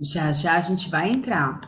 Já 0.00 0.32
já 0.32 0.56
a 0.56 0.60
gente 0.60 0.90
vai 0.90 1.10
entrar. 1.10 1.60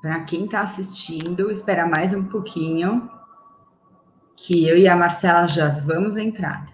Para 0.00 0.24
quem 0.24 0.44
está 0.44 0.62
assistindo, 0.62 1.50
espera 1.50 1.86
mais 1.86 2.14
um 2.14 2.24
pouquinho, 2.24 3.10
que 4.36 4.66
eu 4.66 4.78
e 4.78 4.88
a 4.88 4.96
Marcela 4.96 5.46
já 5.46 5.68
vamos 5.80 6.16
entrar. 6.16 6.66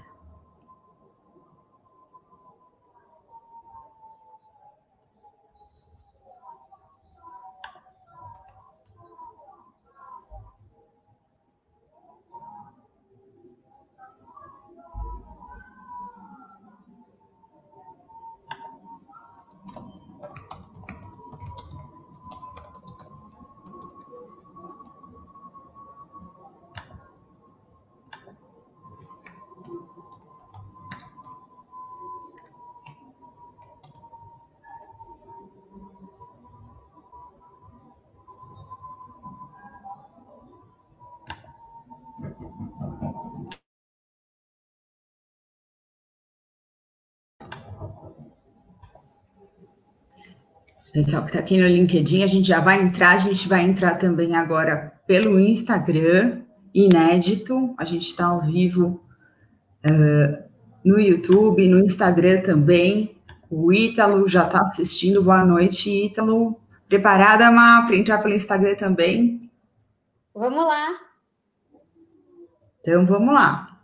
Pessoal 50.97 51.25
que 51.25 51.29
está 51.29 51.41
aqui 51.41 51.61
no 51.61 51.67
LinkedIn, 51.67 52.23
a 52.23 52.27
gente 52.27 52.49
já 52.49 52.59
vai 52.59 52.81
entrar, 52.81 53.11
a 53.11 53.19
gente 53.19 53.47
vai 53.47 53.63
entrar 53.63 53.97
também 53.97 54.35
agora 54.35 54.95
pelo 55.07 55.39
Instagram, 55.39 56.41
inédito, 56.73 57.75
a 57.77 57.85
gente 57.85 58.09
está 58.09 58.25
ao 58.25 58.41
vivo 58.41 59.05
uh, 59.91 60.43
no 60.83 60.99
YouTube, 60.99 61.69
no 61.69 61.85
Instagram 61.85 62.41
também. 62.41 63.15
O 63.51 63.71
Ítalo 63.71 64.27
já 64.27 64.47
está 64.47 64.63
assistindo, 64.63 65.23
boa 65.23 65.45
noite, 65.45 65.91
Ítalo. 65.91 66.59
Preparada, 66.89 67.51
Má, 67.51 67.83
para 67.83 67.95
entrar 67.95 68.23
pelo 68.23 68.35
Instagram 68.35 68.77
também? 68.77 69.53
Vamos 70.35 70.67
lá. 70.67 70.95
Então, 72.81 73.05
vamos 73.05 73.35
lá. 73.35 73.76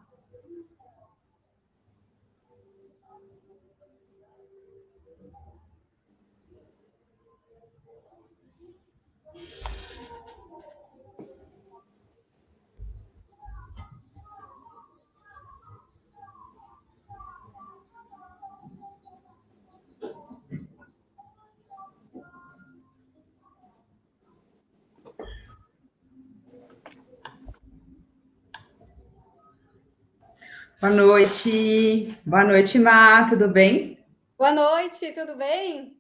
Boa 30.83 30.93
noite. 30.93 32.19
Boa 32.27 32.43
noite, 32.43 32.77
Má. 32.77 33.29
Tudo 33.31 33.47
bem? 33.47 34.01
Boa 34.37 34.51
noite, 34.51 35.13
tudo 35.13 35.37
bem? 35.37 35.93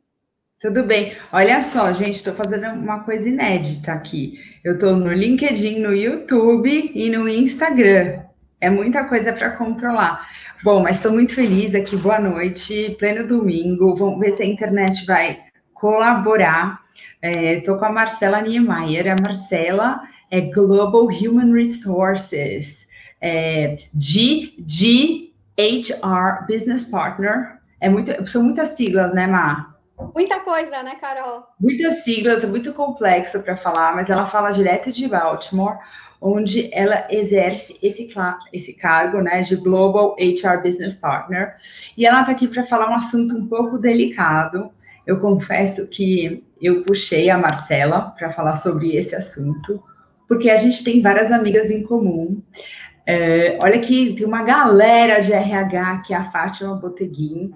Tudo 0.60 0.82
bem. 0.82 1.16
Olha 1.32 1.62
só, 1.62 1.92
gente, 1.92 2.16
estou 2.16 2.34
fazendo 2.34 2.66
uma 2.66 3.04
coisa 3.04 3.28
inédita 3.28 3.92
aqui. 3.92 4.40
Eu 4.64 4.74
estou 4.74 4.96
no 4.96 5.12
LinkedIn, 5.12 5.78
no 5.78 5.94
YouTube 5.94 6.90
e 6.96 7.08
no 7.10 7.28
Instagram. 7.28 8.24
É 8.60 8.68
muita 8.68 9.04
coisa 9.04 9.32
para 9.32 9.52
controlar. 9.52 10.28
Bom, 10.64 10.82
mas 10.82 10.96
estou 10.96 11.12
muito 11.12 11.32
feliz 11.32 11.76
aqui. 11.76 11.96
Boa 11.96 12.18
noite, 12.18 12.96
pleno 12.98 13.24
domingo. 13.24 13.94
Vamos 13.94 14.18
ver 14.18 14.32
se 14.32 14.42
a 14.42 14.46
internet 14.46 15.06
vai 15.06 15.38
colaborar. 15.74 16.80
Estou 17.22 17.76
é, 17.76 17.78
com 17.78 17.84
a 17.84 17.92
Marcela 17.92 18.40
Niemeyer. 18.40 19.12
A 19.12 19.16
Marcela 19.24 20.02
é 20.28 20.40
Global 20.40 21.04
Human 21.04 21.52
Resources 21.52 22.90
é, 23.22 23.78
GGHR 23.94 25.30
Business 26.48 26.82
Partner. 26.84 27.60
É 27.80 27.88
muito, 27.88 28.28
são 28.28 28.42
muitas 28.42 28.70
siglas, 28.70 29.14
né, 29.14 29.26
Mar? 29.28 29.72
Muita 30.14 30.40
coisa, 30.40 30.82
né, 30.82 30.96
Carol? 31.00 31.44
Muitas 31.60 32.02
siglas, 32.02 32.42
é 32.42 32.46
muito 32.46 32.72
complexo 32.72 33.40
para 33.40 33.56
falar, 33.56 33.94
mas 33.94 34.10
ela 34.10 34.26
fala 34.26 34.50
direto 34.50 34.90
de 34.90 35.06
Baltimore, 35.06 35.78
onde 36.20 36.68
ela 36.72 37.06
exerce 37.10 37.78
esse, 37.82 38.12
esse 38.52 38.74
cargo, 38.74 39.20
né, 39.20 39.42
de 39.42 39.54
Global 39.54 40.16
HR 40.18 40.62
Business 40.62 40.94
Partner. 40.94 41.54
E 41.96 42.04
ela 42.04 42.20
está 42.20 42.32
aqui 42.32 42.48
para 42.48 42.66
falar 42.66 42.90
um 42.90 42.94
assunto 42.94 43.36
um 43.36 43.46
pouco 43.46 43.78
delicado. 43.78 44.70
Eu 45.06 45.20
confesso 45.20 45.86
que 45.86 46.44
eu 46.60 46.82
puxei 46.82 47.30
a 47.30 47.38
Marcela 47.38 48.14
para 48.16 48.32
falar 48.32 48.56
sobre 48.56 48.96
esse 48.96 49.14
assunto, 49.14 49.82
porque 50.28 50.48
a 50.48 50.56
gente 50.56 50.82
tem 50.82 51.02
várias 51.02 51.30
amigas 51.30 51.70
em 51.70 51.82
comum. 51.82 52.40
É, 53.06 53.56
olha 53.60 53.80
que 53.80 54.14
tem 54.14 54.26
uma 54.26 54.42
galera 54.42 55.20
de 55.20 55.32
RH, 55.32 56.02
que 56.06 56.14
é 56.14 56.16
a 56.16 56.30
Fátima 56.30 56.76
Boteguin, 56.76 57.52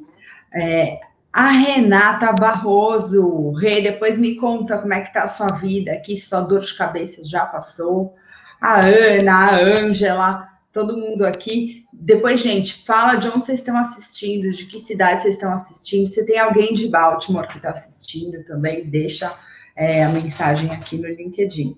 é, 0.53 0.99
a 1.33 1.51
Renata 1.51 2.33
Barroso, 2.33 3.53
Rei, 3.53 3.83
depois 3.83 4.19
me 4.19 4.37
conta 4.37 4.79
como 4.79 4.95
é 4.95 5.03
que 5.03 5.13
tá 5.13 5.25
a 5.25 5.29
sua 5.29 5.49
vida 5.49 5.93
aqui, 5.93 6.17
sua 6.17 6.41
dor 6.41 6.63
de 6.63 6.75
cabeça 6.75 7.25
já 7.25 7.45
passou, 7.45 8.15
a 8.61 8.81
Ana, 8.81 9.51
a 9.51 9.57
Ângela, 9.57 10.49
todo 10.73 10.97
mundo 10.97 11.25
aqui. 11.25 11.85
Depois, 11.93 12.41
gente, 12.41 12.85
fala 12.85 13.17
de 13.17 13.29
onde 13.29 13.45
vocês 13.45 13.61
estão 13.61 13.77
assistindo, 13.77 14.51
de 14.51 14.67
que 14.67 14.79
cidade 14.79 15.23
vocês 15.23 15.35
estão 15.35 15.53
assistindo, 15.53 16.07
se 16.07 16.25
tem 16.27 16.39
alguém 16.39 16.75
de 16.75 16.89
Baltimore 16.89 17.47
que 17.49 17.59
está 17.59 17.71
assistindo 17.71 18.43
também, 18.45 18.85
deixa 18.89 19.33
é, 19.77 20.05
a 20.05 20.09
mensagem 20.09 20.71
aqui 20.71 20.97
no 20.97 21.09
LinkedIn. 21.09 21.77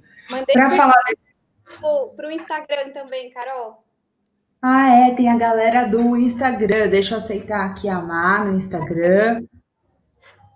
Para 0.52 0.70
falar 0.70 1.02
para 2.16 2.28
o 2.28 2.30
Instagram 2.30 2.90
também, 2.92 3.30
Carol. 3.30 3.82
Ah, 4.60 4.88
é, 4.88 5.14
tem 5.14 5.30
a 5.30 5.36
galera 5.36 5.84
do 5.84 6.16
Instagram. 6.16 6.88
Deixa 6.88 7.14
eu 7.14 7.18
aceitar 7.18 7.64
aqui 7.64 7.88
a 7.88 8.00
Má 8.00 8.44
no 8.44 8.56
Instagram. 8.56 9.44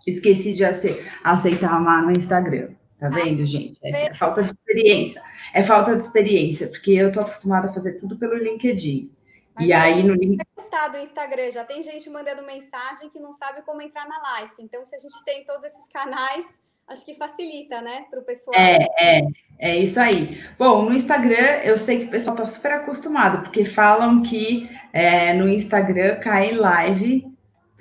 Esqueci 0.06 0.54
de 0.54 0.64
aceitar 0.64 1.72
a 1.72 1.80
Má 1.80 2.02
no 2.02 2.10
Instagram. 2.10 2.70
Tá 2.98 3.08
vendo, 3.08 3.44
gente? 3.46 3.78
Essa 3.82 4.04
é 4.04 4.14
falta 4.14 4.42
de 4.42 4.48
experiência. 4.48 5.22
É 5.52 5.62
falta 5.62 5.96
de 5.96 6.02
experiência, 6.02 6.68
porque 6.68 6.92
eu 6.92 7.10
tô 7.10 7.20
acostumada 7.20 7.68
a 7.68 7.72
fazer 7.72 7.94
tudo 7.94 8.18
pelo 8.18 8.36
LinkedIn. 8.36 9.10
Mas 9.54 9.68
e 9.68 9.72
aí 9.72 10.02
no 10.02 10.14
LinkedIn. 10.14 10.44
do 10.90 10.98
Instagram, 10.98 11.50
já 11.50 11.64
tem 11.64 11.82
gente 11.82 12.08
mandando 12.08 12.44
mensagem 12.44 13.10
que 13.10 13.20
não 13.20 13.32
sabe 13.32 13.62
como 13.62 13.82
entrar 13.82 14.08
na 14.08 14.20
live. 14.22 14.52
Então, 14.58 14.84
se 14.84 14.96
a 14.96 14.98
gente 14.98 15.22
tem 15.24 15.44
todos 15.44 15.64
esses 15.64 15.88
canais, 15.88 16.46
acho 16.88 17.04
que 17.04 17.14
facilita, 17.14 17.80
né, 17.80 18.04
para 18.10 18.20
o 18.20 18.24
pessoal. 18.24 18.54
É, 18.56 18.78
é, 19.00 19.22
é 19.58 19.78
isso 19.78 19.98
aí. 19.98 20.40
Bom, 20.58 20.84
no 20.88 20.94
Instagram 20.94 21.60
eu 21.64 21.78
sei 21.78 22.00
que 22.00 22.04
o 22.04 22.10
pessoal 22.10 22.36
está 22.36 22.46
super 22.46 22.72
acostumado, 22.72 23.42
porque 23.42 23.64
falam 23.64 24.22
que 24.22 24.68
é, 24.92 25.32
no 25.34 25.48
Instagram 25.48 26.16
cai 26.16 26.52
live 26.52 27.32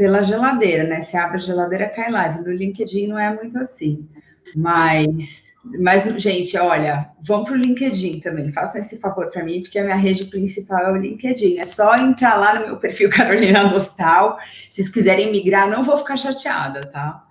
pela 0.01 0.23
geladeira, 0.23 0.83
né? 0.83 1.01
Se 1.01 1.15
abre 1.15 1.37
a 1.37 1.41
geladeira, 1.41 1.89
cai 1.89 2.09
live. 2.09 2.41
No 2.41 2.51
LinkedIn 2.51 3.07
não 3.07 3.19
é 3.19 3.33
muito 3.33 3.57
assim. 3.59 4.07
Mas, 4.55 5.43
mas 5.63 6.03
gente, 6.21 6.57
olha, 6.57 7.11
vão 7.21 7.43
para 7.43 7.53
o 7.53 7.57
LinkedIn 7.57 8.19
também. 8.19 8.51
Façam 8.51 8.81
esse 8.81 8.97
favor 8.97 9.29
para 9.29 9.43
mim, 9.43 9.61
porque 9.61 9.77
a 9.77 9.83
minha 9.83 9.95
rede 9.95 10.25
principal 10.25 10.79
é 10.87 10.91
o 10.91 10.97
LinkedIn. 10.97 11.59
É 11.59 11.65
só 11.65 11.95
entrar 11.97 12.35
lá 12.37 12.59
no 12.59 12.65
meu 12.65 12.77
perfil 12.77 13.11
Carolina 13.13 13.65
Dostal. 13.65 14.39
Se 14.69 14.77
vocês 14.77 14.89
quiserem 14.89 15.31
migrar, 15.31 15.69
não 15.69 15.83
vou 15.83 15.97
ficar 15.99 16.17
chateada, 16.17 16.81
tá? 16.87 17.23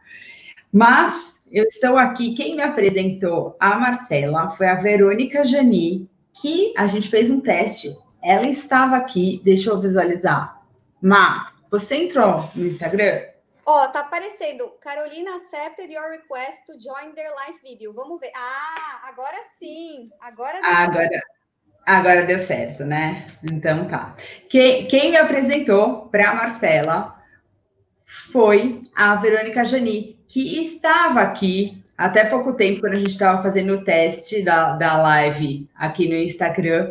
Mas 0.72 1.29
eu 1.52 1.64
estou 1.64 1.96
aqui, 1.96 2.34
quem 2.34 2.54
me 2.54 2.62
apresentou 2.62 3.56
a 3.58 3.76
Marcela 3.76 4.54
foi 4.56 4.68
a 4.68 4.76
Verônica 4.76 5.44
Jani, 5.44 6.08
que 6.40 6.72
a 6.76 6.86
gente 6.86 7.08
fez 7.08 7.30
um 7.30 7.40
teste. 7.40 7.96
Ela 8.22 8.46
estava 8.46 8.96
aqui, 8.96 9.40
deixa 9.44 9.70
eu 9.70 9.80
visualizar. 9.80 10.62
Ma, 11.02 11.52
você 11.70 11.96
entrou 11.96 12.48
no 12.54 12.66
Instagram? 12.66 13.22
Ó, 13.66 13.84
oh, 13.84 13.88
tá 13.88 14.00
aparecendo. 14.00 14.70
Carolina 14.80 15.36
accepted 15.36 15.92
your 15.92 16.08
request 16.10 16.66
to 16.66 16.72
join 16.72 17.14
their 17.14 17.30
live 17.34 17.58
video. 17.62 17.92
Vamos 17.92 18.20
ver. 18.20 18.32
Ah, 18.36 19.08
agora 19.08 19.36
sim. 19.58 20.08
Agora 20.20 20.60
deu 20.60 20.70
agora, 20.70 21.08
certo. 21.08 21.26
agora 21.86 22.22
deu 22.26 22.38
certo, 22.40 22.84
né? 22.84 23.26
Então 23.52 23.88
tá. 23.88 24.16
Quem, 24.48 24.86
quem 24.86 25.10
me 25.10 25.16
apresentou 25.16 26.08
para 26.08 26.30
a 26.30 26.34
Marcela 26.34 27.19
foi 28.32 28.82
a 28.94 29.16
Verônica 29.16 29.64
Jani, 29.64 30.16
que 30.28 30.62
estava 30.62 31.20
aqui 31.20 31.82
até 31.96 32.24
pouco 32.24 32.54
tempo, 32.54 32.80
quando 32.80 32.94
a 32.94 32.98
gente 32.98 33.10
estava 33.10 33.42
fazendo 33.42 33.74
o 33.74 33.84
teste 33.84 34.42
da, 34.42 34.72
da 34.72 34.96
live 35.02 35.68
aqui 35.76 36.08
no 36.08 36.14
Instagram. 36.14 36.90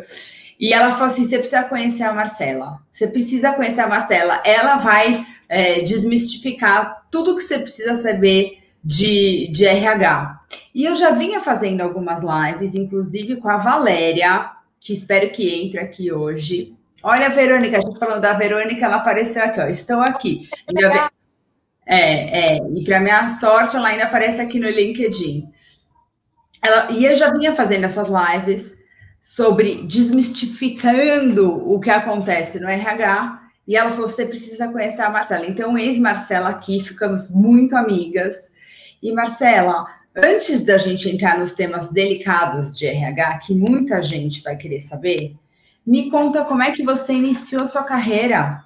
E 0.58 0.72
ela 0.72 0.92
falou 0.92 1.08
assim: 1.08 1.24
você 1.24 1.38
precisa 1.38 1.64
conhecer 1.64 2.04
a 2.04 2.12
Marcela. 2.12 2.78
Você 2.92 3.08
precisa 3.08 3.52
conhecer 3.54 3.80
a 3.80 3.88
Marcela. 3.88 4.40
Ela 4.44 4.76
vai 4.76 5.26
é, 5.48 5.80
desmistificar 5.80 7.06
tudo 7.10 7.36
que 7.36 7.42
você 7.42 7.58
precisa 7.58 7.96
saber 7.96 8.58
de, 8.84 9.48
de 9.48 9.64
RH. 9.64 10.40
E 10.74 10.84
eu 10.84 10.94
já 10.94 11.10
vinha 11.10 11.40
fazendo 11.40 11.80
algumas 11.80 12.22
lives, 12.22 12.74
inclusive 12.74 13.36
com 13.36 13.48
a 13.48 13.56
Valéria, 13.56 14.52
que 14.78 14.92
espero 14.92 15.30
que 15.30 15.64
entre 15.64 15.80
aqui 15.80 16.12
hoje. 16.12 16.74
Olha 17.02 17.26
a 17.26 17.30
Verônica, 17.30 17.78
a 17.78 17.80
gente 17.80 17.98
falou 17.98 18.20
da 18.20 18.34
Verônica, 18.34 18.84
ela 18.84 18.96
apareceu 18.96 19.42
aqui, 19.42 19.60
ó. 19.60 19.66
Estou 19.66 20.00
aqui. 20.00 20.48
É, 21.86 22.56
é, 22.56 22.58
e 22.74 22.84
para 22.84 23.00
minha 23.00 23.30
sorte, 23.30 23.76
ela 23.76 23.88
ainda 23.88 24.04
aparece 24.04 24.40
aqui 24.40 24.60
no 24.60 24.68
LinkedIn. 24.68 25.48
Ela, 26.62 26.92
e 26.92 27.04
eu 27.04 27.16
já 27.16 27.32
vinha 27.32 27.56
fazendo 27.56 27.84
essas 27.84 28.06
lives 28.08 28.76
sobre 29.20 29.82
desmistificando 29.86 31.68
o 31.68 31.80
que 31.80 31.90
acontece 31.90 32.60
no 32.60 32.68
RH. 32.68 33.40
E 33.66 33.76
ela 33.76 33.90
falou: 33.90 34.08
você 34.08 34.26
precisa 34.26 34.68
conhecer 34.68 35.02
a 35.02 35.10
Marcela. 35.10 35.46
Então, 35.46 35.78
ex-Marcela 35.78 36.50
aqui, 36.50 36.80
ficamos 36.80 37.30
muito 37.30 37.74
amigas. 37.76 38.52
E 39.02 39.12
Marcela, 39.12 39.86
antes 40.14 40.64
da 40.64 40.76
gente 40.76 41.08
entrar 41.08 41.38
nos 41.38 41.54
temas 41.54 41.90
delicados 41.90 42.76
de 42.76 42.86
RH, 42.86 43.38
que 43.38 43.54
muita 43.54 44.02
gente 44.02 44.42
vai 44.42 44.56
querer 44.56 44.80
saber, 44.80 45.34
me 45.86 46.10
conta 46.10 46.44
como 46.44 46.62
é 46.62 46.72
que 46.72 46.84
você 46.84 47.12
iniciou 47.12 47.66
sua 47.66 47.84
carreira. 47.84 48.64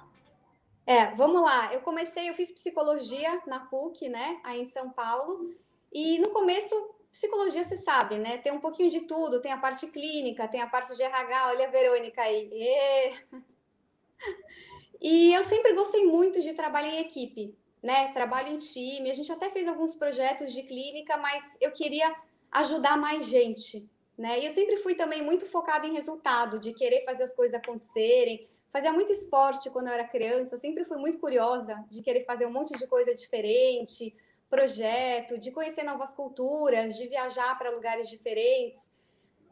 É, 0.85 1.07
vamos 1.15 1.41
lá. 1.41 1.73
Eu 1.73 1.81
comecei, 1.81 2.29
eu 2.29 2.33
fiz 2.33 2.51
psicologia 2.51 3.41
na 3.47 3.59
PUC, 3.59 4.07
né, 4.09 4.39
aí 4.43 4.61
em 4.61 4.65
São 4.65 4.89
Paulo. 4.89 5.53
E 5.91 6.19
no 6.19 6.29
começo, 6.29 6.75
psicologia, 7.11 7.63
você 7.63 7.77
sabe, 7.77 8.17
né? 8.17 8.37
Tem 8.37 8.51
um 8.51 8.59
pouquinho 8.59 8.89
de 8.89 9.01
tudo, 9.01 9.41
tem 9.41 9.51
a 9.51 9.57
parte 9.57 9.87
clínica, 9.87 10.47
tem 10.47 10.61
a 10.61 10.67
parte 10.67 10.95
de 10.95 11.01
RH, 11.01 11.47
olha 11.47 11.67
a 11.67 11.71
Verônica 11.71 12.21
aí. 12.21 12.49
E 15.01 15.33
eu 15.33 15.43
sempre 15.43 15.73
gostei 15.73 16.05
muito 16.05 16.41
de 16.41 16.53
trabalhar 16.53 16.89
em 16.89 17.01
equipe 17.01 17.55
né? 17.85 18.11
Trabalho 18.13 18.49
em 18.49 18.57
time. 18.57 19.11
A 19.11 19.13
gente 19.13 19.31
até 19.31 19.51
fez 19.51 19.67
alguns 19.67 19.93
projetos 19.93 20.51
de 20.51 20.63
clínica, 20.63 21.15
mas 21.17 21.43
eu 21.61 21.71
queria 21.71 22.13
ajudar 22.51 22.97
mais 22.97 23.27
gente, 23.27 23.87
né? 24.17 24.39
E 24.39 24.45
eu 24.45 24.51
sempre 24.51 24.77
fui 24.77 24.95
também 24.95 25.21
muito 25.21 25.45
focada 25.45 25.85
em 25.85 25.93
resultado, 25.93 26.59
de 26.59 26.73
querer 26.73 27.03
fazer 27.03 27.23
as 27.23 27.33
coisas 27.33 27.53
acontecerem. 27.53 28.47
Fazia 28.71 28.91
muito 28.91 29.11
esporte 29.11 29.69
quando 29.69 29.87
eu 29.87 29.93
era 29.93 30.07
criança, 30.07 30.57
sempre 30.57 30.85
fui 30.85 30.97
muito 30.97 31.19
curiosa 31.19 31.83
de 31.89 32.01
querer 32.01 32.25
fazer 32.25 32.45
um 32.45 32.51
monte 32.51 32.77
de 32.77 32.87
coisa 32.87 33.13
diferente, 33.13 34.15
projeto, 34.49 35.37
de 35.37 35.51
conhecer 35.51 35.83
novas 35.83 36.13
culturas, 36.13 36.95
de 36.95 37.07
viajar 37.07 37.57
para 37.57 37.69
lugares 37.69 38.09
diferentes. 38.09 38.79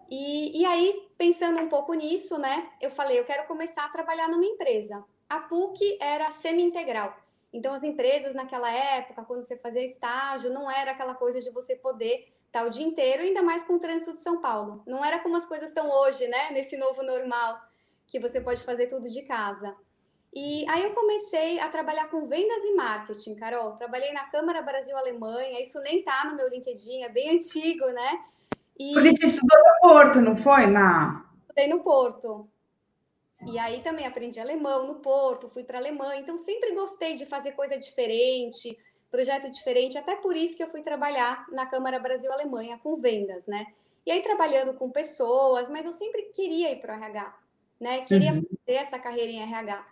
E, 0.10 0.62
e 0.62 0.65
aí, 0.65 1.07
pensando 1.18 1.60
um 1.60 1.69
pouco 1.69 1.94
nisso, 1.94 2.38
né, 2.38 2.71
eu 2.81 2.92
falei, 2.92 3.19
eu 3.19 3.25
quero 3.25 3.48
começar 3.48 3.86
a 3.86 3.89
trabalhar 3.89 4.27
numa 4.27 4.45
empresa. 4.45 5.04
A 5.30 5.39
PUC 5.39 5.98
era 6.00 6.32
semi-integral. 6.32 7.17
Então, 7.51 7.74
as 7.74 7.84
empresas 7.84 8.34
naquela 8.34 8.72
época, 8.72 9.24
quando 9.24 9.43
você 9.43 9.58
fazia 9.58 9.86
estágio, 9.86 10.51
não 10.51 10.70
era 10.70 10.91
aquela 10.91 11.13
coisa 11.13 11.39
de 11.39 11.51
você 11.51 11.75
poder 11.75 12.34
estar 12.53 12.65
o 12.65 12.69
dia 12.69 12.86
inteiro, 12.86 13.24
ainda 13.24 13.41
mais 13.41 13.63
com 13.63 13.74
o 13.74 13.79
trânsito 13.79 14.13
de 14.13 14.19
São 14.19 14.39
Paulo. 14.39 14.83
Não 14.86 15.03
era 15.03 15.17
como 15.19 15.36
as 15.36 15.45
coisas 15.45 15.69
estão 15.69 15.89
hoje, 15.89 16.27
né? 16.27 16.51
Nesse 16.51 16.77
novo 16.77 17.01
normal, 17.01 17.60
que 18.05 18.19
você 18.19 18.39
pode 18.39 18.62
fazer 18.62 18.86
tudo 18.86 19.10
de 19.10 19.24
casa. 19.24 19.75
E 20.31 20.63
aí 20.69 20.83
eu 20.83 20.91
comecei 20.91 21.60
a 21.60 21.67
trabalhar 21.67 22.10
com 22.10 22.27
vendas 22.27 22.63
e 22.63 22.75
marketing, 22.75 23.36
Carol. 23.36 23.74
Trabalhei 23.74 24.13
na 24.13 24.25
Câmara 24.25 24.62
Brasil-Alemanha, 24.62 25.62
isso 25.62 25.79
nem 25.81 26.03
tá 26.03 26.25
no 26.25 26.36
meu 26.36 26.48
LinkedIn, 26.48 27.01
é 27.01 27.10
bem 27.10 27.31
antigo, 27.36 27.88
né? 27.88 28.24
E... 28.79 28.93
Por 28.93 29.05
isso 29.05 29.17
você 29.17 29.25
estudou 29.27 29.57
no 29.57 29.89
Porto, 29.89 30.22
não 30.22 30.38
foi, 30.38 30.67
Má? 30.67 31.25
Estudei 31.41 31.67
no 31.67 31.83
Porto. 31.83 32.48
E 33.45 33.60
aí 33.60 33.81
também 33.81 34.05
aprendi 34.05 34.39
alemão 34.39 34.88
no 34.88 34.95
Porto, 34.95 35.50
fui 35.50 35.63
para 35.63 35.77
a 35.77 35.81
Alemanha, 35.81 36.22
então 36.22 36.38
sempre 36.38 36.74
gostei 36.74 37.15
de 37.15 37.25
fazer 37.25 37.51
coisa 37.51 37.77
diferente, 37.77 38.77
projeto 39.13 39.48
diferente, 39.48 39.96
até 39.96 40.15
por 40.15 40.36
isso 40.36 40.58
que 40.58 40.63
eu 40.63 40.70
fui 40.72 40.82
trabalhar 40.82 41.46
na 41.51 41.67
Câmara 41.67 42.00
Brasil-Alemanha 42.00 42.79
com 42.82 42.98
vendas, 42.98 43.46
né? 43.46 43.67
E 44.03 44.12
aí 44.12 44.24
trabalhando 44.24 44.74
com 44.74 44.89
pessoas, 44.89 45.70
mas 45.70 45.86
eu 45.86 45.91
sempre 45.91 46.24
queria 46.34 46.72
ir 46.72 46.82
para 46.82 46.96
o 46.96 46.98
RH, 46.98 47.38
né? 47.79 48.01
Queria 48.01 48.34
uhum. 48.34 48.41
fazer 48.41 48.79
essa 48.79 48.98
carreira 48.98 49.32
em 49.32 49.43
RH. 49.43 49.88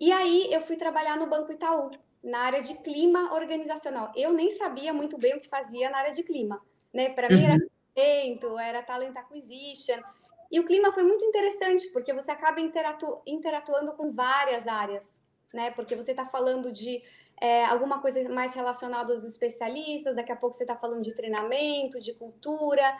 E 0.00 0.10
aí 0.10 0.48
eu 0.50 0.60
fui 0.62 0.74
trabalhar 0.74 1.16
no 1.16 1.28
Banco 1.28 1.52
Itaú, 1.52 1.92
na 2.24 2.40
área 2.40 2.60
de 2.60 2.74
clima 2.78 3.32
organizacional. 3.32 4.10
Eu 4.16 4.32
nem 4.32 4.50
sabia 4.50 4.92
muito 4.92 5.16
bem 5.16 5.36
o 5.36 5.40
que 5.40 5.48
fazia 5.48 5.88
na 5.88 5.98
área 5.98 6.12
de 6.12 6.24
clima, 6.24 6.60
né? 6.92 7.10
Para 7.10 7.28
uhum. 7.28 7.36
mim 7.36 7.44
era 7.44 7.56
evento, 7.94 8.58
era 8.58 8.82
talent 8.82 9.16
acquisition, 9.16 10.02
e 10.50 10.60
o 10.60 10.64
clima 10.64 10.92
foi 10.92 11.02
muito 11.02 11.24
interessante, 11.24 11.88
porque 11.92 12.12
você 12.12 12.30
acaba 12.30 12.60
interatu 12.60 13.20
interatuando 13.26 13.92
com 13.94 14.12
várias 14.12 14.66
áreas, 14.66 15.15
né? 15.52 15.70
Porque 15.70 15.96
você 15.96 16.10
está 16.10 16.26
falando 16.26 16.72
de 16.72 17.02
é, 17.40 17.64
alguma 17.66 18.00
coisa 18.00 18.26
mais 18.28 18.54
relacionada 18.54 19.12
aos 19.12 19.24
especialistas, 19.24 20.16
daqui 20.16 20.32
a 20.32 20.36
pouco 20.36 20.56
você 20.56 20.64
está 20.64 20.76
falando 20.76 21.02
de 21.02 21.14
treinamento, 21.14 22.00
de 22.00 22.14
cultura. 22.14 22.96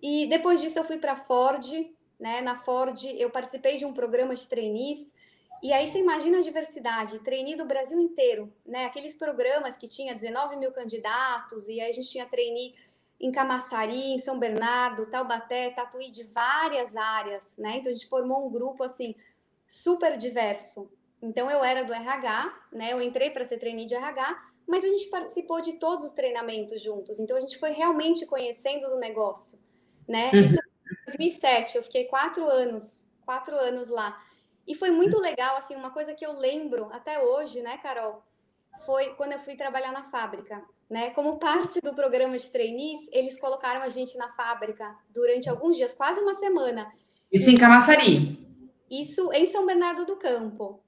E 0.00 0.26
depois 0.26 0.60
disso 0.60 0.78
eu 0.78 0.84
fui 0.84 0.98
para 0.98 1.12
a 1.12 1.16
Ford, 1.16 1.64
né? 2.18 2.40
Na 2.40 2.58
Ford 2.58 2.98
eu 3.04 3.30
participei 3.30 3.76
de 3.78 3.84
um 3.84 3.92
programa 3.92 4.34
de 4.34 4.46
trainees. 4.46 5.12
E 5.62 5.72
aí 5.72 5.88
você 5.88 5.98
imagina 5.98 6.38
a 6.38 6.42
diversidade, 6.42 7.18
trainee 7.18 7.54
do 7.54 7.66
Brasil 7.66 8.00
inteiro, 8.00 8.50
né? 8.64 8.86
Aqueles 8.86 9.14
programas 9.14 9.76
que 9.76 9.86
tinha 9.86 10.14
19 10.14 10.56
mil 10.56 10.72
candidatos, 10.72 11.68
e 11.68 11.80
aí 11.80 11.90
a 11.90 11.92
gente 11.92 12.08
tinha 12.08 12.24
trainee 12.24 12.74
em 13.20 13.30
Camaçari, 13.30 14.14
em 14.14 14.18
São 14.18 14.38
Bernardo, 14.38 15.10
Taubaté, 15.10 15.70
Tatuí, 15.70 16.10
de 16.10 16.22
várias 16.24 16.96
áreas, 16.96 17.44
né? 17.58 17.76
Então 17.76 17.92
a 17.92 17.94
gente 17.94 18.08
formou 18.08 18.46
um 18.46 18.50
grupo 18.50 18.82
assim 18.82 19.14
super 19.68 20.16
diverso. 20.16 20.90
Então 21.22 21.50
eu 21.50 21.62
era 21.62 21.84
do 21.84 21.92
RH, 21.92 22.54
né? 22.72 22.92
Eu 22.92 23.02
entrei 23.02 23.30
para 23.30 23.44
ser 23.44 23.58
trainee 23.58 23.86
de 23.86 23.94
RH, 23.94 24.42
mas 24.66 24.84
a 24.84 24.86
gente 24.86 25.08
participou 25.08 25.60
de 25.60 25.74
todos 25.74 26.04
os 26.04 26.12
treinamentos 26.12 26.80
juntos. 26.82 27.18
Então 27.18 27.36
a 27.36 27.40
gente 27.40 27.58
foi 27.58 27.70
realmente 27.70 28.24
conhecendo 28.26 28.88
do 28.88 28.96
negócio, 28.96 29.58
né? 30.08 30.30
Uhum. 30.32 30.40
Isso 30.40 30.58
em 30.58 31.04
2007, 31.06 31.76
eu 31.76 31.82
fiquei 31.82 32.04
quatro 32.04 32.44
anos, 32.48 33.06
quatro 33.24 33.56
anos 33.56 33.88
lá. 33.88 34.20
E 34.66 34.74
foi 34.74 34.90
muito 34.90 35.18
legal, 35.18 35.56
assim, 35.56 35.74
uma 35.74 35.90
coisa 35.90 36.14
que 36.14 36.24
eu 36.24 36.32
lembro 36.32 36.88
até 36.92 37.20
hoje, 37.22 37.60
né, 37.60 37.78
Carol? 37.78 38.22
Foi 38.86 39.14
quando 39.14 39.32
eu 39.32 39.40
fui 39.40 39.56
trabalhar 39.56 39.92
na 39.92 40.04
fábrica. 40.04 40.62
Né? 40.88 41.10
Como 41.10 41.38
parte 41.38 41.80
do 41.80 41.94
programa 41.94 42.36
de 42.36 42.48
trainees, 42.48 43.08
eles 43.12 43.38
colocaram 43.38 43.80
a 43.80 43.88
gente 43.88 44.18
na 44.18 44.32
fábrica 44.32 44.96
durante 45.08 45.48
alguns 45.48 45.76
dias, 45.76 45.94
quase 45.94 46.20
uma 46.20 46.34
semana. 46.34 46.92
Isso 47.30 47.48
em 47.48 47.56
Camaçari? 47.56 48.44
Isso 48.90 49.32
em 49.32 49.46
São 49.46 49.64
Bernardo 49.64 50.04
do 50.04 50.16
Campo. 50.16 50.82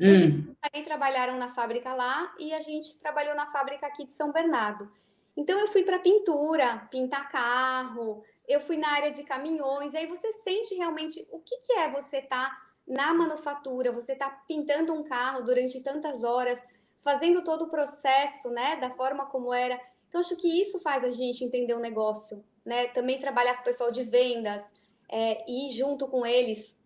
Hum. 0.00 0.54
Também 0.60 0.84
trabalharam 0.84 1.36
na 1.36 1.54
fábrica 1.54 1.94
lá 1.94 2.34
e 2.38 2.52
a 2.52 2.60
gente 2.60 2.98
trabalhou 2.98 3.34
na 3.34 3.50
fábrica 3.50 3.86
aqui 3.86 4.04
de 4.04 4.12
São 4.12 4.32
Bernardo. 4.32 4.90
Então 5.36 5.58
eu 5.58 5.68
fui 5.68 5.82
para 5.82 5.98
pintura, 5.98 6.86
pintar 6.90 7.28
carro, 7.28 8.24
eu 8.48 8.60
fui 8.60 8.76
na 8.76 8.88
área 8.88 9.10
de 9.10 9.22
caminhões, 9.22 9.92
e 9.92 9.98
aí 9.98 10.06
você 10.06 10.32
sente 10.32 10.74
realmente 10.74 11.26
o 11.30 11.40
que, 11.40 11.58
que 11.58 11.72
é 11.74 11.90
você 11.90 12.18
estar 12.18 12.48
tá 12.48 12.66
na 12.86 13.12
manufatura, 13.12 13.92
você 13.92 14.12
está 14.12 14.30
pintando 14.30 14.94
um 14.94 15.02
carro 15.02 15.42
durante 15.42 15.80
tantas 15.80 16.22
horas, 16.22 16.58
fazendo 17.02 17.42
todo 17.42 17.64
o 17.64 17.70
processo, 17.70 18.48
né, 18.50 18.76
da 18.76 18.90
forma 18.90 19.26
como 19.26 19.52
era. 19.52 19.80
Então, 20.08 20.20
acho 20.20 20.36
que 20.36 20.60
isso 20.60 20.80
faz 20.80 21.04
a 21.04 21.10
gente 21.10 21.44
entender 21.44 21.74
o 21.74 21.80
negócio, 21.80 22.44
né? 22.64 22.86
Também 22.88 23.18
trabalhar 23.18 23.54
com 23.54 23.62
o 23.62 23.64
pessoal 23.64 23.90
de 23.90 24.04
vendas, 24.04 24.62
é, 25.08 25.44
ir 25.50 25.70
junto 25.72 26.08
com 26.08 26.24
eles, 26.24 26.78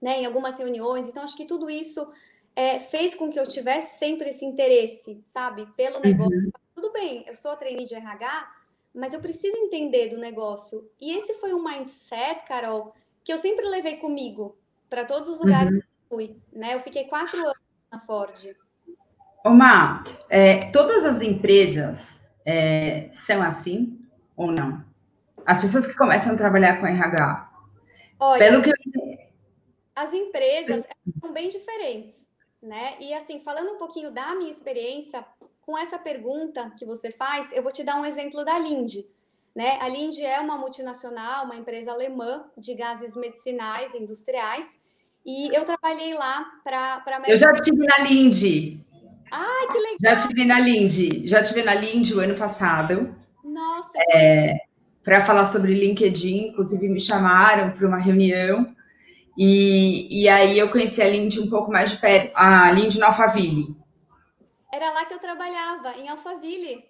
né, 0.00 0.20
em 0.20 0.26
algumas 0.26 0.58
reuniões. 0.58 1.08
Então, 1.08 1.22
acho 1.22 1.36
que 1.36 1.46
tudo 1.46 1.70
isso 1.70 2.12
é, 2.56 2.80
fez 2.80 3.14
com 3.14 3.30
que 3.30 3.38
eu 3.38 3.46
tivesse 3.46 3.98
sempre 3.98 4.30
esse 4.30 4.44
interesse, 4.44 5.20
sabe, 5.24 5.66
pelo 5.76 6.00
negócio. 6.00 6.38
Uhum. 6.38 6.50
Tudo 6.74 6.90
bem, 6.90 7.22
eu 7.26 7.34
sou 7.34 7.50
a 7.50 7.56
trainee 7.56 7.84
de 7.84 7.94
RH, 7.94 8.50
mas 8.94 9.12
eu 9.12 9.20
preciso 9.20 9.54
entender 9.58 10.08
do 10.08 10.18
negócio. 10.18 10.90
E 10.98 11.12
esse 11.12 11.34
foi 11.34 11.52
um 11.52 11.62
mindset, 11.62 12.46
Carol, 12.48 12.94
que 13.22 13.30
eu 13.30 13.36
sempre 13.36 13.66
levei 13.66 13.98
comigo 13.98 14.56
para 14.88 15.04
todos 15.04 15.28
os 15.28 15.38
lugares 15.38 15.70
uhum. 15.70 15.80
que 15.80 15.84
eu 15.84 16.08
fui, 16.08 16.36
né? 16.50 16.74
Eu 16.74 16.80
fiquei 16.80 17.04
quatro 17.04 17.38
anos 17.38 17.58
na 17.92 18.00
Ford. 18.00 18.56
Omar, 19.44 20.04
é, 20.30 20.70
todas 20.70 21.04
as 21.04 21.20
empresas 21.20 22.26
é, 22.44 23.10
são 23.12 23.42
assim 23.42 24.00
ou 24.34 24.50
não? 24.50 24.82
As 25.44 25.60
pessoas 25.60 25.86
que 25.86 25.94
começam 25.94 26.32
a 26.32 26.36
trabalhar 26.36 26.80
com 26.80 26.86
RH. 26.86 27.52
Olha, 28.18 28.38
pelo 28.38 28.62
que 28.62 28.72
as 29.94 30.12
empresas 30.12 30.84
são 31.20 31.32
bem 31.32 31.48
diferentes, 31.48 32.25
né? 32.66 32.96
E 33.00 33.14
assim, 33.14 33.40
falando 33.40 33.72
um 33.72 33.78
pouquinho 33.78 34.10
da 34.10 34.34
minha 34.34 34.50
experiência 34.50 35.24
com 35.60 35.78
essa 35.78 35.98
pergunta 35.98 36.70
que 36.78 36.84
você 36.84 37.10
faz, 37.10 37.50
eu 37.52 37.62
vou 37.62 37.72
te 37.72 37.82
dar 37.82 37.96
um 37.96 38.04
exemplo 38.04 38.44
da 38.44 38.58
Linde. 38.58 39.06
Né? 39.54 39.78
A 39.80 39.88
Linde 39.88 40.22
é 40.22 40.38
uma 40.38 40.58
multinacional, 40.58 41.46
uma 41.46 41.56
empresa 41.56 41.90
alemã 41.90 42.44
de 42.58 42.74
gases 42.74 43.16
medicinais 43.16 43.94
industriais, 43.94 44.66
e 45.24 45.48
eu 45.56 45.64
trabalhei 45.64 46.14
lá 46.14 46.44
para. 46.62 47.02
Eu 47.26 47.36
já 47.38 47.50
estive 47.50 47.84
na 47.84 48.04
Linde. 48.04 48.80
Ai, 49.30 49.66
que 49.66 49.78
legal! 49.78 49.96
Já 50.00 50.16
tive 50.16 50.44
na 50.44 50.60
Lindy, 50.60 51.26
já 51.26 51.42
tive 51.42 51.62
na 51.62 51.74
Lindy 51.74 52.14
o 52.14 52.20
ano 52.20 52.36
passado. 52.36 53.14
Nossa! 53.42 53.90
É, 54.14 54.54
para 55.02 55.24
falar 55.24 55.46
sobre 55.46 55.74
LinkedIn, 55.74 56.48
inclusive 56.48 56.88
me 56.88 57.00
chamaram 57.00 57.72
para 57.72 57.86
uma 57.88 57.98
reunião. 57.98 58.75
E, 59.36 60.22
e 60.22 60.28
aí 60.28 60.58
eu 60.58 60.70
conheci 60.70 61.02
a 61.02 61.08
Lindy 61.08 61.40
um 61.40 61.50
pouco 61.50 61.70
mais 61.70 61.90
de 61.90 61.98
perto, 61.98 62.32
a 62.34 62.70
Lindy 62.72 62.98
no 62.98 63.06
Alphaville. 63.06 63.76
Era 64.72 64.92
lá 64.92 65.04
que 65.04 65.14
eu 65.14 65.18
trabalhava, 65.18 65.92
em 65.92 66.08
Alphaville. 66.08 66.84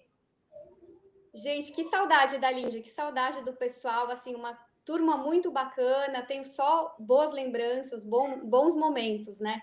Gente, 1.35 1.73
que 1.73 1.85
saudade 1.85 2.38
da 2.38 2.50
Lindy, 2.50 2.81
que 2.81 2.88
saudade 2.88 3.43
do 3.43 3.53
pessoal, 3.53 4.11
assim, 4.11 4.35
uma 4.35 4.59
turma 4.85 5.17
muito 5.17 5.50
bacana, 5.50 6.23
tenho 6.23 6.45
só 6.45 6.95
boas 6.99 7.33
lembranças, 7.33 8.05
bom, 8.05 8.38
bons 8.45 8.76
momentos, 8.76 9.41
né? 9.41 9.61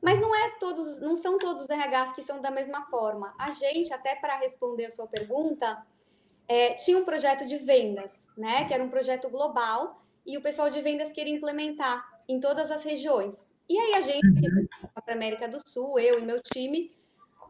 Mas 0.00 0.20
não 0.20 0.34
é 0.34 0.50
todos, 0.58 1.00
não 1.00 1.16
são 1.16 1.36
todos 1.36 1.62
os 1.62 1.68
RHs 1.68 2.14
que 2.14 2.22
são 2.22 2.40
da 2.40 2.50
mesma 2.50 2.86
forma. 2.86 3.34
A 3.38 3.50
gente, 3.50 3.92
até 3.92 4.14
para 4.14 4.38
responder 4.38 4.86
a 4.86 4.90
sua 4.90 5.06
pergunta, 5.06 5.84
é, 6.48 6.72
tinha 6.74 6.96
um 6.96 7.04
projeto 7.04 7.44
de 7.44 7.58
vendas, 7.58 8.12
né? 8.36 8.64
Que 8.66 8.72
era 8.72 8.82
um 8.82 8.88
projeto 8.88 9.28
global 9.28 10.02
e 10.24 10.38
o 10.38 10.42
pessoal 10.42 10.70
de 10.70 10.80
vendas 10.80 11.12
queria 11.12 11.34
implementar 11.34 12.09
em 12.30 12.38
todas 12.38 12.70
as 12.70 12.82
regiões. 12.84 13.52
E 13.68 13.78
aí 13.78 13.94
a 13.94 14.00
gente, 14.00 14.26
uhum. 14.26 14.66
para 15.04 15.14
América 15.14 15.48
do 15.48 15.60
Sul, 15.66 15.98
eu 15.98 16.18
e 16.18 16.22
meu 16.22 16.40
time, 16.40 16.94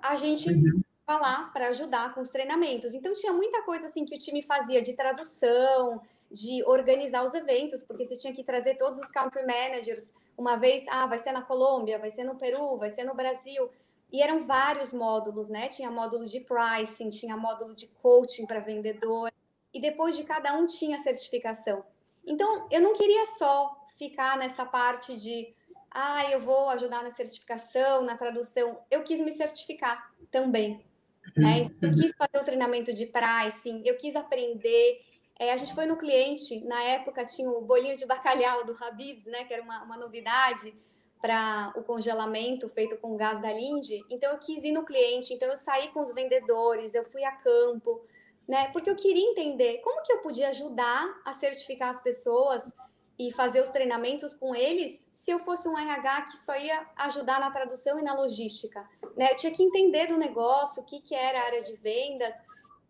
a 0.03 0.15
gente 0.15 0.51
uhum. 0.51 0.83
lá 1.09 1.51
para 1.53 1.69
ajudar 1.69 2.15
com 2.15 2.21
os 2.21 2.31
treinamentos. 2.31 2.95
Então 2.95 3.13
tinha 3.15 3.33
muita 3.33 3.63
coisa 3.63 3.87
assim 3.87 4.05
que 4.05 4.15
o 4.15 4.19
time 4.19 4.43
fazia 4.43 4.81
de 4.81 4.95
tradução, 4.95 6.01
de 6.31 6.63
organizar 6.65 7.25
os 7.25 7.35
eventos, 7.35 7.83
porque 7.83 8.05
você 8.05 8.17
tinha 8.17 8.33
que 8.33 8.45
trazer 8.45 8.77
todos 8.77 8.99
os 8.99 9.11
country 9.11 9.43
managers 9.43 10.13
uma 10.37 10.57
vez, 10.57 10.85
ah, 10.89 11.07
vai 11.07 11.19
ser 11.19 11.33
na 11.33 11.43
Colômbia, 11.43 11.99
vai 11.99 12.11
ser 12.11 12.25
no 12.25 12.37
Peru, 12.37 12.79
vai 12.79 12.91
ser 12.91 13.05
no 13.05 13.15
Brasil. 13.15 13.69
E 14.11 14.23
eram 14.23 14.47
vários 14.47 14.93
módulos, 14.93 15.49
né? 15.49 15.69
Tinha 15.69 15.91
módulo 15.91 16.27
de 16.27 16.41
pricing, 16.41 17.11
tinha 17.11 17.37
módulo 17.37 17.75
de 17.75 17.87
coaching 18.03 18.47
para 18.47 18.59
vendedor, 18.59 19.31
e 19.73 19.81
depois 19.81 20.17
de 20.17 20.25
cada 20.25 20.55
um 20.55 20.67
tinha 20.67 21.03
certificação. 21.03 21.85
Então, 22.27 22.67
eu 22.71 22.81
não 22.81 22.95
queria 22.95 23.27
só 23.27 23.80
ficar 23.97 24.37
nessa 24.37 24.65
parte 24.65 25.17
de, 25.17 25.55
ah, 25.91 26.31
eu 26.31 26.41
vou 26.41 26.69
ajudar 26.71 27.03
na 27.03 27.11
certificação, 27.11 28.03
na 28.03 28.17
tradução. 28.17 28.81
Eu 28.91 29.03
quis 29.03 29.21
me 29.21 29.33
certificar 29.33 30.13
também. 30.31 30.85
Né? 31.37 31.63
Uhum. 31.63 31.71
Eu 31.83 31.91
quis 31.91 32.13
fazer 32.17 32.39
o 32.39 32.45
treinamento 32.45 32.93
de 32.93 33.07
pricing, 33.07 33.83
eu 33.85 33.97
quis 33.97 34.17
aprender, 34.17 35.01
é, 35.39 35.53
a 35.53 35.57
gente 35.57 35.75
foi 35.75 35.87
no 35.87 35.97
cliente, 35.97 36.63
na 36.67 36.83
época 36.83 37.25
tinha 37.25 37.49
o 37.51 37.63
bolinho 37.63 37.97
de 37.97 38.05
bacalhau 38.05 38.65
do 38.65 38.77
Habib's, 38.79 39.25
né, 39.25 39.45
que 39.45 39.55
era 39.55 39.63
uma, 39.63 39.83
uma 39.85 39.97
novidade 39.97 40.75
para 41.21 41.73
o 41.77 41.83
congelamento 41.83 42.69
feito 42.69 42.97
com 42.99 43.17
gás 43.17 43.41
da 43.41 43.53
Linde. 43.53 44.05
Então 44.11 44.33
eu 44.33 44.39
quis 44.39 44.65
ir 44.65 44.73
no 44.73 44.85
cliente, 44.85 45.33
então 45.33 45.49
eu 45.49 45.57
saí 45.57 45.89
com 45.89 46.01
os 46.01 46.13
vendedores, 46.13 46.95
eu 46.95 47.05
fui 47.05 47.25
a 47.25 47.33
campo, 47.33 48.05
né, 48.47 48.69
porque 48.73 48.91
eu 48.91 48.97
queria 48.97 49.31
entender 49.31 49.79
como 49.79 50.03
que 50.03 50.13
eu 50.13 50.19
podia 50.19 50.49
ajudar 50.49 51.21
a 51.25 51.33
certificar 51.33 51.89
as 51.89 52.03
pessoas 52.03 52.71
e 53.21 53.31
fazer 53.33 53.61
os 53.61 53.69
treinamentos 53.69 54.35
com 54.35 54.55
eles 54.55 55.07
se 55.13 55.31
eu 55.31 55.39
fosse 55.41 55.69
um 55.69 55.79
RH 55.79 56.23
que 56.23 56.39
só 56.39 56.57
ia 56.57 56.87
ajudar 56.97 57.39
na 57.39 57.51
tradução 57.51 57.99
e 57.99 58.03
na 58.03 58.15
logística. 58.15 58.89
Né? 59.15 59.31
Eu 59.31 59.37
tinha 59.37 59.53
que 59.53 59.63
entender 59.63 60.07
do 60.07 60.17
negócio, 60.17 60.83
o 60.83 60.87
que, 60.87 61.03
que 61.03 61.15
era 61.15 61.39
a 61.39 61.45
área 61.45 61.63
de 61.63 61.75
vendas, 61.77 62.35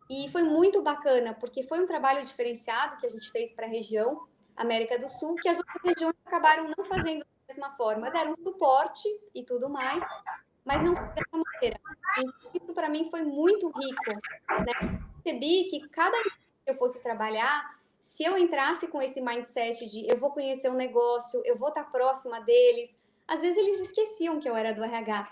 e 0.09 0.29
foi 0.31 0.45
muito 0.45 0.81
bacana, 0.83 1.35
porque 1.35 1.65
foi 1.65 1.81
um 1.81 1.87
trabalho 1.87 2.25
diferenciado 2.25 2.99
que 2.99 3.07
a 3.07 3.11
gente 3.11 3.29
fez 3.33 3.51
para 3.53 3.67
a 3.67 3.69
região 3.69 4.25
América 4.57 4.97
do 4.97 5.09
Sul, 5.09 5.35
que 5.35 5.49
as 5.49 5.59
outras 5.59 5.83
regiões 5.83 6.15
acabaram 6.25 6.71
não 6.77 6.85
fazendo 6.85 7.25
da 7.25 7.27
mesma 7.49 7.77
forma. 7.77 8.09
Deram 8.13 8.37
suporte 8.37 9.09
e 9.35 9.43
tudo 9.43 9.69
mais, 9.69 10.01
mas 10.65 10.81
não 10.85 10.95
dessa 10.95 11.25
maneira. 11.33 11.81
Então, 12.19 12.51
isso 12.55 12.73
para 12.73 12.89
mim 12.89 13.11
foi 13.11 13.23
muito 13.23 13.67
rico. 13.67 14.15
Né? 14.61 15.01
Percebi 15.25 15.65
que 15.65 15.89
cada 15.89 16.17
que 16.23 16.31
eu 16.67 16.77
fosse 16.77 17.01
trabalhar, 17.01 17.80
se 18.01 18.25
eu 18.25 18.37
entrasse 18.37 18.87
com 18.87 19.01
esse 19.01 19.21
mindset 19.21 19.87
de 19.89 20.11
eu 20.11 20.19
vou 20.19 20.31
conhecer 20.31 20.69
o 20.69 20.73
um 20.73 20.77
negócio, 20.77 21.43
eu 21.45 21.57
vou 21.57 21.69
estar 21.69 21.85
próxima 21.85 22.41
deles, 22.41 22.97
às 23.27 23.41
vezes 23.41 23.57
eles 23.57 23.81
esqueciam 23.81 24.41
que 24.41 24.49
eu 24.49 24.57
era 24.57 24.73
do 24.73 24.83
RH, 24.83 25.25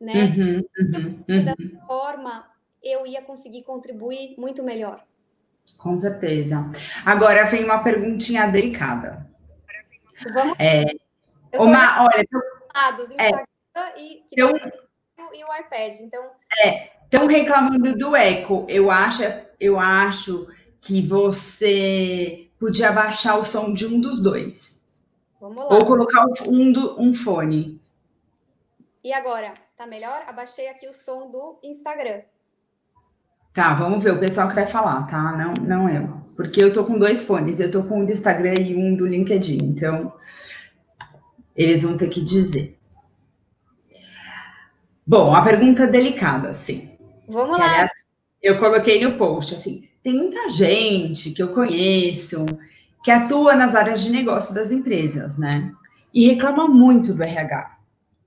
né? 0.00 0.12
Uhum, 0.12 0.64
uhum, 0.78 1.24
uhum. 1.28 1.44
Da 1.44 1.54
forma, 1.86 2.50
eu 2.82 3.06
ia 3.06 3.22
conseguir 3.22 3.62
contribuir 3.62 4.34
muito 4.38 4.62
melhor. 4.62 5.04
Com 5.78 5.98
certeza. 5.98 6.70
Agora 7.04 7.44
vem 7.44 7.64
uma 7.64 7.82
perguntinha 7.82 8.46
delicada. 8.46 9.28
Vamos. 10.32 10.56
É, 10.58 10.84
uma, 11.54 12.04
olha, 12.04 12.26
tô, 12.30 13.02
Instagram 13.02 13.44
é, 13.74 14.00
e, 14.00 14.24
então, 14.32 14.52
e 15.34 15.44
o 15.44 15.54
iPad. 15.54 16.00
Então. 16.00 16.30
Estão 17.04 17.26
reclamando 17.26 17.96
do 17.96 18.16
eco. 18.16 18.66
Eu 18.68 18.90
acho, 18.90 19.22
eu 19.60 19.78
acho 19.78 20.48
que 20.86 21.02
você 21.02 22.48
podia 22.60 22.92
baixar 22.92 23.36
o 23.36 23.44
som 23.44 23.74
de 23.74 23.84
um 23.84 24.00
dos 24.00 24.22
dois. 24.22 24.86
Vamos 25.40 25.56
lá. 25.56 25.74
Ou 25.74 25.84
colocar 25.84 26.24
um, 26.46 26.70
do, 26.70 27.00
um 27.00 27.12
fone. 27.12 27.80
E 29.02 29.12
agora? 29.12 29.54
Tá 29.76 29.84
melhor? 29.84 30.22
Abaixei 30.28 30.68
aqui 30.68 30.88
o 30.88 30.94
som 30.94 31.28
do 31.28 31.58
Instagram. 31.64 32.20
Tá, 33.52 33.74
vamos 33.74 34.02
ver 34.02 34.12
o 34.12 34.20
pessoal 34.20 34.48
que 34.48 34.54
vai 34.54 34.66
falar, 34.66 35.08
tá? 35.08 35.32
Não, 35.32 35.54
não 35.66 35.90
eu. 35.90 36.08
Porque 36.36 36.62
eu 36.62 36.72
tô 36.72 36.84
com 36.84 36.98
dois 36.98 37.24
fones, 37.24 37.58
eu 37.58 37.70
tô 37.70 37.82
com 37.82 38.00
um 38.00 38.04
do 38.04 38.12
Instagram 38.12 38.54
e 38.60 38.76
um 38.76 38.94
do 38.94 39.06
LinkedIn, 39.06 39.58
então 39.62 40.12
eles 41.56 41.82
vão 41.82 41.96
ter 41.96 42.08
que 42.08 42.22
dizer. 42.22 42.78
Bom, 45.04 45.34
a 45.34 45.42
pergunta 45.42 45.84
é 45.84 45.86
delicada, 45.86 46.52
sim. 46.52 46.96
Vamos 47.26 47.56
que, 47.56 47.62
lá. 47.62 47.68
Aliás, 47.68 47.90
eu 48.42 48.58
coloquei 48.58 49.02
no 49.02 49.16
post, 49.16 49.54
assim, 49.54 49.88
tem 50.06 50.14
muita 50.14 50.48
gente 50.50 51.32
que 51.32 51.42
eu 51.42 51.48
conheço 51.48 52.46
que 53.02 53.10
atua 53.10 53.56
nas 53.56 53.74
áreas 53.74 54.00
de 54.00 54.08
negócio 54.08 54.54
das 54.54 54.70
empresas, 54.70 55.36
né? 55.36 55.72
E 56.14 56.28
reclama 56.28 56.68
muito 56.68 57.12
do 57.12 57.24
RH. 57.24 57.76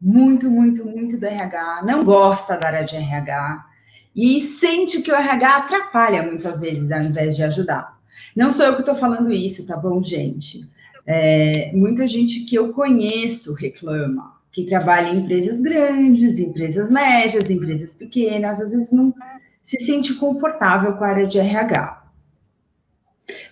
Muito, 0.01 0.51
muito, 0.51 0.83
muito 0.83 1.17
do 1.17 1.25
RH. 1.25 1.83
Não 1.86 2.03
gosta 2.03 2.57
da 2.57 2.67
área 2.67 2.83
de 2.83 2.98
RH 2.98 3.65
e 4.13 4.41
sente 4.41 5.01
que 5.01 5.09
o 5.09 5.15
RH 5.15 5.55
atrapalha 5.55 6.21
muitas 6.21 6.59
vezes 6.59 6.91
ao 6.91 7.00
invés 7.00 7.38
de 7.38 7.43
ajudar. 7.43 7.98
Não 8.36 8.51
sou 8.51 8.65
eu 8.65 8.74
que 8.74 8.81
estou 8.81 8.95
falando 8.95 9.31
isso, 9.31 9.65
tá 9.65 9.77
bom, 9.77 10.03
gente? 10.03 10.69
É, 11.07 11.71
muita 11.74 12.05
gente 12.09 12.41
que 12.41 12.57
eu 12.57 12.74
conheço 12.74 13.53
reclama, 13.53 14.36
que 14.51 14.65
trabalha 14.65 15.13
em 15.13 15.19
empresas 15.19 15.62
grandes, 15.62 16.39
empresas 16.39 16.91
médias, 16.91 17.50
empresas 17.50 17.95
pequenas, 17.95 18.59
às 18.59 18.71
vezes 18.71 18.91
não 18.91 19.13
se 19.61 19.79
sente 19.79 20.15
confortável 20.15 20.95
com 20.95 21.03
a 21.03 21.09
área 21.09 21.27
de 21.27 21.39
RH. 21.39 21.99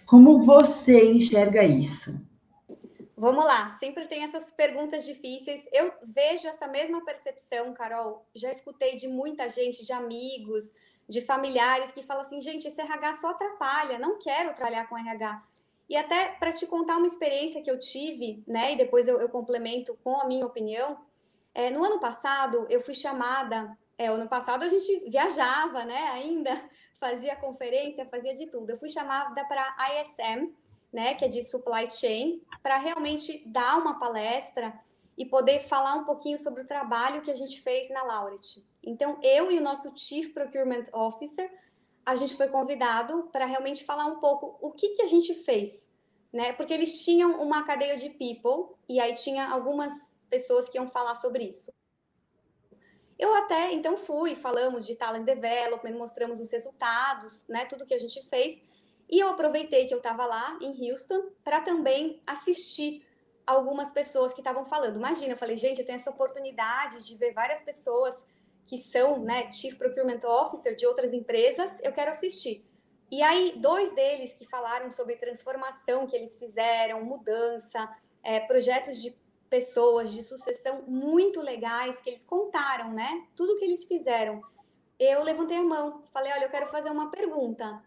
Como 0.05 0.41
você 0.41 1.11
enxerga 1.11 1.63
isso? 1.63 2.25
Vamos 3.15 3.45
lá, 3.45 3.75
sempre 3.79 4.05
tem 4.05 4.23
essas 4.23 4.51
perguntas 4.51 5.03
difíceis. 5.05 5.67
Eu 5.73 5.91
vejo 6.03 6.47
essa 6.47 6.67
mesma 6.67 7.03
percepção, 7.03 7.73
Carol. 7.73 8.23
Já 8.35 8.51
escutei 8.51 8.95
de 8.95 9.07
muita 9.07 9.49
gente, 9.49 9.83
de 9.83 9.91
amigos, 9.91 10.71
de 11.09 11.21
familiares 11.21 11.91
que 11.91 12.03
falam 12.03 12.23
assim: 12.23 12.41
gente, 12.41 12.67
esse 12.67 12.79
RH 12.79 13.15
só 13.15 13.31
atrapalha, 13.31 13.97
não 13.97 14.19
quero 14.19 14.53
trabalhar 14.53 14.87
com 14.87 14.97
RH. 14.97 15.43
E 15.89 15.95
até 15.95 16.27
para 16.39 16.51
te 16.51 16.67
contar 16.67 16.97
uma 16.97 17.07
experiência 17.07 17.63
que 17.63 17.71
eu 17.71 17.79
tive, 17.79 18.43
né, 18.45 18.73
e 18.73 18.77
depois 18.77 19.07
eu, 19.07 19.19
eu 19.21 19.29
complemento 19.29 19.97
com 20.03 20.21
a 20.21 20.27
minha 20.27 20.45
opinião. 20.45 20.99
É, 21.55 21.71
no 21.71 21.83
ano 21.83 21.99
passado, 21.99 22.67
eu 22.69 22.81
fui 22.81 22.93
chamada. 22.93 23.75
É, 23.97 24.07
ano 24.07 24.27
passado 24.29 24.63
a 24.63 24.67
gente 24.67 25.09
viajava, 25.09 25.83
né, 25.83 26.09
ainda, 26.09 26.51
fazia 26.99 27.35
conferência, 27.35 28.05
fazia 28.05 28.33
de 28.33 28.47
tudo. 28.47 28.69
Eu 28.69 28.77
fui 28.77 28.89
chamada 28.89 29.43
para 29.45 29.75
a 29.77 30.01
ISM, 30.01 30.53
né, 30.93 31.15
que 31.15 31.25
é 31.25 31.27
de 31.27 31.43
supply 31.43 31.89
chain, 31.89 32.41
para 32.61 32.77
realmente 32.77 33.43
dar 33.47 33.77
uma 33.77 33.99
palestra 33.99 34.79
e 35.17 35.25
poder 35.25 35.61
falar 35.67 35.95
um 35.95 36.03
pouquinho 36.03 36.37
sobre 36.37 36.61
o 36.61 36.67
trabalho 36.67 37.21
que 37.21 37.31
a 37.31 37.35
gente 37.35 37.59
fez 37.61 37.89
na 37.89 38.03
Laureate. 38.03 38.63
Então, 38.83 39.17
eu 39.23 39.51
e 39.51 39.57
o 39.57 39.63
nosso 39.63 39.91
Chief 39.97 40.31
Procurement 40.31 40.83
Officer, 40.93 41.51
a 42.05 42.15
gente 42.15 42.37
foi 42.37 42.47
convidado 42.49 43.27
para 43.31 43.45
realmente 43.45 43.83
falar 43.83 44.05
um 44.05 44.19
pouco 44.19 44.57
o 44.61 44.71
que, 44.71 44.89
que 44.89 45.01
a 45.01 45.07
gente 45.07 45.33
fez, 45.43 45.91
né? 46.31 46.53
Porque 46.53 46.73
eles 46.73 47.03
tinham 47.03 47.41
uma 47.41 47.65
cadeia 47.65 47.97
de 47.97 48.09
people 48.11 48.75
e 48.87 48.99
aí 48.99 49.13
tinha 49.15 49.49
algumas 49.49 49.91
pessoas 50.29 50.69
que 50.69 50.77
iam 50.77 50.87
falar 50.89 51.15
sobre 51.15 51.45
isso. 51.45 51.73
Eu 53.17 53.33
até 53.36 53.74
então 53.74 53.97
fui, 53.97 54.36
falamos 54.36 54.86
de 54.86 54.95
talent 54.95 55.25
development, 55.25 55.97
mostramos 55.97 56.39
os 56.39 56.51
resultados, 56.51 57.47
né? 57.47 57.65
Tudo 57.65 57.86
que 57.86 57.93
a 57.93 58.00
gente 58.00 58.21
fez. 58.29 58.62
E 59.09 59.19
eu 59.19 59.29
aproveitei 59.29 59.88
que 59.88 59.93
eu 59.93 59.97
estava 59.97 60.25
lá 60.25 60.57
em 60.62 60.91
Houston 60.91 61.31
para 61.43 61.62
também 61.62 62.21
assistir 62.27 63.05
algumas 63.45 63.91
pessoas 63.91 64.33
que 64.33 64.41
estavam 64.41 64.65
falando. 64.65 64.97
Imagina, 64.97 65.33
eu 65.33 65.38
falei, 65.38 65.55
gente, 65.55 65.79
eu 65.79 65.86
tenho 65.86 65.95
essa 65.95 66.09
oportunidade 66.09 67.05
de 67.05 67.15
ver 67.15 67.33
várias 67.33 67.62
pessoas 67.62 68.25
que 68.65 68.77
são, 68.77 69.19
né, 69.19 69.50
Chief 69.51 69.77
Procurement 69.77 70.19
Officer 70.25 70.75
de 70.75 70.86
outras 70.86 71.13
empresas, 71.13 71.71
eu 71.81 71.93
quero 71.93 72.12
assistir. 72.12 72.65
E 73.09 73.21
aí, 73.24 73.53
dois 73.57 73.95
deles 73.95 74.33
que 74.33 74.45
falaram 74.45 74.91
sobre 74.91 75.15
transformação 75.15 76.05
que 76.05 76.13
eles 76.13 76.36
fizeram, 76.36 77.01
mudança, 77.05 77.89
é, 78.21 78.41
projetos 78.41 79.01
de 79.01 79.15
pessoas, 79.49 80.11
de 80.11 80.23
sucessão 80.23 80.83
muito 80.87 81.41
legais 81.41 81.99
que 82.01 82.09
eles 82.09 82.23
contaram, 82.23 82.91
né? 82.91 83.25
Tudo 83.35 83.57
que 83.57 83.65
eles 83.65 83.85
fizeram. 83.85 84.41
Eu 84.99 85.23
levantei 85.23 85.57
a 85.57 85.63
mão, 85.63 86.03
falei, 86.11 86.31
olha, 86.31 86.45
eu 86.45 86.49
quero 86.49 86.67
fazer 86.67 86.89
uma 86.89 87.11
pergunta. 87.11 87.83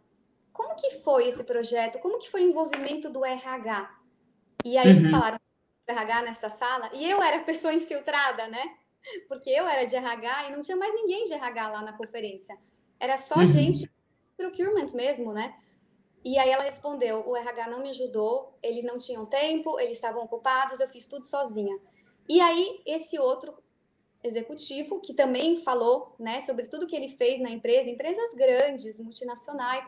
Como 0.52 0.74
que 0.76 0.98
foi 1.00 1.28
esse 1.28 1.44
projeto? 1.44 1.98
Como 1.98 2.18
que 2.18 2.30
foi 2.30 2.44
o 2.44 2.50
envolvimento 2.50 3.10
do 3.10 3.24
RH? 3.24 3.98
E 4.64 4.76
aí 4.76 4.88
uhum. 4.88 4.96
eles 4.96 5.10
falaram 5.10 5.38
do 5.38 5.92
RH 5.92 6.22
nessa 6.22 6.50
sala, 6.50 6.90
e 6.92 7.08
eu 7.08 7.22
era 7.22 7.38
a 7.38 7.44
pessoa 7.44 7.72
infiltrada, 7.74 8.46
né? 8.48 8.76
porque 9.28 9.50
eu 9.50 9.66
era 9.66 9.84
de 9.84 9.96
RH 9.96 10.48
e 10.48 10.52
não 10.52 10.62
tinha 10.62 10.76
mais 10.76 10.94
ninguém 10.94 11.24
de 11.24 11.32
RH 11.32 11.68
lá 11.68 11.82
na 11.82 11.92
conferência. 11.92 12.56
Era 12.98 13.16
só 13.16 13.36
uhum. 13.36 13.46
gente 13.46 13.90
procurement 14.36 14.92
mesmo, 14.94 15.32
né? 15.32 15.54
E 16.24 16.38
aí 16.38 16.50
ela 16.50 16.64
respondeu: 16.64 17.26
o 17.26 17.36
RH 17.36 17.68
não 17.68 17.80
me 17.82 17.90
ajudou, 17.90 18.54
eles 18.62 18.84
não 18.84 18.98
tinham 18.98 19.26
tempo, 19.26 19.78
eles 19.80 19.94
estavam 19.94 20.22
ocupados, 20.22 20.80
eu 20.80 20.88
fiz 20.88 21.06
tudo 21.06 21.24
sozinha. 21.24 21.78
E 22.28 22.40
aí 22.40 22.82
esse 22.86 23.18
outro 23.18 23.54
executivo 24.22 25.00
que 25.00 25.14
também 25.14 25.56
falou, 25.62 26.14
né, 26.18 26.40
sobre 26.42 26.68
tudo 26.68 26.86
que 26.86 26.94
ele 26.94 27.08
fez 27.08 27.40
na 27.40 27.50
empresa, 27.50 27.88
empresas 27.88 28.34
grandes, 28.34 29.00
multinacionais, 29.00 29.84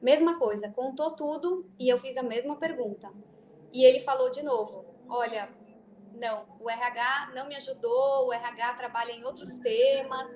mesma 0.00 0.38
coisa, 0.38 0.70
contou 0.70 1.10
tudo 1.14 1.70
e 1.78 1.88
eu 1.88 2.00
fiz 2.00 2.16
a 2.16 2.22
mesma 2.22 2.56
pergunta. 2.56 3.12
E 3.72 3.84
ele 3.84 4.00
falou 4.00 4.30
de 4.30 4.42
novo: 4.42 4.84
olha, 5.08 5.50
não, 6.14 6.46
o 6.58 6.70
RH 6.70 7.32
não 7.34 7.46
me 7.46 7.56
ajudou, 7.56 8.26
o 8.26 8.32
RH 8.32 8.74
trabalha 8.74 9.12
em 9.12 9.24
outros 9.24 9.52
temas. 9.58 10.28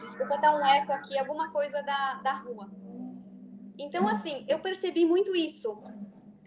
Desculpa 0.00 0.36
dar 0.38 0.56
um 0.56 0.64
eco 0.64 0.92
aqui, 0.92 1.16
alguma 1.16 1.52
coisa 1.52 1.80
da, 1.82 2.14
da 2.14 2.34
rua. 2.34 2.68
Então, 3.78 4.08
assim, 4.08 4.44
eu 4.48 4.58
percebi 4.58 5.04
muito 5.04 5.34
isso, 5.34 5.76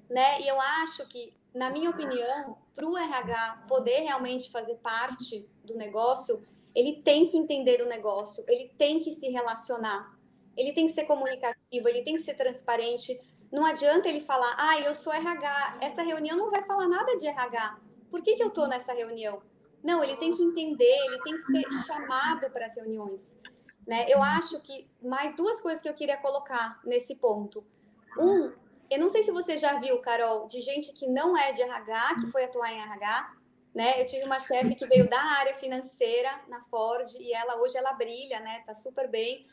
né? 0.10 0.42
E 0.42 0.48
eu 0.48 0.60
acho 0.60 1.08
que, 1.08 1.34
na 1.54 1.70
minha 1.70 1.90
opinião, 1.90 2.58
para 2.76 2.88
o 2.88 2.98
RH 2.98 3.66
poder 3.68 4.00
realmente 4.00 4.52
fazer 4.52 4.76
parte 4.76 5.48
do 5.64 5.76
negócio, 5.76 6.42
ele 6.74 7.02
tem 7.02 7.26
que 7.26 7.38
entender 7.38 7.82
o 7.82 7.88
negócio, 7.88 8.44
ele 8.48 8.70
tem 8.78 9.00
que 9.00 9.12
se 9.12 9.30
relacionar, 9.30 10.18
ele 10.56 10.74
tem 10.74 10.88
que 10.88 10.94
ser 10.94 11.06
comunicativo, 11.06 11.88
ele 11.88 12.04
tem 12.04 12.16
que 12.16 12.22
ser 12.22 12.36
transparente. 12.36 13.20
Não 13.52 13.66
adianta 13.66 14.08
ele 14.08 14.22
falar, 14.22 14.56
ah, 14.58 14.80
eu 14.80 14.94
sou 14.96 15.14
RH, 15.14 15.78
essa 15.82 16.02
reunião 16.02 16.38
não 16.38 16.50
vai 16.50 16.64
falar 16.64 16.88
nada 16.88 17.16
de 17.16 17.28
RH. 17.28 17.80
Por 18.10 18.22
que, 18.22 18.36
que 18.36 18.44
eu 18.44 18.48
estou 18.48 18.68
nessa 18.68 18.94
reunião? 18.94 19.42
Não, 19.84 20.04
ele 20.04 20.18
tem 20.18 20.34
que 20.34 20.44
entender, 20.44 20.98
ele 21.06 21.22
tem 21.22 21.34
que 21.36 21.44
ser 21.44 21.72
chamado 21.86 22.50
para 22.52 22.66
as 22.66 22.76
reuniões. 22.76 23.36
Né? 23.90 24.06
Eu 24.08 24.22
acho 24.22 24.60
que 24.60 24.88
mais 25.02 25.36
duas 25.36 25.60
coisas 25.62 25.82
que 25.82 25.90
eu 25.90 25.96
queria 25.96 26.16
colocar 26.18 26.80
nesse 26.86 27.16
ponto. 27.16 27.66
Um, 28.20 28.52
eu 28.88 29.00
não 29.00 29.10
sei 29.10 29.24
se 29.24 29.32
você 29.32 29.58
já 29.58 29.80
viu, 29.80 30.00
Carol, 30.00 30.46
de 30.46 30.62
gente 30.62 30.94
que 30.94 31.08
não 31.08 31.36
é 31.36 31.52
de 31.52 31.64
RH, 31.64 32.18
que 32.20 32.28
foi 32.28 32.44
atuar 32.44 32.72
em 32.72 32.80
RH, 32.80 33.34
né? 33.74 34.00
Eu 34.00 34.06
tive 34.06 34.26
uma 34.26 34.38
chefe 34.38 34.76
que 34.76 34.86
veio 34.86 35.10
da 35.10 35.20
área 35.20 35.56
financeira 35.56 36.40
na 36.48 36.62
Ford 36.66 37.08
e 37.20 37.34
ela 37.34 37.56
hoje 37.60 37.80
ela 37.80 37.92
brilha, 37.94 38.40
né? 38.42 38.62
Tá 38.64 38.76
super 38.76 39.10
bem. 39.10 39.48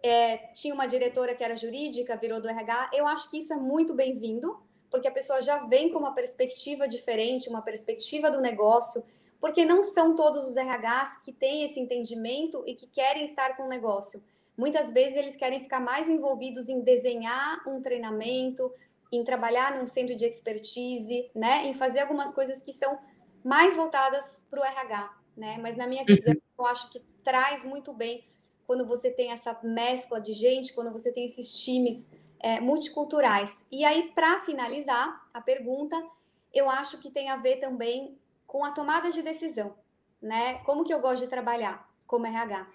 É, 0.00 0.36
tinha 0.54 0.72
uma 0.72 0.86
diretora 0.86 1.34
que 1.34 1.42
era 1.42 1.56
jurídica, 1.56 2.16
virou 2.16 2.40
do 2.40 2.48
RH. 2.48 2.90
Eu 2.94 3.08
acho 3.08 3.28
que 3.28 3.38
isso 3.38 3.52
é 3.52 3.56
muito 3.56 3.94
bem-vindo, 3.94 4.62
porque 4.92 5.08
a 5.08 5.12
pessoa 5.12 5.42
já 5.42 5.58
vem 5.66 5.90
com 5.90 5.98
uma 5.98 6.14
perspectiva 6.14 6.86
diferente, 6.86 7.48
uma 7.48 7.62
perspectiva 7.62 8.30
do 8.30 8.40
negócio 8.40 9.02
porque 9.42 9.64
não 9.64 9.82
são 9.82 10.14
todos 10.14 10.46
os 10.46 10.54
RHs 10.54 11.20
que 11.24 11.32
têm 11.32 11.64
esse 11.64 11.80
entendimento 11.80 12.62
e 12.64 12.76
que 12.76 12.86
querem 12.86 13.24
estar 13.24 13.56
com 13.56 13.64
o 13.64 13.68
negócio. 13.68 14.22
Muitas 14.56 14.92
vezes 14.92 15.16
eles 15.16 15.34
querem 15.34 15.60
ficar 15.60 15.80
mais 15.80 16.08
envolvidos 16.08 16.68
em 16.68 16.80
desenhar 16.80 17.60
um 17.68 17.82
treinamento, 17.82 18.72
em 19.10 19.24
trabalhar 19.24 19.76
num 19.76 19.84
centro 19.84 20.14
de 20.14 20.24
expertise, 20.24 21.28
né, 21.34 21.66
em 21.66 21.74
fazer 21.74 21.98
algumas 21.98 22.32
coisas 22.32 22.62
que 22.62 22.72
são 22.72 22.96
mais 23.42 23.74
voltadas 23.74 24.46
para 24.48 24.60
o 24.60 24.64
RH, 24.64 25.12
né? 25.36 25.58
Mas 25.60 25.76
na 25.76 25.88
minha 25.88 26.04
visão, 26.04 26.32
uhum. 26.32 26.40
eu 26.60 26.66
acho 26.66 26.88
que 26.88 27.00
traz 27.24 27.64
muito 27.64 27.92
bem 27.92 28.24
quando 28.64 28.86
você 28.86 29.10
tem 29.10 29.32
essa 29.32 29.58
mescla 29.64 30.20
de 30.20 30.34
gente, 30.34 30.72
quando 30.72 30.92
você 30.92 31.10
tem 31.10 31.26
esses 31.26 31.52
times 31.52 32.08
é, 32.38 32.60
multiculturais. 32.60 33.66
E 33.72 33.84
aí, 33.84 34.12
para 34.14 34.38
finalizar 34.42 35.28
a 35.34 35.40
pergunta, 35.40 36.00
eu 36.54 36.70
acho 36.70 36.98
que 36.98 37.10
tem 37.10 37.28
a 37.28 37.36
ver 37.36 37.56
também 37.56 38.16
com 38.52 38.66
a 38.66 38.70
tomada 38.70 39.10
de 39.10 39.22
decisão, 39.22 39.74
né? 40.20 40.58
Como 40.58 40.84
que 40.84 40.92
eu 40.92 41.00
gosto 41.00 41.22
de 41.22 41.28
trabalhar 41.28 41.88
como 42.06 42.26
RH? 42.26 42.66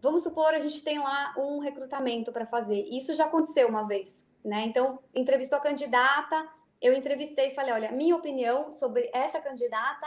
Vamos 0.00 0.22
supor 0.22 0.54
a 0.54 0.60
gente 0.60 0.80
tem 0.84 1.00
lá 1.00 1.34
um 1.36 1.58
recrutamento 1.58 2.30
para 2.30 2.46
fazer. 2.46 2.86
Isso 2.88 3.12
já 3.14 3.24
aconteceu 3.24 3.66
uma 3.66 3.82
vez, 3.82 4.24
né? 4.44 4.62
Então, 4.62 5.00
entrevistou 5.12 5.58
a 5.58 5.60
candidata, 5.60 6.48
eu 6.80 6.92
entrevistei 6.92 7.48
e 7.48 7.54
falei, 7.56 7.74
olha, 7.74 7.90
minha 7.90 8.14
opinião 8.14 8.70
sobre 8.70 9.10
essa 9.12 9.40
candidata 9.40 10.06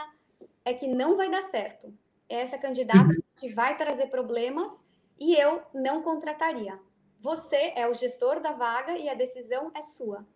é 0.64 0.72
que 0.72 0.88
não 0.88 1.14
vai 1.14 1.30
dar 1.30 1.42
certo. 1.42 1.92
É 2.26 2.36
essa 2.36 2.56
candidata 2.56 3.12
uhum. 3.12 3.22
que 3.36 3.52
vai 3.52 3.76
trazer 3.76 4.06
problemas 4.06 4.82
e 5.20 5.36
eu 5.36 5.60
não 5.74 6.00
contrataria. 6.00 6.80
Você 7.20 7.74
é 7.76 7.86
o 7.86 7.92
gestor 7.92 8.40
da 8.40 8.52
vaga 8.52 8.96
e 8.96 9.10
a 9.10 9.14
decisão 9.14 9.70
é 9.74 9.82
sua. 9.82 10.26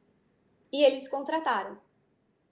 E 0.71 0.85
eles 0.85 1.09
contrataram. 1.09 1.79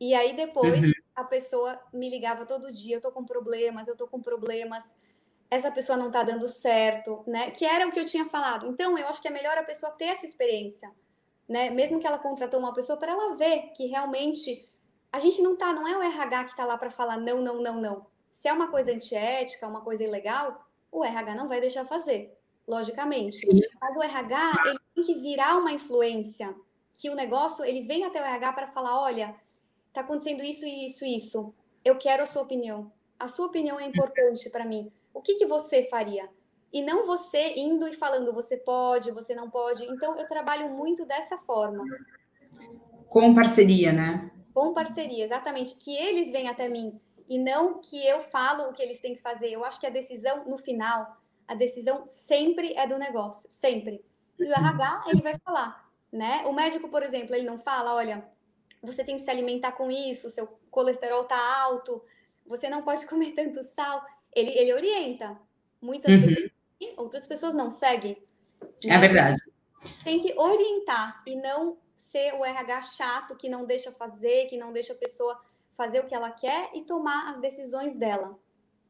E 0.01 0.15
aí 0.15 0.35
depois 0.35 0.81
uhum 0.81 0.94
a 1.15 1.25
pessoa 1.25 1.81
me 1.93 2.11
ligava 2.11 2.45
todo 2.45 2.73
dia, 2.73 2.97
eu 2.97 3.01
tô 3.01 3.13
com 3.13 3.25
problemas, 3.25 3.87
eu 3.87 3.97
tô 3.97 4.07
com 4.09 4.21
problemas, 4.21 4.85
essa 5.51 5.71
pessoa 5.71 5.97
não 5.97 6.11
tá 6.11 6.23
dando 6.23 6.49
certo, 6.49 7.23
né? 7.27 7.51
Que 7.51 7.65
era 7.65 7.87
o 7.87 7.93
que 7.93 8.01
eu 8.01 8.07
tinha 8.07 8.27
falado. 8.27 8.67
Então, 8.67 8.99
eu 8.99 9.07
acho 9.09 9.23
que 9.23 9.29
é 9.29 9.31
melhor 9.31 9.57
a 9.57 9.63
pessoa 9.63 9.93
ter 9.93 10.07
essa 10.07 10.27
experiência, 10.27 10.91
né? 11.49 11.71
Mesmo 11.71 12.01
que 12.01 12.07
ela 12.07 12.19
contratou 12.19 12.59
uma 12.59 12.75
pessoa 12.75 12.99
para 12.99 13.13
ela 13.13 13.37
ver 13.37 13.71
que 13.77 13.87
realmente 13.87 14.69
a 15.13 15.19
gente 15.21 15.41
não 15.41 15.57
tá, 15.57 15.73
não 15.73 15.87
é 15.87 15.97
o 15.97 16.03
RH 16.03 16.45
que 16.45 16.57
tá 16.57 16.65
lá 16.65 16.77
para 16.77 16.91
falar 16.91 17.17
não, 17.17 17.41
não, 17.41 17.63
não, 17.63 17.81
não. 17.81 18.07
Se 18.33 18.49
é 18.49 18.53
uma 18.53 18.69
coisa 18.69 18.91
antiética, 18.91 19.69
uma 19.69 19.81
coisa 19.81 20.03
ilegal, 20.03 20.67
o 20.91 21.05
RH 21.05 21.37
não 21.37 21.49
vai 21.49 21.61
deixar 21.61 21.85
fazer, 21.85 22.37
logicamente. 22.67 23.39
Sim. 23.39 23.61
Mas 23.81 23.97
o 23.97 24.03
RH, 24.03 24.53
ele 24.67 24.79
tem 24.95 25.05
que 25.05 25.15
virar 25.15 25.57
uma 25.57 25.71
influência, 25.71 26.53
que 26.95 27.09
o 27.11 27.15
negócio, 27.15 27.65
ele 27.65 27.83
vem 27.83 28.05
até 28.05 28.21
o 28.21 28.25
RH 28.25 28.53
para 28.53 28.67
falar, 28.69 29.01
olha, 29.01 29.35
está 29.95 30.01
acontecendo 30.01 30.43
isso, 30.43 30.67
isso, 30.67 31.05
isso. 31.05 31.55
Eu 31.85 31.97
quero 31.97 32.25
a 32.25 32.27
sua 32.27 32.43
opinião. 32.43 32.91
A 33.17 33.29
sua 33.29 33.47
opinião 33.47 33.79
é 33.79 33.87
importante 33.87 34.51
para 34.51 34.65
mim. 34.65 34.91
O 35.15 35.21
que, 35.21 35.37
que 35.37 35.47
você 35.47 35.85
faria? 35.85 36.29
E 36.73 36.83
não 36.83 37.07
você 37.07 37.55
indo 37.57 37.87
e 37.87 37.93
falando, 37.93 38.33
você 38.33 38.57
pode, 38.57 39.13
você 39.13 39.37
não 39.37 39.49
pode. 39.49 39.85
Então, 39.85 40.17
eu 40.17 40.27
trabalho 40.27 40.71
muito 40.71 41.07
dessa 41.07 41.39
forma. 41.39 41.85
Com 43.09 43.33
parceria, 43.33 43.93
né? 43.93 44.33
Com 44.53 44.75
parceria, 44.75 45.23
exatamente. 45.23 45.77
Que 45.77 45.97
eles 45.97 46.33
venham 46.33 46.51
até 46.51 46.69
mim 46.69 47.01
e 47.29 47.39
não 47.39 47.81
que 47.81 48.05
eu 48.05 48.21
falo 48.21 48.65
o 48.65 48.73
que 48.73 48.83
eles 48.83 49.01
têm 49.01 49.15
que 49.15 49.23
fazer. 49.23 49.49
Eu 49.49 49.65
acho 49.65 49.79
que 49.79 49.87
a 49.87 49.91
decisão, 49.91 50.45
no 50.45 50.59
final, 50.59 51.17
a 51.47 51.55
decisão 51.55 52.05
sempre 52.07 52.75
é 52.75 52.85
do 52.89 52.99
negócio, 52.99 53.51
sempre. 53.53 54.05
E 54.41 54.43
o 54.43 54.53
RH, 54.53 55.05
ele 55.07 55.23
vai 55.23 55.39
falar, 55.39 55.89
né? 56.13 56.43
O 56.47 56.53
médico, 56.53 56.89
por 56.89 57.05
exemplo, 57.05 57.33
ele 57.33 57.47
não 57.47 57.61
fala, 57.61 57.95
olha, 57.95 58.29
você 58.85 59.05
tem 59.05 59.17
que 59.17 59.23
se 59.23 59.31
alimentar 59.31 59.73
com 59.73 59.91
isso, 59.91 60.31
seu 60.31 60.47
colesterol 60.71 61.23
está 61.23 61.63
alto, 61.63 62.03
você 62.47 62.69
não 62.69 62.83
pode 62.83 63.07
comer 63.09 63.33
tanto 63.33 63.63
sal. 63.63 64.05
Ele, 64.35 64.51
ele 64.51 64.73
orienta. 64.73 65.39
Muitas 65.81 66.13
uhum. 66.13 66.21
pessoas, 66.23 66.51
outras 66.97 67.27
pessoas 67.27 67.55
não 67.55 67.71
seguem. 67.71 68.17
Né? 68.85 68.95
É 68.95 68.99
verdade. 68.99 69.43
Tem 70.03 70.19
que 70.21 70.39
orientar 70.39 71.23
e 71.27 71.37
não 71.37 71.79
ser 71.95 72.35
o 72.35 72.45
RH 72.45 72.81
chato 72.83 73.37
que 73.37 73.49
não 73.49 73.65
deixa 73.65 73.93
fazer, 73.93 74.47
que 74.47 74.57
não 74.57 74.73
deixa 74.73 74.93
a 74.93 74.97
pessoa 74.97 75.39
fazer 75.73 76.01
o 76.01 76.07
que 76.07 76.15
ela 76.15 76.31
quer 76.31 76.71
e 76.75 76.83
tomar 76.83 77.31
as 77.31 77.41
decisões 77.41 77.97
dela. 77.97 78.39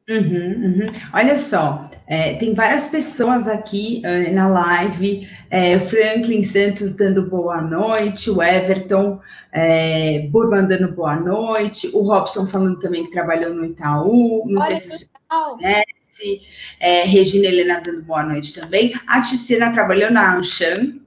Uhum, 0.07 0.63
uhum. 0.63 0.85
Olha 1.13 1.35
só, 1.35 1.89
é, 2.05 2.35
tem 2.35 2.53
várias 2.53 2.85
pessoas 2.85 3.47
aqui 3.47 4.03
uh, 4.05 4.31
na 4.35 4.47
live, 4.47 5.27
é, 5.49 5.79
Franklin 5.79 6.43
Santos 6.43 6.93
dando 6.93 7.27
boa 7.27 7.59
noite, 7.59 8.29
o 8.29 8.43
Everton 8.43 9.19
é, 9.51 10.27
Burman 10.27 10.67
dando 10.67 10.93
boa 10.93 11.15
noite, 11.15 11.89
o 11.91 12.01
Robson 12.03 12.45
falando 12.45 12.77
também 12.77 13.05
que 13.05 13.11
trabalhou 13.11 13.51
no 13.51 13.65
Itaú, 13.65 14.43
não 14.45 14.61
Olha, 14.61 14.77
sei 14.77 14.97
se 14.97 15.09
conhece, 15.27 16.41
é, 16.79 17.03
Regina 17.03 17.47
Helena 17.47 17.81
dando 17.83 18.03
boa 18.03 18.21
noite 18.21 18.53
também, 18.53 18.93
a 19.07 19.23
Ticina 19.23 19.73
trabalhou 19.73 20.11
na 20.11 20.37
Anshan, 20.37 20.99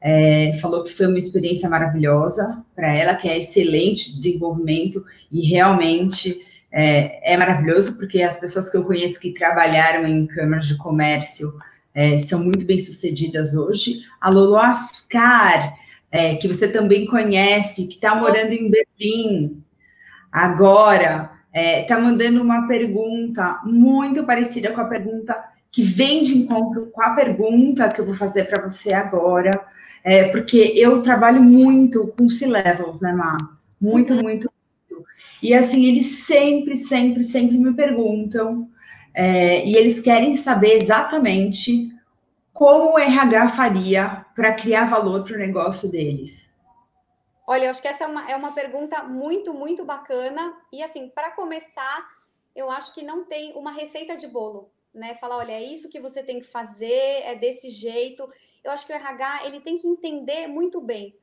é, 0.00 0.58
falou 0.60 0.82
que 0.82 0.92
foi 0.92 1.06
uma 1.06 1.18
experiência 1.18 1.68
maravilhosa 1.68 2.64
para 2.74 2.92
ela, 2.92 3.14
que 3.14 3.28
é 3.28 3.38
excelente 3.38 4.12
desenvolvimento 4.12 5.04
e 5.30 5.46
realmente 5.46 6.49
é, 6.72 7.32
é, 7.32 7.36
maravilhoso, 7.36 7.98
porque 7.98 8.22
as 8.22 8.38
pessoas 8.38 8.70
que 8.70 8.76
eu 8.76 8.84
conheço 8.84 9.20
que 9.20 9.34
trabalharam 9.34 10.06
em 10.06 10.26
câmaras 10.26 10.66
de 10.66 10.76
comércio 10.76 11.52
é, 11.94 12.16
são 12.16 12.42
muito 12.44 12.64
bem 12.64 12.78
sucedidas 12.78 13.54
hoje. 13.54 14.02
A 14.20 14.30
Lolo 14.30 14.56
Ascar, 14.56 15.74
é, 16.10 16.36
que 16.36 16.46
você 16.46 16.68
também 16.68 17.06
conhece, 17.06 17.86
que 17.86 17.94
está 17.94 18.14
morando 18.14 18.52
em 18.52 18.70
Berlim 18.70 19.62
agora, 20.30 21.32
está 21.52 21.96
é, 21.96 22.00
mandando 22.00 22.40
uma 22.40 22.68
pergunta 22.68 23.60
muito 23.64 24.24
parecida 24.24 24.70
com 24.72 24.80
a 24.80 24.86
pergunta 24.86 25.36
que 25.72 25.82
vem 25.82 26.22
de 26.22 26.36
encontro 26.36 26.90
com 26.92 27.02
a 27.02 27.10
pergunta 27.10 27.88
que 27.88 28.00
eu 28.00 28.06
vou 28.06 28.14
fazer 28.14 28.44
para 28.44 28.68
você 28.68 28.92
agora, 28.92 29.50
é, 30.02 30.28
porque 30.28 30.72
eu 30.76 31.02
trabalho 31.02 31.42
muito 31.42 32.12
com 32.16 32.28
C-Levels, 32.28 33.00
né, 33.00 33.12
Má? 33.12 33.36
Muito, 33.80 34.14
muito 34.14 34.50
e 35.42 35.54
assim, 35.54 35.86
eles 35.86 36.24
sempre, 36.26 36.76
sempre, 36.76 37.24
sempre 37.24 37.56
me 37.56 37.74
perguntam, 37.74 38.68
é, 39.14 39.64
e 39.66 39.76
eles 39.76 40.00
querem 40.00 40.36
saber 40.36 40.72
exatamente 40.72 41.90
como 42.52 42.92
o 42.92 42.98
RH 42.98 43.48
faria 43.50 44.26
para 44.34 44.54
criar 44.54 44.84
valor 44.84 45.24
para 45.24 45.34
o 45.34 45.38
negócio 45.38 45.90
deles. 45.90 46.50
Olha, 47.46 47.64
eu 47.64 47.70
acho 47.70 47.82
que 47.82 47.88
essa 47.88 48.04
é 48.04 48.06
uma, 48.06 48.30
é 48.30 48.36
uma 48.36 48.52
pergunta 48.52 49.02
muito, 49.02 49.52
muito 49.52 49.84
bacana. 49.84 50.56
E 50.72 50.82
assim, 50.82 51.08
para 51.08 51.32
começar, 51.32 52.08
eu 52.54 52.70
acho 52.70 52.94
que 52.94 53.02
não 53.02 53.24
tem 53.24 53.52
uma 53.56 53.72
receita 53.72 54.16
de 54.16 54.28
bolo, 54.28 54.70
né? 54.94 55.14
Falar, 55.16 55.38
olha, 55.38 55.52
é 55.52 55.62
isso 55.62 55.88
que 55.88 55.98
você 55.98 56.22
tem 56.22 56.38
que 56.38 56.46
fazer, 56.46 57.22
é 57.24 57.34
desse 57.34 57.70
jeito. 57.70 58.30
Eu 58.62 58.70
acho 58.70 58.86
que 58.86 58.92
o 58.92 58.96
RH 58.96 59.46
ele 59.46 59.60
tem 59.60 59.76
que 59.76 59.88
entender 59.88 60.46
muito 60.46 60.80
bem 60.80 61.16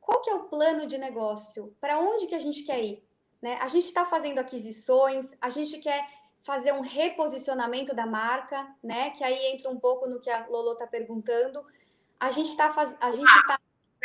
qual 0.00 0.20
que 0.20 0.30
é 0.30 0.34
o 0.34 0.44
plano 0.44 0.86
de 0.86 0.98
negócio, 0.98 1.74
para 1.80 1.98
onde 1.98 2.26
que 2.26 2.34
a 2.34 2.38
gente 2.38 2.64
quer 2.64 2.82
ir, 2.82 3.02
né? 3.42 3.58
A 3.60 3.66
gente 3.66 3.86
está 3.86 4.04
fazendo 4.04 4.38
aquisições, 4.38 5.36
a 5.40 5.50
gente 5.50 5.78
quer 5.78 6.06
fazer 6.42 6.72
um 6.72 6.80
reposicionamento 6.80 7.94
da 7.94 8.06
marca, 8.06 8.66
né? 8.82 9.10
Que 9.10 9.24
aí 9.24 9.52
entra 9.52 9.68
um 9.68 9.78
pouco 9.78 10.08
no 10.08 10.20
que 10.20 10.30
a 10.30 10.46
Lolo 10.48 10.72
está 10.72 10.86
perguntando. 10.86 11.64
A 12.18 12.30
gente 12.30 12.50
está 12.50 12.72
faz... 12.72 12.94
a 13.00 13.10
gente 13.10 13.28
está 13.28 13.58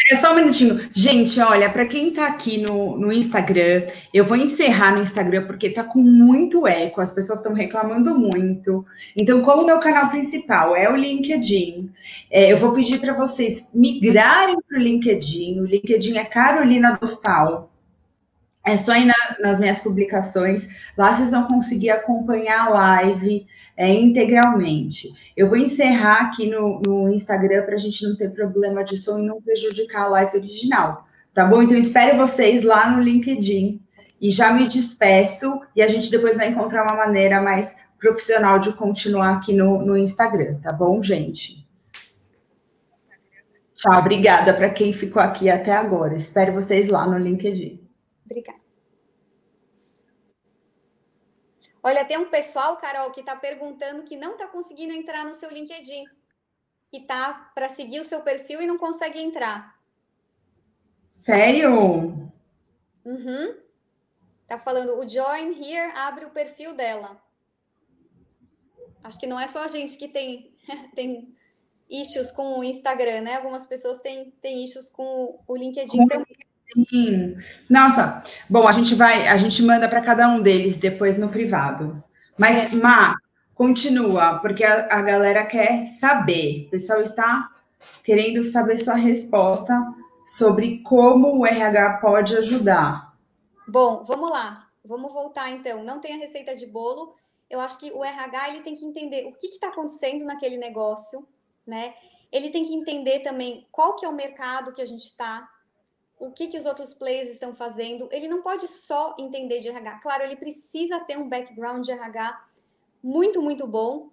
é 0.10 0.16
só 0.16 0.32
um 0.32 0.36
minutinho. 0.36 0.80
Gente, 0.94 1.40
olha, 1.40 1.70
para 1.70 1.88
quem 1.88 2.10
está 2.10 2.28
aqui 2.28 2.60
no, 2.60 2.98
no 2.98 3.12
Instagram, 3.12 3.88
eu 4.14 4.24
vou 4.24 4.38
encerrar 4.38 4.94
no 4.94 5.02
Instagram 5.02 5.48
porque 5.48 5.68
está 5.68 5.84
com 5.84 6.00
muito 6.00 6.68
eco, 6.68 7.02
as 7.02 7.12
pessoas 7.12 7.40
estão 7.40 7.54
reclamando 7.54 8.18
muito. 8.18 8.86
Então, 9.16 9.42
como 9.42 9.64
o 9.64 9.66
meu 9.66 9.80
canal 9.80 10.10
principal 10.10 10.76
é 10.76 10.90
o 10.90 10.96
LinkedIn, 10.96 11.92
é, 12.30 12.54
eu 12.54 12.58
vou 12.58 12.74
pedir 12.74 13.00
para 13.00 13.14
vocês 13.14 13.68
migrarem 13.74 14.58
para 14.68 14.78
o 14.78 14.82
LinkedIn. 14.82 15.60
O 15.60 15.66
LinkedIn 15.66 16.18
é 16.18 16.26
Carolina 16.26 16.98
Dostal. 17.02 17.70
É 18.68 18.76
só 18.76 18.96
ir 18.96 19.06
na, 19.06 19.16
nas 19.40 19.60
minhas 19.60 19.80
publicações, 19.80 20.92
lá 20.98 21.16
vocês 21.16 21.32
vão 21.32 21.48
conseguir 21.48 21.90
acompanhar 21.90 22.68
a 22.68 22.70
live 22.70 23.48
é, 23.78 23.90
integralmente. 23.90 25.14
Eu 25.38 25.48
vou 25.48 25.58
encerrar 25.58 26.24
aqui 26.24 26.50
no, 26.50 26.82
no 26.86 27.10
Instagram 27.10 27.64
para 27.64 27.76
a 27.76 27.80
gente 27.80 28.06
não 28.06 28.18
ter 28.18 28.30
problema 28.32 28.84
de 28.84 28.98
som 28.98 29.20
e 29.20 29.26
não 29.26 29.42
prejudicar 29.42 30.04
a 30.04 30.10
live 30.10 30.38
original, 30.38 31.08
tá 31.34 31.46
bom? 31.46 31.62
Então, 31.62 31.78
espero 31.78 32.18
vocês 32.18 32.64
lá 32.64 32.90
no 32.90 33.02
LinkedIn 33.02 33.82
e 34.20 34.32
já 34.32 34.52
me 34.52 34.68
despeço 34.68 35.62
e 35.74 35.82
a 35.82 35.88
gente 35.88 36.12
depois 36.12 36.36
vai 36.36 36.50
encontrar 36.50 36.84
uma 36.84 36.98
maneira 36.98 37.40
mais 37.40 37.78
profissional 37.98 38.60
de 38.60 38.74
continuar 38.74 39.38
aqui 39.38 39.54
no, 39.54 39.82
no 39.82 39.98
Instagram, 39.98 40.56
tá 40.62 40.74
bom, 40.74 41.02
gente? 41.02 41.66
Tchau, 43.76 44.00
obrigada 44.00 44.54
para 44.54 44.72
quem 44.72 44.92
ficou 44.92 45.22
aqui 45.22 45.50
até 45.50 45.72
agora. 45.72 46.16
Espero 46.16 46.52
vocês 46.52 46.88
lá 46.88 47.08
no 47.08 47.18
LinkedIn. 47.18 47.80
Obrigada. 48.26 48.57
Olha, 51.82 52.06
tem 52.06 52.18
um 52.18 52.30
pessoal, 52.30 52.78
Carol, 52.78 53.12
que 53.12 53.20
está 53.20 53.36
perguntando 53.36 54.04
que 54.04 54.16
não 54.16 54.34
está 54.34 54.48
conseguindo 54.48 54.94
entrar 54.94 55.24
no 55.26 55.36
seu 55.36 55.50
LinkedIn. 55.50 56.06
Que 56.90 57.02
tá 57.02 57.52
para 57.54 57.70
seguir 57.70 58.00
o 58.00 58.06
seu 58.06 58.22
perfil 58.22 58.62
e 58.62 58.68
não 58.68 58.78
consegue 58.78 59.20
entrar. 59.20 59.78
Sério? 61.10 62.32
Uhum. 63.06 63.58
Tá 64.48 64.58
falando, 64.58 64.98
o 64.98 65.08
Join 65.08 65.52
Here 65.62 65.92
abre 65.96 66.26
o 66.26 66.32
perfil 66.32 66.74
dela. 66.74 67.22
Acho 69.04 69.20
que 69.20 69.28
não 69.28 69.40
é 69.40 69.48
só 69.48 69.64
a 69.64 69.68
gente 69.68 69.98
que 69.98 70.08
tem, 70.08 70.54
tem 70.96 71.36
issues 71.90 72.32
com 72.32 72.60
o 72.60 72.64
Instagram, 72.64 73.22
né? 73.22 73.36
Algumas 73.36 73.66
pessoas 73.66 74.00
têm, 74.00 74.32
têm 74.42 74.64
issues 74.64 74.90
com 74.90 75.44
o 75.48 75.56
LinkedIn 75.56 75.98
com 75.98 76.08
também. 76.08 76.38
Sim. 76.90 77.36
Nossa, 77.70 78.24
bom, 78.50 78.68
a 78.68 78.72
gente 78.72 78.94
vai, 78.96 79.28
a 79.28 79.38
gente 79.38 79.62
manda 79.64 79.88
para 79.88 80.02
cada 80.02 80.28
um 80.28 80.42
deles 80.42 80.78
depois 80.78 81.18
no 81.18 81.30
privado. 81.30 82.04
Mas, 82.38 82.74
é. 82.74 82.76
Má, 82.76 83.16
continua, 83.56 84.40
porque 84.40 84.64
a, 84.64 84.88
a 84.92 85.02
galera 85.02 85.46
quer 85.46 85.88
saber. 85.88 86.66
O 86.68 86.70
pessoal 86.72 87.02
está 87.02 87.50
querendo 88.04 88.44
saber 88.44 88.78
sua 88.78 88.96
resposta 88.96 89.74
sobre 90.26 90.84
como 90.84 91.40
o 91.40 91.46
RH 91.46 91.98
pode 91.98 92.36
ajudar. 92.36 93.14
Bom, 93.68 94.04
vamos 94.06 94.30
lá. 94.30 94.68
Vamos 94.84 95.12
voltar 95.12 95.50
então. 95.52 95.84
Não 95.84 96.00
tem 96.00 96.16
a 96.16 96.18
receita 96.18 96.56
de 96.56 96.66
bolo. 96.66 97.16
Eu 97.50 97.60
acho 97.60 97.80
que 97.80 97.92
o 97.92 98.04
RH 98.04 98.50
ele 98.50 98.62
tem 98.62 98.76
que 98.76 98.86
entender 98.86 99.26
o 99.26 99.34
que 99.34 99.48
está 99.48 99.70
acontecendo 99.70 100.26
naquele 100.26 100.58
negócio, 100.58 101.26
né? 101.66 101.94
Ele 102.32 102.50
tem 102.50 102.64
que 102.64 102.74
entender 102.74 103.20
também 103.20 103.66
qual 103.72 103.96
que 103.96 104.06
é 104.06 104.10
o 104.10 104.14
mercado 104.14 104.74
que 104.74 104.82
a 104.82 104.86
gente 104.86 105.06
está, 105.06 105.50
o 106.20 106.32
que, 106.32 106.48
que 106.48 106.58
os 106.58 106.66
outros 106.66 106.94
players 106.94 107.30
estão 107.30 107.56
fazendo. 107.56 108.10
Ele 108.12 108.28
não 108.28 108.42
pode 108.42 108.68
só 108.68 109.16
entender 109.20 109.60
de 109.60 109.70
RH. 109.70 110.00
Claro, 110.00 110.24
ele 110.24 110.36
precisa 110.36 111.00
ter 111.02 111.18
um 111.18 111.30
background 111.30 111.86
de 111.86 111.92
RH 111.92 112.48
muito, 113.04 113.42
muito 113.42 113.68
bom. 113.68 114.10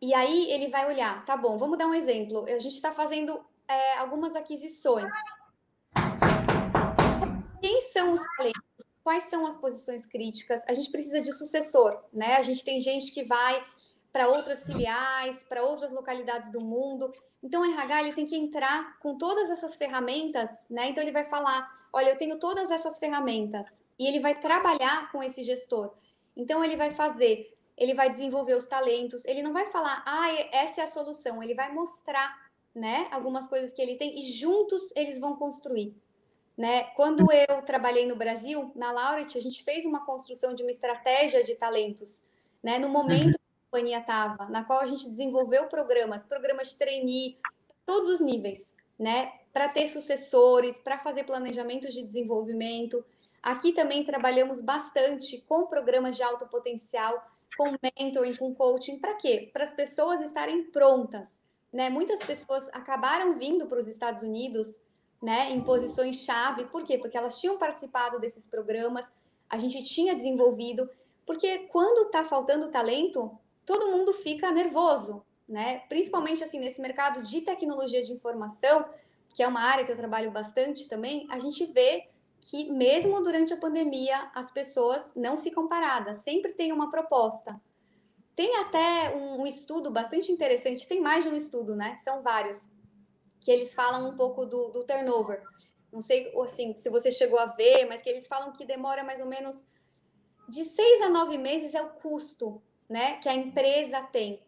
E 0.00 0.14
aí 0.14 0.50
ele 0.50 0.68
vai 0.68 0.86
olhar, 0.86 1.24
tá 1.24 1.36
bom, 1.36 1.58
vamos 1.58 1.76
dar 1.76 1.86
um 1.86 1.94
exemplo. 1.94 2.44
A 2.44 2.58
gente 2.58 2.76
está 2.76 2.92
fazendo 2.92 3.44
é, 3.66 3.98
algumas 3.98 4.36
aquisições. 4.36 5.12
Quem 7.60 7.80
são 7.92 8.12
os 8.12 8.20
talentos? 8.36 8.62
Quais 9.02 9.24
são 9.24 9.46
as 9.46 9.56
posições 9.56 10.06
críticas? 10.06 10.62
A 10.68 10.72
gente 10.72 10.90
precisa 10.90 11.20
de 11.20 11.32
sucessor, 11.32 12.04
né? 12.12 12.36
A 12.36 12.42
gente 12.42 12.64
tem 12.64 12.80
gente 12.80 13.12
que 13.12 13.24
vai 13.24 13.64
para 14.12 14.28
outras 14.28 14.62
filiais, 14.62 15.42
para 15.44 15.62
outras 15.62 15.90
localidades 15.90 16.52
do 16.52 16.60
mundo. 16.60 17.12
Então, 17.42 17.62
o 17.62 17.64
RH 17.64 18.02
ele 18.02 18.12
tem 18.12 18.26
que 18.26 18.36
entrar 18.36 18.98
com 18.98 19.16
todas 19.16 19.50
essas 19.50 19.76
ferramentas, 19.76 20.50
né? 20.68 20.88
Então, 20.88 21.02
ele 21.02 21.12
vai 21.12 21.24
falar: 21.24 21.88
olha, 21.92 22.10
eu 22.10 22.18
tenho 22.18 22.38
todas 22.38 22.70
essas 22.70 22.98
ferramentas, 22.98 23.84
e 23.98 24.06
ele 24.06 24.20
vai 24.20 24.38
trabalhar 24.38 25.10
com 25.12 25.22
esse 25.22 25.42
gestor. 25.42 25.94
Então, 26.36 26.64
ele 26.64 26.76
vai 26.76 26.94
fazer, 26.94 27.56
ele 27.76 27.94
vai 27.94 28.10
desenvolver 28.10 28.54
os 28.54 28.66
talentos, 28.66 29.24
ele 29.24 29.42
não 29.42 29.52
vai 29.52 29.70
falar, 29.70 30.02
ah, 30.04 30.30
essa 30.52 30.80
é 30.80 30.84
a 30.84 30.90
solução, 30.90 31.42
ele 31.42 31.54
vai 31.54 31.72
mostrar, 31.72 32.48
né, 32.74 33.08
algumas 33.10 33.46
coisas 33.46 33.72
que 33.72 33.80
ele 33.80 33.96
tem, 33.96 34.18
e 34.18 34.22
juntos 34.32 34.94
eles 34.96 35.18
vão 35.18 35.36
construir. 35.36 35.96
Né? 36.56 36.84
Quando 36.96 37.32
eu 37.32 37.62
trabalhei 37.62 38.04
no 38.04 38.16
Brasil, 38.16 38.72
na 38.74 38.90
Lauret, 38.90 39.38
a 39.38 39.40
gente 39.40 39.62
fez 39.62 39.84
uma 39.84 40.04
construção 40.04 40.54
de 40.54 40.64
uma 40.64 40.72
estratégia 40.72 41.44
de 41.44 41.54
talentos. 41.54 42.24
Né? 42.60 42.80
No 42.80 42.88
momento 42.88 43.38
companhia 43.70 43.98
estava, 43.98 44.46
na 44.46 44.64
qual 44.64 44.80
a 44.80 44.86
gente 44.86 45.08
desenvolveu 45.08 45.66
programas, 45.66 46.24
programas 46.24 46.70
de 46.70 46.78
trainee, 46.78 47.38
todos 47.84 48.08
os 48.08 48.20
níveis, 48.20 48.74
né? 48.98 49.32
Para 49.52 49.68
ter 49.68 49.88
sucessores, 49.88 50.78
para 50.78 50.98
fazer 50.98 51.24
planejamentos 51.24 51.92
de 51.92 52.02
desenvolvimento. 52.02 53.04
Aqui 53.42 53.72
também 53.72 54.04
trabalhamos 54.04 54.60
bastante 54.60 55.38
com 55.46 55.66
programas 55.66 56.16
de 56.16 56.22
alto 56.22 56.46
potencial, 56.48 57.22
com 57.56 57.74
mentoring, 57.82 58.36
com 58.36 58.54
coaching. 58.54 58.98
Para 58.98 59.14
quê? 59.14 59.50
Para 59.52 59.64
as 59.64 59.74
pessoas 59.74 60.20
estarem 60.22 60.64
prontas. 60.70 61.28
Né? 61.72 61.90
Muitas 61.90 62.22
pessoas 62.22 62.66
acabaram 62.72 63.38
vindo 63.38 63.66
para 63.66 63.78
os 63.78 63.86
Estados 63.86 64.22
Unidos 64.22 64.74
né, 65.20 65.50
em 65.50 65.60
posições 65.60 66.24
chave. 66.24 66.64
Por 66.64 66.84
quê? 66.84 66.96
Porque 66.96 67.16
elas 67.16 67.38
tinham 67.40 67.58
participado 67.58 68.18
desses 68.18 68.46
programas, 68.46 69.06
a 69.48 69.58
gente 69.58 69.82
tinha 69.84 70.14
desenvolvido. 70.14 70.88
Porque 71.26 71.66
quando 71.68 72.06
está 72.06 72.24
faltando 72.24 72.70
talento, 72.70 73.38
todo 73.68 73.90
mundo 73.90 74.14
fica 74.14 74.50
nervoso, 74.50 75.22
né? 75.46 75.80
Principalmente 75.90 76.42
assim 76.42 76.58
nesse 76.58 76.80
mercado 76.80 77.22
de 77.22 77.42
tecnologia 77.42 78.02
de 78.02 78.14
informação, 78.14 78.88
que 79.28 79.42
é 79.42 79.46
uma 79.46 79.60
área 79.60 79.84
que 79.84 79.92
eu 79.92 79.96
trabalho 79.96 80.30
bastante 80.30 80.88
também, 80.88 81.26
a 81.30 81.38
gente 81.38 81.66
vê 81.66 82.08
que 82.40 82.72
mesmo 82.72 83.22
durante 83.22 83.52
a 83.52 83.58
pandemia 83.58 84.30
as 84.34 84.50
pessoas 84.50 85.12
não 85.14 85.36
ficam 85.36 85.68
paradas, 85.68 86.22
sempre 86.22 86.52
tem 86.52 86.72
uma 86.72 86.90
proposta. 86.90 87.60
Tem 88.34 88.56
até 88.56 89.14
um, 89.14 89.42
um 89.42 89.46
estudo 89.46 89.90
bastante 89.90 90.32
interessante, 90.32 90.88
tem 90.88 91.02
mais 91.02 91.24
de 91.24 91.28
um 91.28 91.36
estudo, 91.36 91.76
né? 91.76 91.98
São 91.98 92.22
vários, 92.22 92.66
que 93.38 93.50
eles 93.50 93.74
falam 93.74 94.08
um 94.08 94.16
pouco 94.16 94.46
do, 94.46 94.68
do 94.68 94.84
turnover. 94.84 95.42
Não 95.92 96.00
sei 96.00 96.32
assim, 96.42 96.74
se 96.74 96.88
você 96.88 97.10
chegou 97.10 97.38
a 97.38 97.46
ver, 97.46 97.84
mas 97.86 98.00
que 98.00 98.08
eles 98.08 98.26
falam 98.26 98.50
que 98.50 98.64
demora 98.64 99.04
mais 99.04 99.20
ou 99.20 99.26
menos 99.26 99.66
de 100.48 100.64
seis 100.64 101.02
a 101.02 101.10
nove 101.10 101.36
meses 101.36 101.74
é 101.74 101.82
o 101.82 101.90
custo 101.90 102.62
né, 102.88 103.16
que 103.16 103.28
a 103.28 103.34
empresa 103.34 104.00
tem 104.02 104.40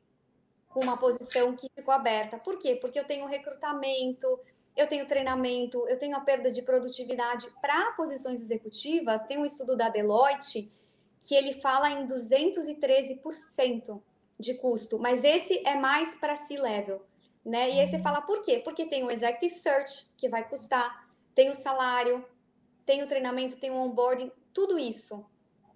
com 0.69 0.81
uma 0.81 0.97
posição 0.97 1.55
que 1.55 1.69
ficou 1.75 1.93
aberta. 1.93 2.39
Por 2.39 2.59
quê? 2.59 2.77
Porque 2.77 2.99
eu 2.99 3.05
tenho 3.05 3.27
recrutamento, 3.27 4.41
eu 4.77 4.87
tenho 4.89 5.07
treinamento, 5.07 5.87
eu 5.89 5.99
tenho 5.99 6.17
a 6.17 6.21
perda 6.21 6.51
de 6.51 6.63
produtividade 6.63 7.49
para 7.61 7.93
posições 7.93 8.41
executivas. 8.41 9.23
Tem 9.25 9.37
um 9.39 9.45
estudo 9.45 9.77
da 9.77 9.89
Deloitte 9.89 10.73
que 11.19 11.35
ele 11.35 11.55
fala 11.61 11.91
em 11.91 12.07
213% 12.07 14.01
de 14.39 14.55
custo, 14.55 14.99
mas 14.99 15.23
esse 15.23 15.61
é 15.67 15.75
mais 15.75 16.15
para 16.15 16.35
C-level, 16.35 17.05
né? 17.45 17.71
E 17.71 17.81
aí 17.81 17.87
você 17.87 17.99
fala 17.99 18.23
por 18.23 18.41
quê? 18.41 18.59
Porque 18.59 18.87
tem 18.87 19.05
o 19.05 19.11
executive 19.11 19.55
search 19.55 20.07
que 20.17 20.31
vai 20.31 20.49
custar, 20.49 21.07
tem 21.35 21.51
o 21.51 21.55
salário, 21.55 22.25
tem 22.87 23.03
o 23.03 23.07
treinamento, 23.07 23.59
tem 23.59 23.71
o 23.71 23.77
onboarding, 23.77 24.33
tudo 24.55 24.79
isso, 24.79 25.27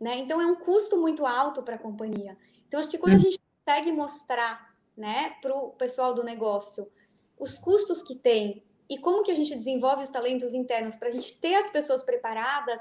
né? 0.00 0.16
Então 0.16 0.40
é 0.40 0.46
um 0.46 0.56
custo 0.56 0.96
muito 0.96 1.26
alto 1.26 1.62
para 1.62 1.74
a 1.74 1.78
companhia. 1.78 2.38
Então, 2.74 2.80
acho 2.80 2.90
que 2.90 2.98
quando 2.98 3.12
a 3.12 3.16
hum. 3.18 3.20
gente 3.20 3.38
consegue 3.64 3.92
mostrar 3.92 4.74
né, 4.96 5.36
para 5.40 5.54
o 5.54 5.70
pessoal 5.70 6.12
do 6.12 6.24
negócio 6.24 6.90
os 7.38 7.56
custos 7.56 8.02
que 8.02 8.16
tem 8.16 8.64
e 8.90 8.98
como 8.98 9.22
que 9.22 9.30
a 9.30 9.34
gente 9.36 9.54
desenvolve 9.54 10.02
os 10.02 10.10
talentos 10.10 10.52
internos 10.52 10.96
para 10.96 11.06
a 11.06 11.10
gente 11.12 11.38
ter 11.38 11.54
as 11.54 11.70
pessoas 11.70 12.02
preparadas, 12.02 12.80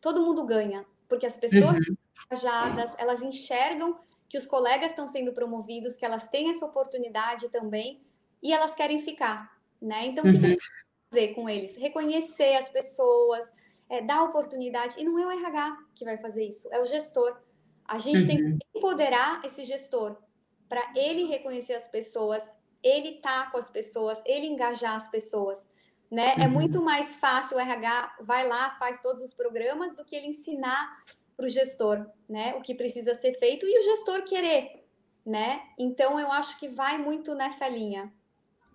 todo 0.00 0.22
mundo 0.22 0.46
ganha. 0.46 0.86
Porque 1.08 1.26
as 1.26 1.38
pessoas 1.38 1.76
uhum. 1.76 1.96
engajadas, 2.30 2.94
elas 2.96 3.20
enxergam 3.20 3.98
que 4.28 4.38
os 4.38 4.46
colegas 4.46 4.90
estão 4.90 5.08
sendo 5.08 5.32
promovidos, 5.32 5.96
que 5.96 6.04
elas 6.04 6.28
têm 6.28 6.48
essa 6.48 6.64
oportunidade 6.64 7.48
também 7.48 8.00
e 8.40 8.52
elas 8.52 8.72
querem 8.76 9.00
ficar, 9.00 9.58
né? 9.80 10.06
Então, 10.06 10.22
uhum. 10.22 10.30
o 10.30 10.38
que 10.38 10.46
a 10.46 10.50
gente 10.50 10.68
vai 10.68 11.10
fazer 11.10 11.34
com 11.34 11.50
eles? 11.50 11.76
Reconhecer 11.76 12.54
as 12.54 12.70
pessoas, 12.70 13.44
é, 13.88 14.00
dar 14.00 14.22
oportunidade. 14.22 15.00
E 15.00 15.04
não 15.04 15.18
é 15.18 15.26
o 15.26 15.30
RH 15.32 15.78
que 15.96 16.04
vai 16.04 16.16
fazer 16.18 16.44
isso, 16.44 16.72
é 16.72 16.80
o 16.80 16.84
gestor. 16.84 17.36
A 17.86 17.98
gente 17.98 18.20
uhum. 18.20 18.26
tem 18.26 18.58
que 18.58 18.66
empoderar 18.78 19.42
esse 19.44 19.64
gestor 19.64 20.16
para 20.68 20.92
ele 20.96 21.24
reconhecer 21.24 21.74
as 21.74 21.86
pessoas, 21.88 22.42
ele 22.82 23.20
tá 23.20 23.50
com 23.50 23.58
as 23.58 23.68
pessoas, 23.70 24.20
ele 24.24 24.46
engajar 24.46 24.96
as 24.96 25.08
pessoas. 25.08 25.58
Né? 26.10 26.32
É 26.32 26.38
uhum. 26.38 26.44
É 26.44 26.48
muito 26.48 26.82
mais 26.82 27.14
fácil 27.16 27.56
o 27.56 27.60
RH 27.60 28.16
vai 28.22 28.46
lá, 28.46 28.70
faz 28.78 29.00
todos 29.00 29.22
os 29.22 29.34
programas, 29.34 29.94
do 29.96 30.04
que 30.04 30.16
ele 30.16 30.28
ensinar 30.28 31.02
para 31.36 31.46
o 31.46 31.48
gestor 31.48 32.06
né, 32.28 32.54
o 32.54 32.60
que 32.60 32.74
precisa 32.74 33.14
ser 33.16 33.34
feito 33.38 33.66
e 33.66 33.78
o 33.78 33.82
gestor 33.82 34.22
querer. 34.24 34.84
Né? 35.24 35.60
Então, 35.78 36.18
eu 36.18 36.30
acho 36.32 36.58
que 36.58 36.68
vai 36.68 36.98
muito 36.98 37.34
nessa 37.34 37.68
linha. 37.68 38.12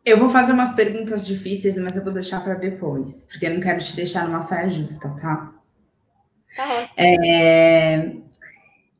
Eu 0.05 0.17
vou 0.17 0.29
fazer 0.29 0.53
umas 0.53 0.73
perguntas 0.73 1.27
difíceis, 1.27 1.77
mas 1.77 1.97
eu 1.97 2.03
vou 2.03 2.13
deixar 2.13 2.41
para 2.41 2.55
depois, 2.55 3.25
porque 3.25 3.45
eu 3.45 3.53
não 3.53 3.59
quero 3.59 3.83
te 3.83 3.95
deixar 3.95 4.25
numa 4.25 4.41
saia 4.41 4.69
justa, 4.69 5.09
tá? 5.21 5.53
Tá 6.55 6.73
ótimo. 6.73 6.93
É... 6.97 8.15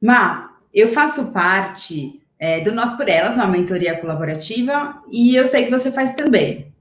Má, 0.01 0.57
eu 0.73 0.89
faço 0.89 1.31
parte 1.31 2.21
é, 2.39 2.59
do 2.61 2.71
Nós 2.71 2.95
por 2.95 3.09
Elas, 3.09 3.35
uma 3.35 3.47
mentoria 3.47 3.99
colaborativa, 3.99 5.01
e 5.11 5.35
eu 5.35 5.45
sei 5.47 5.65
que 5.65 5.71
você 5.71 5.91
faz 5.91 6.13
também. 6.13 6.71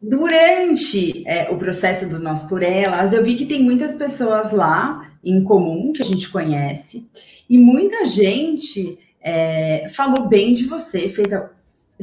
Durante 0.00 1.26
é, 1.26 1.50
o 1.50 1.56
processo 1.56 2.08
do 2.08 2.18
Nós 2.18 2.42
por 2.42 2.62
Elas, 2.62 3.12
eu 3.12 3.24
vi 3.24 3.34
que 3.34 3.46
tem 3.46 3.62
muitas 3.62 3.94
pessoas 3.94 4.52
lá 4.52 5.10
em 5.24 5.42
comum 5.42 5.92
que 5.92 6.02
a 6.02 6.04
gente 6.04 6.28
conhece, 6.28 7.10
e 7.48 7.56
muita 7.56 8.04
gente 8.04 8.98
é, 9.20 9.88
falou 9.88 10.28
bem 10.28 10.54
de 10.54 10.66
você, 10.66 11.08
fez 11.08 11.32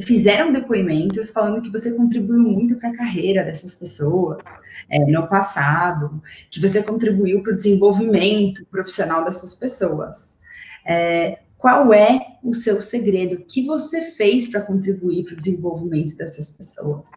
fizeram 0.02 0.52
depoimentos 0.52 1.30
falando 1.30 1.62
que 1.62 1.70
você 1.70 1.94
contribuiu 1.94 2.40
muito 2.40 2.76
para 2.76 2.90
a 2.90 2.96
carreira 2.96 3.44
dessas 3.44 3.74
pessoas 3.74 4.42
é, 4.90 4.98
no 5.00 5.28
passado, 5.28 6.22
que 6.50 6.60
você 6.60 6.82
contribuiu 6.82 7.42
para 7.42 7.52
o 7.52 7.56
desenvolvimento 7.56 8.64
profissional 8.66 9.24
dessas 9.24 9.54
pessoas. 9.54 10.40
É, 10.84 11.38
qual 11.56 11.94
é 11.94 12.38
o 12.42 12.52
seu 12.52 12.80
segredo? 12.80 13.36
O 13.36 13.44
que 13.44 13.64
você 13.64 14.10
fez 14.12 14.48
para 14.48 14.60
contribuir 14.60 15.24
para 15.24 15.34
o 15.34 15.36
desenvolvimento 15.36 16.16
dessas 16.16 16.50
pessoas? 16.50 17.08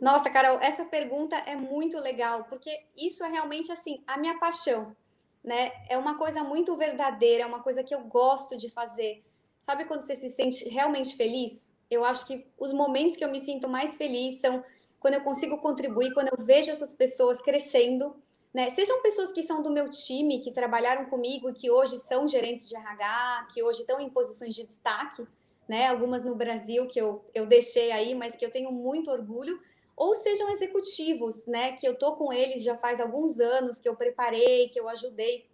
Nossa, 0.00 0.28
Carol, 0.28 0.58
essa 0.60 0.84
pergunta 0.84 1.36
é 1.36 1.54
muito 1.54 1.98
legal, 1.98 2.44
porque 2.44 2.70
isso 2.96 3.24
é 3.24 3.28
realmente 3.28 3.70
assim 3.70 4.02
a 4.06 4.18
minha 4.18 4.38
paixão, 4.38 4.94
né? 5.42 5.70
É 5.88 5.96
uma 5.96 6.18
coisa 6.18 6.42
muito 6.42 6.76
verdadeira, 6.76 7.44
é 7.44 7.46
uma 7.46 7.62
coisa 7.62 7.82
que 7.82 7.94
eu 7.94 8.00
gosto 8.00 8.56
de 8.56 8.68
fazer. 8.70 9.24
Sabe 9.62 9.84
quando 9.84 10.00
você 10.02 10.16
se 10.16 10.30
sente 10.30 10.68
realmente 10.68 11.16
feliz? 11.16 11.65
Eu 11.90 12.04
acho 12.04 12.26
que 12.26 12.46
os 12.58 12.72
momentos 12.72 13.16
que 13.16 13.24
eu 13.24 13.30
me 13.30 13.40
sinto 13.40 13.68
mais 13.68 13.96
feliz 13.96 14.40
são 14.40 14.64
quando 14.98 15.14
eu 15.14 15.20
consigo 15.22 15.58
contribuir, 15.58 16.12
quando 16.12 16.28
eu 16.28 16.44
vejo 16.44 16.70
essas 16.70 16.94
pessoas 16.94 17.40
crescendo, 17.40 18.16
né? 18.52 18.70
Sejam 18.70 19.02
pessoas 19.02 19.32
que 19.32 19.42
são 19.42 19.62
do 19.62 19.70
meu 19.70 19.90
time, 19.90 20.40
que 20.40 20.50
trabalharam 20.50 21.06
comigo, 21.06 21.52
que 21.52 21.70
hoje 21.70 21.98
são 21.98 22.26
gerentes 22.26 22.68
de 22.68 22.74
RH, 22.74 23.48
que 23.52 23.62
hoje 23.62 23.82
estão 23.82 24.00
em 24.00 24.08
posições 24.08 24.54
de 24.54 24.64
destaque, 24.64 25.26
né? 25.68 25.88
Algumas 25.88 26.24
no 26.24 26.34
Brasil 26.34 26.86
que 26.86 26.98
eu, 26.98 27.24
eu 27.34 27.46
deixei 27.46 27.92
aí, 27.92 28.14
mas 28.14 28.34
que 28.34 28.44
eu 28.44 28.50
tenho 28.50 28.72
muito 28.72 29.10
orgulho, 29.10 29.60
ou 29.94 30.14
sejam 30.14 30.50
executivos, 30.50 31.46
né? 31.46 31.72
Que 31.72 31.86
eu 31.86 31.96
tô 31.96 32.16
com 32.16 32.32
eles 32.32 32.62
já 32.62 32.76
faz 32.76 32.98
alguns 32.98 33.38
anos, 33.38 33.78
que 33.78 33.88
eu 33.88 33.94
preparei, 33.94 34.68
que 34.70 34.80
eu 34.80 34.88
ajudei. 34.88 35.46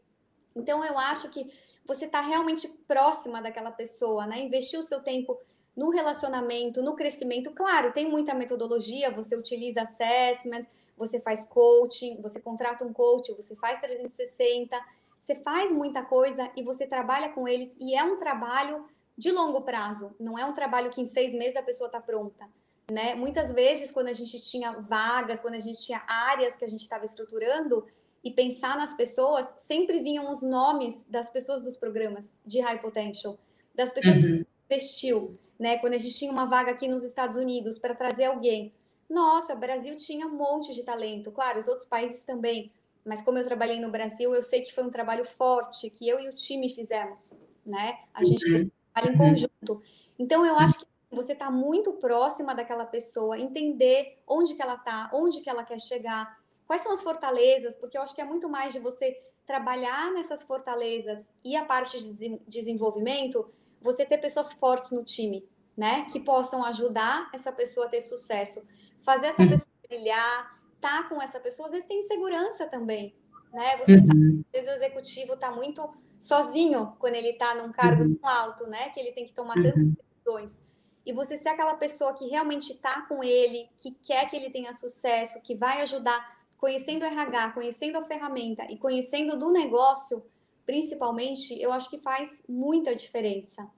Então 0.54 0.84
eu 0.84 0.98
acho 0.98 1.28
que 1.28 1.52
você 1.84 2.06
está 2.06 2.20
realmente 2.20 2.68
próxima 2.86 3.42
daquela 3.42 3.72
pessoa, 3.72 4.26
né? 4.26 4.40
Investir 4.40 4.78
o 4.78 4.84
seu 4.84 5.02
tempo 5.02 5.38
no 5.76 5.90
relacionamento, 5.90 6.82
no 6.82 6.94
crescimento. 6.94 7.50
Claro, 7.52 7.92
tem 7.92 8.08
muita 8.08 8.34
metodologia, 8.34 9.10
você 9.10 9.36
utiliza 9.36 9.82
assessment, 9.82 10.66
você 10.96 11.18
faz 11.20 11.44
coaching, 11.46 12.20
você 12.20 12.40
contrata 12.40 12.84
um 12.84 12.92
coach, 12.92 13.32
você 13.32 13.56
faz 13.56 13.80
360, 13.80 14.78
você 15.18 15.36
faz 15.36 15.72
muita 15.72 16.02
coisa 16.02 16.50
e 16.56 16.62
você 16.62 16.86
trabalha 16.86 17.30
com 17.30 17.48
eles 17.48 17.74
e 17.80 17.94
é 17.94 18.04
um 18.04 18.18
trabalho 18.18 18.84
de 19.16 19.30
longo 19.30 19.62
prazo, 19.62 20.14
não 20.18 20.38
é 20.38 20.44
um 20.44 20.54
trabalho 20.54 20.90
que 20.90 21.00
em 21.00 21.06
seis 21.06 21.34
meses 21.34 21.56
a 21.56 21.62
pessoa 21.62 21.86
está 21.86 22.00
pronta. 22.00 22.48
Né? 22.90 23.14
Muitas 23.14 23.52
vezes, 23.52 23.90
quando 23.90 24.08
a 24.08 24.12
gente 24.12 24.40
tinha 24.40 24.72
vagas, 24.72 25.40
quando 25.40 25.54
a 25.54 25.60
gente 25.60 25.78
tinha 25.78 26.02
áreas 26.06 26.56
que 26.56 26.64
a 26.64 26.68
gente 26.68 26.80
estava 26.80 27.04
estruturando 27.06 27.86
e 28.22 28.30
pensar 28.30 28.76
nas 28.76 28.94
pessoas, 28.94 29.46
sempre 29.58 30.00
vinham 30.00 30.28
os 30.28 30.42
nomes 30.42 31.06
das 31.08 31.30
pessoas 31.30 31.62
dos 31.62 31.76
programas 31.76 32.38
de 32.44 32.60
High 32.60 32.80
Potential, 32.80 33.38
das 33.74 33.92
pessoas 33.92 34.18
uhum. 34.18 34.22
que 34.22 34.46
investiu, 34.66 35.32
né? 35.62 35.78
Quando 35.78 35.94
a 35.94 35.98
gente 35.98 36.18
tinha 36.18 36.32
uma 36.32 36.44
vaga 36.44 36.72
aqui 36.72 36.88
nos 36.88 37.04
Estados 37.04 37.36
Unidos 37.36 37.78
para 37.78 37.94
trazer 37.94 38.24
alguém. 38.24 38.74
Nossa, 39.08 39.54
o 39.54 39.56
Brasil 39.56 39.96
tinha 39.96 40.26
um 40.26 40.34
monte 40.36 40.74
de 40.74 40.82
talento. 40.82 41.30
Claro, 41.30 41.60
os 41.60 41.68
outros 41.68 41.86
países 41.86 42.24
também. 42.24 42.72
Mas 43.04 43.22
como 43.22 43.38
eu 43.38 43.44
trabalhei 43.44 43.78
no 43.78 43.88
Brasil, 43.88 44.34
eu 44.34 44.42
sei 44.42 44.62
que 44.62 44.74
foi 44.74 44.82
um 44.82 44.90
trabalho 44.90 45.24
forte 45.24 45.88
que 45.88 46.08
eu 46.08 46.18
e 46.18 46.28
o 46.28 46.34
time 46.34 46.68
fizemos, 46.68 47.36
né? 47.64 48.00
A 48.12 48.24
gente 48.24 48.44
uhum. 48.44 48.68
trabalha 48.92 49.14
em 49.14 49.16
conjunto. 49.16 49.82
Então, 50.18 50.44
eu 50.44 50.58
acho 50.58 50.80
que 50.80 50.86
você 51.12 51.32
está 51.32 51.48
muito 51.48 51.92
próxima 51.92 52.56
daquela 52.56 52.84
pessoa, 52.84 53.38
entender 53.38 54.18
onde 54.26 54.54
que 54.54 54.62
ela 54.62 54.74
está, 54.74 55.10
onde 55.14 55.42
que 55.42 55.50
ela 55.50 55.62
quer 55.62 55.80
chegar, 55.80 56.40
quais 56.66 56.82
são 56.82 56.90
as 56.90 57.04
fortalezas, 57.04 57.76
porque 57.76 57.96
eu 57.96 58.02
acho 58.02 58.16
que 58.16 58.20
é 58.20 58.24
muito 58.24 58.48
mais 58.48 58.72
de 58.72 58.80
você 58.80 59.16
trabalhar 59.46 60.12
nessas 60.12 60.42
fortalezas 60.42 61.30
e 61.44 61.54
a 61.54 61.64
parte 61.64 62.02
de 62.02 62.40
desenvolvimento, 62.48 63.48
você 63.80 64.06
ter 64.06 64.18
pessoas 64.18 64.52
fortes 64.52 64.90
no 64.92 65.04
time, 65.04 65.44
né? 65.76 66.06
Que 66.10 66.20
possam 66.20 66.64
ajudar 66.64 67.30
essa 67.32 67.52
pessoa 67.52 67.86
a 67.86 67.88
ter 67.88 68.00
sucesso, 68.00 68.66
fazer 69.00 69.26
essa 69.26 69.42
uhum. 69.42 69.48
pessoa 69.48 69.72
brilhar, 69.88 70.60
tá 70.80 71.04
com 71.04 71.20
essa 71.20 71.38
pessoa, 71.38 71.66
às 71.66 71.72
vezes 71.72 71.86
tem 71.86 72.00
insegurança 72.00 72.66
também, 72.66 73.14
né? 73.52 73.76
Você 73.78 73.94
uhum. 73.94 74.06
sabe, 74.06 74.46
às 74.46 74.52
vezes 74.52 74.68
o 74.68 74.84
executivo 74.84 75.36
tá 75.36 75.50
muito 75.50 75.88
sozinho 76.18 76.94
quando 76.98 77.14
ele 77.14 77.32
tá 77.34 77.54
num 77.54 77.72
cargo 77.72 78.04
uhum. 78.04 78.14
tão 78.14 78.28
alto, 78.28 78.66
né? 78.66 78.90
Que 78.90 79.00
ele 79.00 79.12
tem 79.12 79.24
que 79.24 79.32
tomar 79.32 79.54
tantas 79.54 79.76
uhum. 79.76 79.94
decisões. 79.94 80.62
E 81.04 81.12
você 81.12 81.36
ser 81.36 81.48
aquela 81.48 81.74
pessoa 81.74 82.14
que 82.14 82.26
realmente 82.26 82.74
tá 82.74 83.02
com 83.02 83.24
ele, 83.24 83.68
que 83.78 83.90
quer 83.90 84.28
que 84.30 84.36
ele 84.36 84.50
tenha 84.50 84.72
sucesso, 84.72 85.42
que 85.42 85.54
vai 85.54 85.82
ajudar, 85.82 86.40
conhecendo 86.56 87.02
o 87.02 87.06
RH, 87.06 87.50
conhecendo 87.50 87.98
a 87.98 88.04
ferramenta 88.04 88.64
e 88.70 88.78
conhecendo 88.78 89.36
do 89.36 89.50
negócio, 89.50 90.24
principalmente, 90.64 91.60
eu 91.60 91.72
acho 91.72 91.90
que 91.90 91.98
faz 91.98 92.44
muita 92.48 92.94
diferença. 92.94 93.68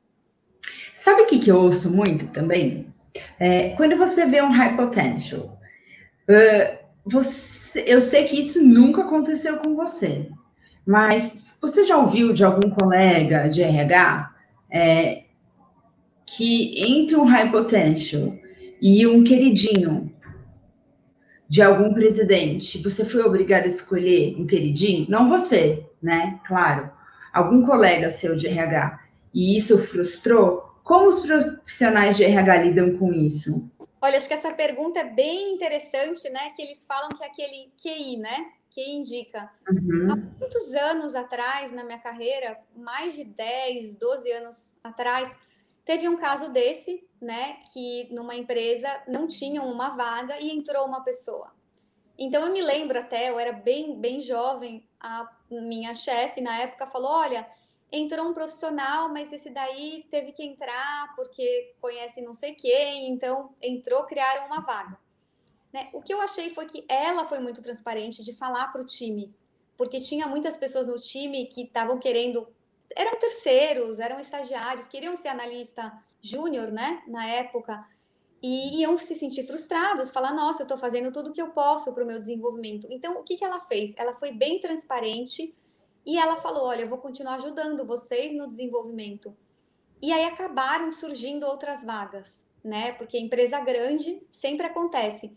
Sabe 0.95 1.23
o 1.23 1.27
que, 1.27 1.41
que 1.41 1.51
eu 1.51 1.57
ouço 1.57 1.95
muito 1.95 2.27
também? 2.29 2.87
É, 3.39 3.71
quando 3.71 3.97
você 3.97 4.27
vê 4.27 4.41
um 4.41 4.51
high 4.51 4.77
potential, 4.77 5.59
uh, 6.29 6.79
você, 7.05 7.85
eu 7.87 8.01
sei 8.01 8.25
que 8.25 8.39
isso 8.39 8.63
nunca 8.63 9.03
aconteceu 9.03 9.59
com 9.59 9.75
você, 9.75 10.31
mas 10.87 11.59
você 11.61 11.85
já 11.85 11.99
ouviu 11.99 12.33
de 12.33 12.45
algum 12.45 12.71
colega 12.71 13.49
de 13.49 13.63
RH 13.63 14.35
é, 14.71 15.25
que 16.25 16.81
entre 16.81 17.17
um 17.17 17.25
high 17.25 17.51
potential 17.51 18.33
e 18.81 19.07
um 19.07 19.25
queridinho 19.25 20.13
de 21.49 21.63
algum 21.63 21.93
presidente, 21.93 22.83
você 22.83 23.05
foi 23.05 23.23
obrigado 23.23 23.65
a 23.65 23.69
escolher 23.69 24.35
um 24.39 24.47
queridinho? 24.47 25.07
Não 25.09 25.29
você, 25.29 25.85
né? 26.03 26.41
Claro, 26.47 26.91
algum 27.33 27.65
colega 27.65 28.11
seu 28.11 28.37
de 28.37 28.47
RH, 28.47 29.01
e 29.33 29.57
isso 29.57 29.79
frustrou? 29.79 30.74
Como 30.85 31.07
os 31.07 31.25
profissionais 31.25 32.19
de 32.19 32.25
RH 32.25 32.57
lidam 32.59 32.99
com 32.99 33.11
isso? 33.11 33.71
Olha, 34.03 34.19
acho 34.19 34.29
que 34.29 34.35
essa 34.35 34.53
pergunta 34.53 35.01
é 35.01 35.05
bem 35.05 35.55
interessante, 35.55 36.29
né? 36.29 36.51
Que 36.51 36.61
eles 36.61 36.85
falam 36.85 37.09
que 37.09 37.25
é 37.25 37.27
aquele 37.27 37.73
QI, 37.83 38.19
né? 38.19 38.53
Que 38.69 38.91
indica. 38.91 39.51
Uhum. 39.67 40.13
Há 40.13 40.17
muitos 40.17 40.75
anos 40.75 41.15
atrás, 41.15 41.73
na 41.73 41.83
minha 41.83 41.99
carreira, 41.99 42.59
mais 42.77 43.15
de 43.15 43.25
10, 43.25 43.97
12 43.97 44.31
anos 44.31 44.77
atrás, 44.85 45.35
teve 45.87 46.07
um 46.07 46.17
caso 46.17 46.53
desse, 46.53 47.03
né? 47.19 47.57
Que 47.73 48.13
numa 48.13 48.37
empresa 48.37 48.89
não 49.09 49.27
tinham 49.27 49.67
uma 49.67 49.97
vaga 49.97 50.39
e 50.39 50.51
entrou 50.51 50.85
uma 50.85 51.03
pessoa. 51.03 51.51
Então 52.19 52.45
eu 52.47 52.53
me 52.53 52.61
lembro 52.61 52.99
até, 52.99 53.31
eu 53.31 53.39
era 53.39 53.53
bem, 53.53 53.99
bem 53.99 54.21
jovem, 54.21 54.87
a 55.01 55.27
minha 55.51 55.95
chefe 55.95 56.43
na 56.43 56.59
época 56.59 56.87
falou: 56.89 57.11
olha, 57.11 57.47
entrou 57.95 58.29
um 58.29 58.35
profissional, 58.35 59.09
mas 59.09 59.33
esse 59.33 59.51
daí 59.51 60.07
teve 60.11 60.33
que 60.33 60.43
entrar 60.43 61.15
porque 61.15 61.75
conhece 61.81 62.21
não 62.21 62.35
sei 62.35 62.55
quem, 62.55 63.11
então 63.11 63.55
entrou, 63.63 64.05
criaram 64.05 64.47
uma 64.47 64.61
vaga. 64.61 64.99
Né? 65.73 65.89
O 65.93 66.03
que 66.03 66.13
eu 66.13 66.21
achei 66.21 66.55
foi 66.55 66.67
que 66.67 66.85
ela 66.89 67.27
foi 67.27 67.39
muito 67.39 67.63
transparente 67.63 68.25
de 68.25 68.33
falar 68.33 68.69
para 68.73 68.83
o 68.83 68.87
time, 68.87 69.35
porque 69.77 70.01
tinha 70.01 70.27
muitas 70.27 70.57
pessoas 70.57 70.87
no 70.87 71.01
time 71.01 71.47
que 71.47 71.63
estavam 71.63 71.99
querendo, 71.99 72.47
eram 72.97 73.19
terceiros, 73.19 73.99
eram 73.99 74.21
estagiários, 74.21 74.89
queriam 74.89 75.17
ser 75.17 75.29
analista 75.29 75.93
júnior, 76.21 76.71
né, 76.71 77.03
na 77.07 77.27
época, 77.27 77.85
e 78.43 78.81
iam 78.81 78.99
se 78.99 79.15
sentir 79.15 79.47
frustrados, 79.47 80.11
falar, 80.11 80.35
nossa, 80.35 80.63
eu 80.63 80.65
estou 80.65 80.79
fazendo 80.79 81.11
tudo 81.13 81.31
o 81.31 81.33
que 81.33 81.41
eu 81.41 81.51
posso 81.51 81.93
para 81.93 82.05
o 82.05 82.07
meu 82.07 82.19
desenvolvimento. 82.19 82.87
Então, 82.91 83.19
o 83.19 83.23
que, 83.23 83.37
que 83.37 83.45
ela 83.45 83.61
fez? 83.63 83.95
Ela 83.97 84.15
foi 84.15 84.33
bem 84.33 84.61
transparente, 84.61 85.55
e 86.05 86.19
ela 86.19 86.37
falou: 86.37 86.65
Olha, 86.65 86.83
eu 86.83 86.89
vou 86.89 86.99
continuar 86.99 87.35
ajudando 87.35 87.87
vocês 87.87 88.35
no 88.35 88.49
desenvolvimento. 88.49 89.37
E 90.03 90.13
aí 90.13 90.25
acabaram 90.25 90.93
surgindo 90.93 91.47
outras 91.47 91.83
vagas, 91.83 92.47
né? 92.63 92.93
Porque 92.93 93.19
empresa 93.19 93.61
grande 93.61 94.23
sempre 94.31 94.67
acontece. 94.67 95.33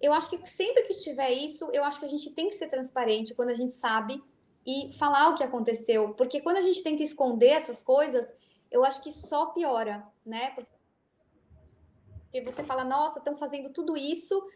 Eu 0.00 0.12
acho 0.12 0.30
que 0.30 0.46
sempre 0.46 0.82
que 0.84 0.94
tiver 0.94 1.30
isso, 1.30 1.70
eu 1.72 1.84
acho 1.84 2.00
que 2.00 2.06
a 2.06 2.08
gente 2.08 2.30
tem 2.30 2.48
que 2.48 2.54
ser 2.54 2.68
transparente 2.68 3.34
quando 3.34 3.50
a 3.50 3.54
gente 3.54 3.76
sabe 3.76 4.22
e 4.66 4.92
falar 4.98 5.28
o 5.28 5.34
que 5.34 5.44
aconteceu, 5.44 6.14
porque 6.14 6.40
quando 6.40 6.56
a 6.56 6.60
gente 6.60 6.82
tenta 6.82 7.02
esconder 7.02 7.48
essas 7.48 7.82
coisas, 7.82 8.26
eu 8.70 8.84
acho 8.84 9.02
que 9.02 9.10
só 9.10 9.46
piora, 9.46 10.06
né? 10.24 10.50
Porque 10.50 10.70
você 12.42 12.62
fala, 12.62 12.84
nossa, 12.84 13.18
estão 13.18 13.36
fazendo 13.36 13.70
tudo 13.70 13.96
isso 13.96 14.46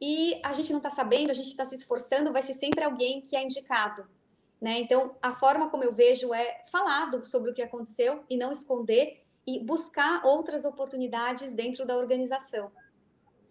e 0.00 0.40
a 0.44 0.52
gente 0.52 0.70
não 0.70 0.78
está 0.78 0.90
sabendo, 0.90 1.30
a 1.30 1.34
gente 1.34 1.48
está 1.48 1.66
se 1.66 1.74
esforçando, 1.74 2.32
vai 2.32 2.42
ser 2.42 2.54
sempre 2.54 2.84
alguém 2.84 3.20
que 3.20 3.36
é 3.36 3.42
indicado, 3.42 4.06
né? 4.64 4.80
Então, 4.80 5.10
a 5.20 5.34
forma 5.34 5.68
como 5.68 5.84
eu 5.84 5.92
vejo 5.92 6.32
é 6.32 6.62
falar 6.72 7.10
sobre 7.24 7.50
o 7.50 7.54
que 7.54 7.60
aconteceu 7.60 8.24
e 8.30 8.36
não 8.38 8.50
esconder 8.50 9.22
e 9.46 9.62
buscar 9.62 10.22
outras 10.24 10.64
oportunidades 10.64 11.54
dentro 11.54 11.86
da 11.86 11.94
organização. 11.98 12.70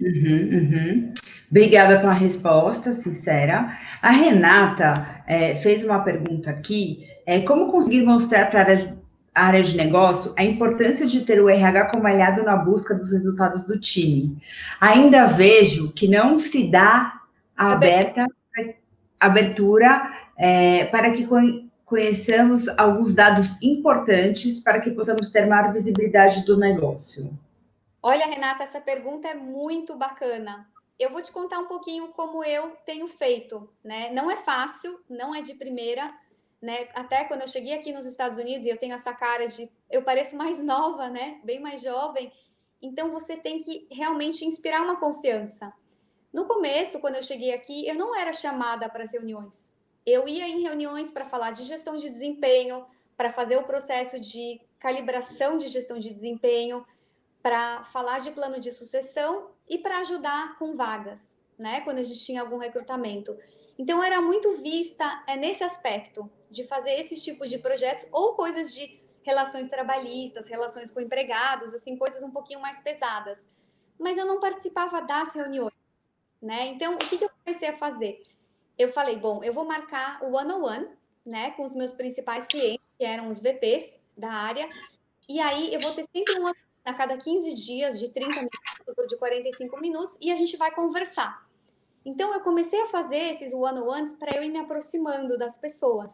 Uhum, 0.01 0.49
uhum. 0.51 1.13
Obrigada 1.51 1.99
pela 1.99 2.13
resposta 2.13 2.91
sincera. 2.93 3.77
A 4.01 4.09
Renata 4.09 5.23
é, 5.27 5.55
fez 5.57 5.83
uma 5.83 6.03
pergunta 6.03 6.49
aqui: 6.49 7.07
é, 7.27 7.41
como 7.41 7.71
conseguir 7.71 8.01
mostrar 8.01 8.49
para 8.49 8.73
a 9.35 9.45
área 9.45 9.61
de 9.61 9.77
negócio 9.77 10.33
a 10.35 10.43
importância 10.43 11.05
de 11.05 11.21
ter 11.21 11.39
o 11.39 11.47
RH 11.47 11.91
como 11.91 12.07
aliado 12.07 12.41
na 12.41 12.57
busca 12.57 12.95
dos 12.95 13.11
resultados 13.11 13.61
do 13.61 13.79
time? 13.79 14.35
Ainda 14.81 15.27
vejo 15.27 15.93
que 15.93 16.07
não 16.07 16.39
se 16.39 16.71
dá 16.71 17.21
aberta 17.55 18.25
abertura 19.19 20.11
é, 20.37 20.85
para 20.85 21.11
que 21.11 21.27
conheçamos 21.85 22.67
alguns 22.69 23.13
dados 23.13 23.61
importantes 23.61 24.59
para 24.59 24.79
que 24.81 24.91
possamos 24.91 25.29
ter 25.31 25.45
maior 25.45 25.71
visibilidade 25.71 26.45
do 26.45 26.57
negócio. 26.57 27.37
Olha, 28.01 28.25
Renata, 28.25 28.63
essa 28.63 28.81
pergunta 28.81 29.27
é 29.27 29.35
muito 29.35 29.95
bacana. 29.95 30.67
Eu 30.99 31.11
vou 31.11 31.21
te 31.21 31.31
contar 31.31 31.59
um 31.59 31.67
pouquinho 31.67 32.09
como 32.09 32.43
eu 32.43 32.71
tenho 32.85 33.07
feito, 33.07 33.69
né? 33.83 34.11
Não 34.11 34.29
é 34.29 34.35
fácil, 34.35 34.99
não 35.09 35.33
é 35.33 35.41
de 35.41 35.53
primeira, 35.53 36.13
né? 36.61 36.87
Até 36.93 37.23
quando 37.25 37.41
eu 37.41 37.47
cheguei 37.47 37.73
aqui 37.73 37.91
nos 37.91 38.05
Estados 38.05 38.37
Unidos 38.37 38.65
eu 38.65 38.77
tenho 38.77 38.93
essa 38.93 39.13
cara 39.13 39.47
de 39.47 39.69
eu 39.89 40.01
pareço 40.01 40.35
mais 40.35 40.57
nova, 40.59 41.09
né? 41.09 41.39
Bem 41.43 41.59
mais 41.59 41.81
jovem. 41.81 42.31
Então 42.81 43.11
você 43.11 43.35
tem 43.35 43.59
que 43.59 43.87
realmente 43.91 44.45
inspirar 44.45 44.81
uma 44.81 44.99
confiança. 44.99 45.73
No 46.31 46.45
começo, 46.45 46.99
quando 46.99 47.15
eu 47.15 47.23
cheguei 47.23 47.53
aqui, 47.53 47.87
eu 47.87 47.95
não 47.95 48.17
era 48.17 48.33
chamada 48.33 48.89
para 48.89 49.03
as 49.03 49.13
reuniões. 49.13 49.72
Eu 50.05 50.27
ia 50.27 50.47
em 50.47 50.61
reuniões 50.61 51.11
para 51.11 51.25
falar 51.25 51.51
de 51.51 51.63
gestão 51.63 51.97
de 51.97 52.09
desempenho, 52.09 52.85
para 53.15 53.31
fazer 53.31 53.57
o 53.57 53.63
processo 53.63 54.19
de 54.19 54.59
calibração 54.79 55.57
de 55.57 55.67
gestão 55.67 55.97
de 55.97 56.09
desempenho, 56.09 56.85
para 57.41 57.83
falar 57.85 58.19
de 58.19 58.31
plano 58.31 58.59
de 58.59 58.71
sucessão 58.71 59.51
e 59.67 59.77
para 59.77 59.99
ajudar 59.99 60.57
com 60.57 60.75
vagas, 60.75 61.21
né? 61.57 61.81
Quando 61.81 61.99
a 61.99 62.03
gente 62.03 62.23
tinha 62.23 62.41
algum 62.41 62.57
recrutamento. 62.57 63.37
Então 63.77 64.03
era 64.03 64.21
muito 64.21 64.53
vista 64.53 65.23
é, 65.27 65.35
nesse 65.35 65.63
aspecto 65.63 66.29
de 66.49 66.65
fazer 66.65 66.91
esses 66.99 67.23
tipos 67.23 67.49
de 67.49 67.57
projetos 67.57 68.07
ou 68.11 68.35
coisas 68.35 68.73
de 68.73 69.01
relações 69.23 69.69
trabalhistas, 69.69 70.47
relações 70.47 70.91
com 70.91 70.99
empregados, 70.99 71.73
assim, 71.73 71.97
coisas 71.97 72.21
um 72.21 72.31
pouquinho 72.31 72.59
mais 72.59 72.81
pesadas. 72.81 73.39
Mas 73.97 74.17
eu 74.17 74.25
não 74.25 74.39
participava 74.39 75.01
das 75.01 75.33
reuniões, 75.33 75.73
né? 76.41 76.67
Então, 76.67 76.95
o 76.95 76.97
que, 76.97 77.17
que 77.17 77.25
eu 77.25 77.29
comecei 77.43 77.69
a 77.69 77.77
fazer? 77.77 78.21
Eu 78.77 78.89
falei, 78.89 79.17
bom, 79.17 79.43
eu 79.43 79.53
vou 79.53 79.65
marcar 79.65 80.23
o 80.23 80.35
one-on-one, 80.35 80.87
né, 81.25 81.51
com 81.51 81.63
os 81.63 81.73
meus 81.73 81.91
principais 81.91 82.45
clientes, 82.47 82.85
que 82.97 83.05
eram 83.05 83.27
os 83.27 83.39
VPs 83.39 83.99
da 84.17 84.31
área, 84.31 84.67
e 85.27 85.39
aí 85.39 85.73
eu 85.73 85.79
vou 85.79 85.93
ter 85.93 86.05
sempre 86.13 86.39
um 86.39 86.47
a 86.85 86.93
cada 86.93 87.17
15 87.17 87.53
dias, 87.53 87.99
de 87.99 88.09
30 88.09 88.35
minutos 88.35 88.97
ou 88.97 89.07
de 89.07 89.17
45 89.17 89.79
minutos, 89.79 90.17
e 90.19 90.31
a 90.31 90.35
gente 90.35 90.57
vai 90.57 90.71
conversar. 90.71 91.47
Então, 92.05 92.33
eu 92.33 92.41
comecei 92.41 92.81
a 92.81 92.87
fazer 92.87 93.31
esses 93.31 93.53
one-on-ones 93.53 94.13
para 94.15 94.35
eu 94.37 94.43
ir 94.43 94.49
me 94.49 94.59
aproximando 94.59 95.37
das 95.37 95.55
pessoas, 95.55 96.11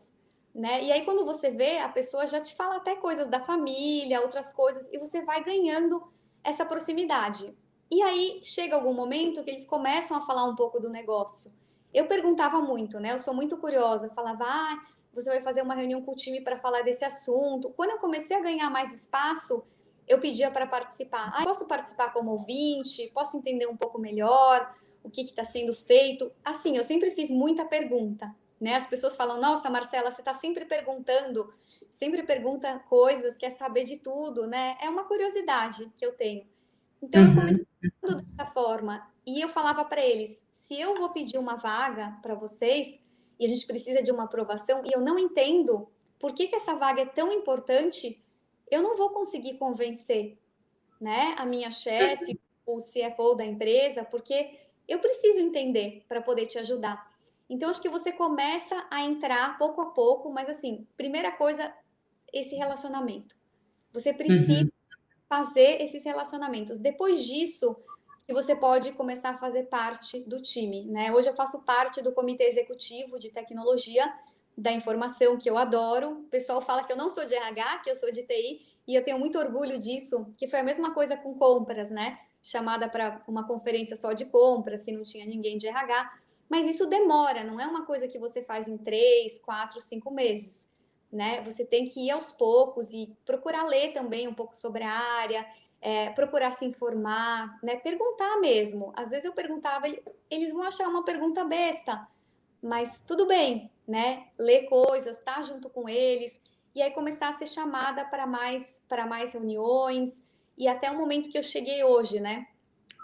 né? 0.54 0.84
E 0.84 0.92
aí, 0.92 1.04
quando 1.04 1.26
você 1.26 1.50
vê, 1.50 1.80
a 1.80 1.90
pessoa 1.90 2.28
já 2.28 2.40
te 2.40 2.56
fala 2.56 2.76
até 2.76 2.96
coisas 2.96 3.28
da 3.28 3.40
família, 3.40 4.22
outras 4.22 4.54
coisas, 4.54 4.88
e 4.94 5.00
você 5.00 5.24
vai 5.24 5.44
ganhando 5.44 6.04
essa 6.44 6.64
proximidade. 6.64 7.58
E 7.90 8.04
aí, 8.04 8.40
chega 8.44 8.76
algum 8.76 8.94
momento 8.94 9.44
que 9.44 9.50
eles 9.50 9.66
começam 9.66 10.16
a 10.16 10.26
falar 10.28 10.46
um 10.46 10.56
pouco 10.56 10.80
do 10.80 10.92
negócio. 10.92 11.52
Eu 11.94 12.08
perguntava 12.08 12.60
muito, 12.62 13.00
né? 13.00 13.14
Eu 13.14 13.20
sou 13.20 13.34
muito 13.34 13.58
curiosa, 13.58 14.10
falava, 14.10 14.46
ah, 14.46 14.84
você 15.14 15.30
vai 15.30 15.42
fazer 15.42 15.62
uma 15.62 15.74
reunião 15.74 16.02
com 16.02 16.12
o 16.12 16.16
time 16.16 16.42
para 16.42 16.58
falar 16.58 16.82
desse 16.82 17.04
assunto. 17.04 17.72
Quando 17.72 17.92
eu 17.92 17.98
comecei 17.98 18.38
a 18.38 18.42
ganhar 18.42 18.70
mais 18.70 18.94
espaço, 18.94 19.64
eu 20.08 20.20
pedia 20.20 20.52
para 20.52 20.68
participar. 20.68 21.32
Ah, 21.36 21.44
posso 21.44 21.66
participar 21.66 22.12
como 22.14 22.32
ouvinte? 22.32 23.12
Posso 23.14 23.38
entender 23.38 23.68
um 23.68 23.78
pouco 23.78 24.00
melhor 24.00 24.76
o 25.04 25.10
que 25.10 25.22
está 25.22 25.46
sendo 25.46 25.74
feito? 25.74 26.32
Assim, 26.44 26.78
eu 26.78 26.84
sempre 26.84 27.12
fiz 27.12 27.30
muita 27.32 27.66
pergunta. 27.66 28.34
Né? 28.60 28.76
As 28.76 28.86
pessoas 28.86 29.16
falam, 29.16 29.40
nossa, 29.40 29.70
Marcela, 29.70 30.12
você 30.12 30.22
está 30.22 30.34
sempre 30.34 30.66
perguntando, 30.66 31.54
sempre 31.94 32.24
pergunta 32.24 32.80
coisas, 32.90 33.38
quer 33.38 33.52
saber 33.52 33.86
de 33.86 33.98
tudo, 33.98 34.48
né? 34.48 34.78
É 34.82 34.90
uma 34.90 35.06
curiosidade 35.06 35.90
que 35.98 36.06
eu 36.06 36.12
tenho. 36.12 36.46
Então, 37.02 37.22
uhum. 37.22 37.66
eu 37.82 37.92
comecei 38.02 38.26
dessa 38.26 38.52
forma. 38.52 39.08
E 39.26 39.40
eu 39.40 39.48
falava 39.48 39.86
para 39.86 40.06
eles, 40.06 40.44
se 40.70 40.80
eu 40.80 40.96
vou 40.96 41.10
pedir 41.10 41.40
uma 41.40 41.56
vaga 41.56 42.16
para 42.22 42.36
vocês, 42.36 43.00
e 43.40 43.46
a 43.46 43.48
gente 43.48 43.66
precisa 43.66 44.04
de 44.04 44.12
uma 44.12 44.26
aprovação, 44.26 44.84
e 44.86 44.94
eu 44.94 45.02
não 45.02 45.18
entendo 45.18 45.90
por 46.20 46.32
que, 46.32 46.48
que 46.48 46.56
essa 46.56 46.76
vaga 46.76 47.02
é 47.02 47.06
tão 47.08 47.32
importante, 47.34 48.24
eu 48.70 48.84
não 48.84 48.96
vou 48.96 49.10
conseguir 49.10 49.58
convencer 49.58 50.38
né, 51.02 51.34
a 51.40 51.44
minha 51.44 51.72
chefe, 51.72 52.40
o 52.68 52.78
CFO 52.78 53.34
da 53.34 53.44
empresa, 53.44 54.04
porque 54.04 54.60
eu 54.88 55.00
preciso 55.00 55.40
entender 55.40 56.06
para 56.08 56.22
poder 56.22 56.46
te 56.46 56.60
ajudar. 56.60 57.18
Então, 57.50 57.72
acho 57.72 57.82
que 57.82 57.90
você 57.90 58.12
começa 58.12 58.86
a 58.92 59.02
entrar 59.02 59.58
pouco 59.58 59.82
a 59.82 59.88
pouco, 59.88 60.32
mas 60.32 60.48
assim, 60.48 60.86
primeira 60.96 61.32
coisa, 61.32 61.74
esse 62.32 62.56
relacionamento. 62.56 63.36
Você 63.92 64.14
precisa 64.14 64.66
uhum. 64.66 64.70
fazer 65.28 65.82
esses 65.82 66.06
relacionamentos. 66.06 66.80
Depois 66.80 67.26
disso, 67.26 67.76
que 68.30 68.34
você 68.34 68.56
pode 68.56 68.92
começar 68.92 69.32
a 69.32 69.38
fazer 69.40 69.64
parte 69.64 70.20
do 70.20 70.40
time, 70.40 70.86
né? 70.86 71.12
Hoje 71.12 71.28
eu 71.28 71.34
faço 71.34 71.64
parte 71.64 72.00
do 72.00 72.12
comitê 72.12 72.44
executivo 72.44 73.18
de 73.18 73.32
tecnologia 73.32 74.08
da 74.56 74.72
informação, 74.72 75.36
que 75.36 75.50
eu 75.50 75.58
adoro. 75.58 76.12
O 76.12 76.24
pessoal 76.26 76.62
fala 76.62 76.84
que 76.84 76.94
eu 76.94 76.96
não 76.96 77.10
sou 77.10 77.26
de 77.26 77.34
RH, 77.34 77.80
que 77.80 77.90
eu 77.90 77.96
sou 77.96 78.12
de 78.12 78.22
TI, 78.22 78.62
e 78.88 78.94
eu 78.94 79.04
tenho 79.04 79.18
muito 79.18 79.40
orgulho 79.40 79.80
disso, 79.80 80.32
que 80.38 80.48
foi 80.48 80.60
a 80.60 80.64
mesma 80.64 80.94
coisa 80.94 81.18
com 81.18 81.34
compras, 81.34 81.90
né? 81.90 82.20
Chamada 82.44 82.88
para 82.88 83.20
uma 83.28 83.48
conferência 83.48 83.96
só 83.96 84.14
de 84.14 84.26
compras, 84.26 84.84
que 84.84 84.92
não 84.92 85.02
tinha 85.02 85.26
ninguém 85.26 85.58
de 85.58 85.66
RH. 85.66 86.14
Mas 86.48 86.68
isso 86.68 86.86
demora, 86.86 87.44
não 87.44 87.60
é 87.60 87.66
uma 87.66 87.84
coisa 87.84 88.08
que 88.08 88.20
você 88.20 88.44
faz 88.44 88.68
em 88.68 88.78
três, 88.78 89.40
quatro, 89.40 89.82
cinco 89.82 90.12
meses. 90.12 90.70
Né? 91.12 91.42
Você 91.42 91.66
tem 91.66 91.86
que 91.86 92.02
ir 92.02 92.12
aos 92.12 92.32
poucos 92.32 92.94
e 92.94 93.12
procurar 93.26 93.64
ler 93.64 93.92
também 93.92 94.28
um 94.28 94.36
pouco 94.36 94.56
sobre 94.56 94.84
a 94.84 94.94
área, 94.94 95.44
é, 95.82 96.10
procurar 96.10 96.52
se 96.52 96.66
informar, 96.66 97.58
né? 97.64 97.78
perguntar 97.78 98.40
mesmo. 98.40 98.92
Às 98.96 99.10
vezes 99.10 99.26
eu 99.26 99.34
perguntava, 99.34 99.88
eles 100.30 100.54
vão 100.54 100.64
achar 100.64 100.88
uma 100.88 101.04
pergunta 101.04 101.44
besta, 101.44 102.08
mas 102.62 103.02
tudo 103.02 103.26
bem, 103.26 103.72
né? 103.88 104.28
Ler 104.38 104.64
coisas, 104.64 105.18
estar 105.18 105.36
tá 105.36 105.42
junto 105.42 105.70
com 105.70 105.88
eles 105.88 106.38
e 106.76 106.82
aí 106.82 106.92
começar 106.92 107.30
a 107.30 107.34
ser 107.34 107.48
chamada 107.48 108.06
para 108.06 108.28
mais 108.28 108.84
para 108.88 109.06
mais 109.06 109.32
reuniões 109.34 110.24
e 110.58 110.68
até 110.68 110.92
o 110.92 110.98
momento 110.98 111.30
que 111.30 111.38
eu 111.38 111.44
cheguei 111.44 111.84
hoje, 111.84 112.20
né? 112.20 112.48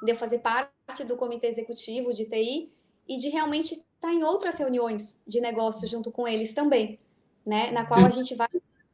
De 0.04 0.12
eu 0.12 0.16
fazer 0.18 0.40
parte 0.40 1.04
do 1.06 1.16
comitê 1.16 1.48
executivo 1.48 2.14
de 2.14 2.26
TI 2.26 2.72
e 3.08 3.18
de 3.18 3.30
realmente 3.30 3.76
estar 3.76 3.86
tá 4.02 4.14
em 4.14 4.24
outras 4.24 4.58
reuniões 4.58 5.20
de 5.26 5.40
negócio 5.40 5.88
junto 5.88 6.12
com 6.12 6.28
eles 6.28 6.54
também, 6.54 7.00
né? 7.46 7.72
Na 7.72 7.86
qual 7.86 8.06
a 8.06 8.10
gente 8.10 8.36
vai 8.36 8.50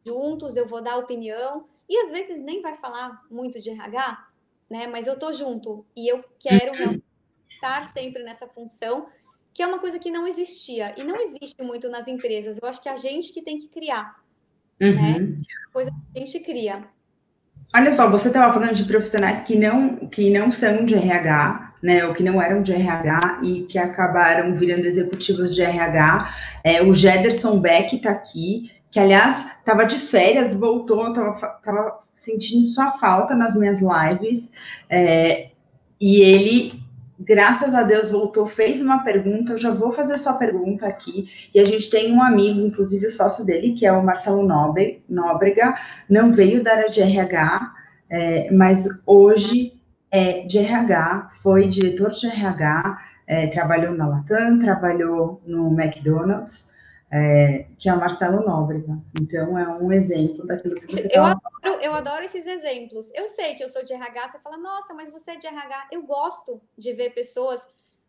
juntos, 0.06 0.56
eu 0.56 0.68
vou 0.68 0.82
dar 0.82 0.98
opinião 0.98 1.68
e 1.92 1.98
às 2.06 2.10
vezes 2.10 2.42
nem 2.42 2.62
vai 2.62 2.74
falar 2.76 3.22
muito 3.30 3.60
de 3.60 3.70
RH, 3.70 4.28
né? 4.70 4.88
Mas 4.88 5.08
eu 5.08 5.20
tô 5.20 5.34
junto 5.34 5.86
e 5.94 6.10
eu 6.10 6.24
quero 6.40 7.02
estar 7.50 7.92
sempre 7.92 8.24
nessa 8.24 8.48
função 8.48 9.10
que 9.54 9.62
é 9.62 9.68
uma 9.68 9.80
coisa 9.80 10.00
que 10.00 10.10
não 10.10 10.26
existia 10.26 10.96
e 10.98 11.04
não 11.04 11.18
existe 11.18 11.62
muito 11.62 11.90
nas 11.90 12.08
empresas. 12.08 12.58
Eu 12.62 12.70
acho 12.70 12.82
que 12.82 12.88
é 12.88 12.94
a 12.94 12.96
gente 12.96 13.34
que 13.34 13.42
tem 13.42 13.58
que 13.58 13.68
criar, 13.68 14.24
uhum. 14.80 14.96
né? 14.96 15.38
Coisa 15.74 15.92
que 15.92 16.22
a 16.22 16.26
gente 16.26 16.40
cria. 16.40 16.86
Olha 17.76 17.92
só, 17.92 18.10
você 18.10 18.30
estava 18.30 18.54
falando 18.54 18.74
de 18.74 18.86
profissionais 18.86 19.42
que 19.42 19.58
não 19.58 20.08
que 20.08 20.30
não 20.30 20.50
são 20.50 20.86
de 20.86 20.96
RH, 20.96 21.74
né, 21.84 22.06
ou 22.06 22.14
que 22.14 22.24
não 22.24 22.42
eram 22.42 22.64
de 22.64 22.72
RH 22.72 23.42
e 23.44 23.64
que 23.64 23.78
acabaram 23.78 24.56
virando 24.56 24.86
executivos 24.86 25.54
de 25.54 25.62
RH. 25.62 26.34
É, 26.64 26.82
o 26.82 26.94
Jederson 26.94 27.60
Beck 27.60 27.98
está 27.98 28.12
aqui, 28.12 28.72
que 28.92 29.00
aliás 29.00 29.58
estava 29.60 29.86
de 29.86 29.98
férias, 29.98 30.56
voltou, 30.56 31.08
estava 31.10 31.98
sentindo 32.14 32.64
sua 32.66 32.92
falta 32.92 33.34
nas 33.34 33.56
minhas 33.56 33.80
lives, 33.80 34.52
é, 34.90 35.50
e 36.00 36.22
ele 36.22 36.82
graças 37.24 37.74
a 37.74 37.84
Deus 37.84 38.10
voltou, 38.10 38.48
fez 38.48 38.82
uma 38.82 39.04
pergunta, 39.04 39.54
eu 39.54 39.58
já 39.58 39.72
vou 39.72 39.94
fazer 39.94 40.18
sua 40.18 40.34
pergunta 40.34 40.88
aqui, 40.88 41.30
e 41.54 41.60
a 41.60 41.66
gente 41.66 41.90
tem 41.90 42.12
um 42.12 42.22
amigo, 42.22 42.60
inclusive 42.60 43.06
o 43.06 43.12
sócio 43.12 43.46
dele, 43.46 43.74
que 43.74 43.86
é 43.86 43.92
o 43.92 44.04
Marcelo 44.04 44.44
Nóbrega, 44.44 45.76
não 46.10 46.34
veio 46.34 46.64
da 46.64 46.72
área 46.72 46.90
de 46.90 47.02
RH, 47.02 47.74
é, 48.10 48.52
mas 48.52 48.88
hoje 49.06 49.74
é 50.12 50.42
de 50.46 50.58
RH, 50.58 51.32
foi 51.42 51.68
diretor 51.68 52.12
de 52.12 52.28
RH, 52.28 53.00
é, 53.28 53.48
trabalhou 53.48 53.94
na 53.94 54.08
Latam, 54.08 54.60
trabalhou 54.60 55.42
no 55.46 55.80
McDonald's, 55.80 56.76
é, 57.12 57.66
que 57.78 57.90
é 57.90 57.94
o 57.94 58.00
Marcelo 58.00 58.46
Nóbrega. 58.46 58.98
Então, 59.20 59.58
é 59.58 59.68
um 59.68 59.92
exemplo 59.92 60.48
daquilo 60.48 60.80
que 60.80 60.90
você 60.90 61.10
eu 61.12 61.24
adoro, 61.24 61.82
eu 61.82 61.94
adoro 61.94 62.24
esses 62.24 62.48
exemplos. 62.48 63.12
Eu 63.14 63.28
sei 63.28 63.56
que 63.56 63.64
eu 63.64 63.68
sou 63.68 63.84
de 63.84 63.94
RH, 63.94 64.30
você 64.30 64.40
fala, 64.40 64.58
nossa, 64.58 64.94
mas 64.94 65.12
você 65.12 65.32
é 65.32 65.36
de 65.36 65.46
RH. 65.46 65.88
Eu 65.92 66.04
gosto 66.04 66.62
de 66.78 66.94
ver 66.94 67.14
pessoas 67.14 67.60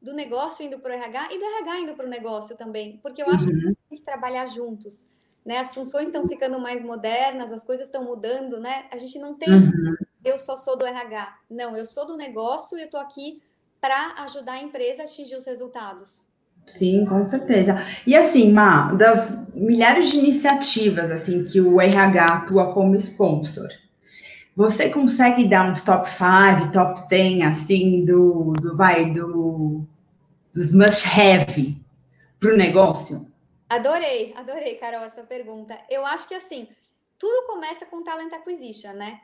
do 0.00 0.14
negócio 0.14 0.64
indo 0.64 0.78
para 0.78 0.92
o 0.92 0.94
RH 0.94 1.32
e 1.32 1.38
do 1.38 1.44
RH 1.44 1.80
indo 1.80 1.94
para 1.94 2.06
o 2.06 2.08
negócio 2.08 2.56
também, 2.56 2.98
porque 3.02 3.22
eu 3.22 3.28
acho 3.28 3.44
uhum. 3.44 3.58
que 3.58 3.76
tem 3.88 3.98
que 3.98 4.04
trabalhar 4.04 4.46
juntos. 4.46 5.10
Né? 5.44 5.58
As 5.58 5.74
funções 5.74 6.06
estão 6.06 6.26
ficando 6.28 6.60
mais 6.60 6.82
modernas, 6.84 7.52
as 7.52 7.64
coisas 7.64 7.86
estão 7.86 8.04
mudando, 8.04 8.60
né? 8.60 8.86
A 8.92 8.98
gente 8.98 9.18
não 9.18 9.34
tem 9.34 9.52
uhum. 9.52 9.96
eu 10.24 10.38
só 10.38 10.56
sou 10.56 10.78
do 10.78 10.86
RH. 10.86 11.38
Não, 11.50 11.76
eu 11.76 11.84
sou 11.84 12.06
do 12.06 12.16
negócio 12.16 12.78
e 12.78 12.82
eu 12.82 12.84
estou 12.84 13.00
aqui 13.00 13.42
para 13.80 14.22
ajudar 14.22 14.52
a 14.52 14.62
empresa 14.62 15.02
a 15.02 15.04
atingir 15.04 15.34
os 15.34 15.44
resultados. 15.44 16.24
Sim, 16.66 17.04
com 17.04 17.24
certeza. 17.24 17.76
E 18.06 18.14
assim, 18.14 18.52
Ma, 18.52 18.92
das 18.92 19.46
milhares 19.54 20.10
de 20.10 20.18
iniciativas 20.18 21.10
assim 21.10 21.44
que 21.44 21.60
o 21.60 21.80
RH 21.80 22.24
atua 22.24 22.72
como 22.72 22.94
sponsor, 22.96 23.68
você 24.54 24.88
consegue 24.90 25.48
dar 25.48 25.70
uns 25.70 25.82
top 25.82 26.08
5, 26.10 26.72
top 26.72 27.08
10 27.08 27.42
assim 27.42 28.04
do, 28.04 28.52
do 28.52 28.76
vai 28.76 29.10
do 29.10 29.86
dos 30.54 30.72
must 30.72 31.04
have 31.08 31.76
para 32.38 32.52
o 32.52 32.56
negócio? 32.56 33.32
Adorei, 33.68 34.34
adorei, 34.36 34.74
Carol, 34.74 35.04
essa 35.04 35.22
pergunta. 35.22 35.78
Eu 35.88 36.04
acho 36.04 36.28
que 36.28 36.34
assim, 36.34 36.68
tudo 37.18 37.46
começa 37.46 37.86
com 37.86 38.02
talent 38.02 38.32
acquisition, 38.32 38.92
né? 38.92 39.20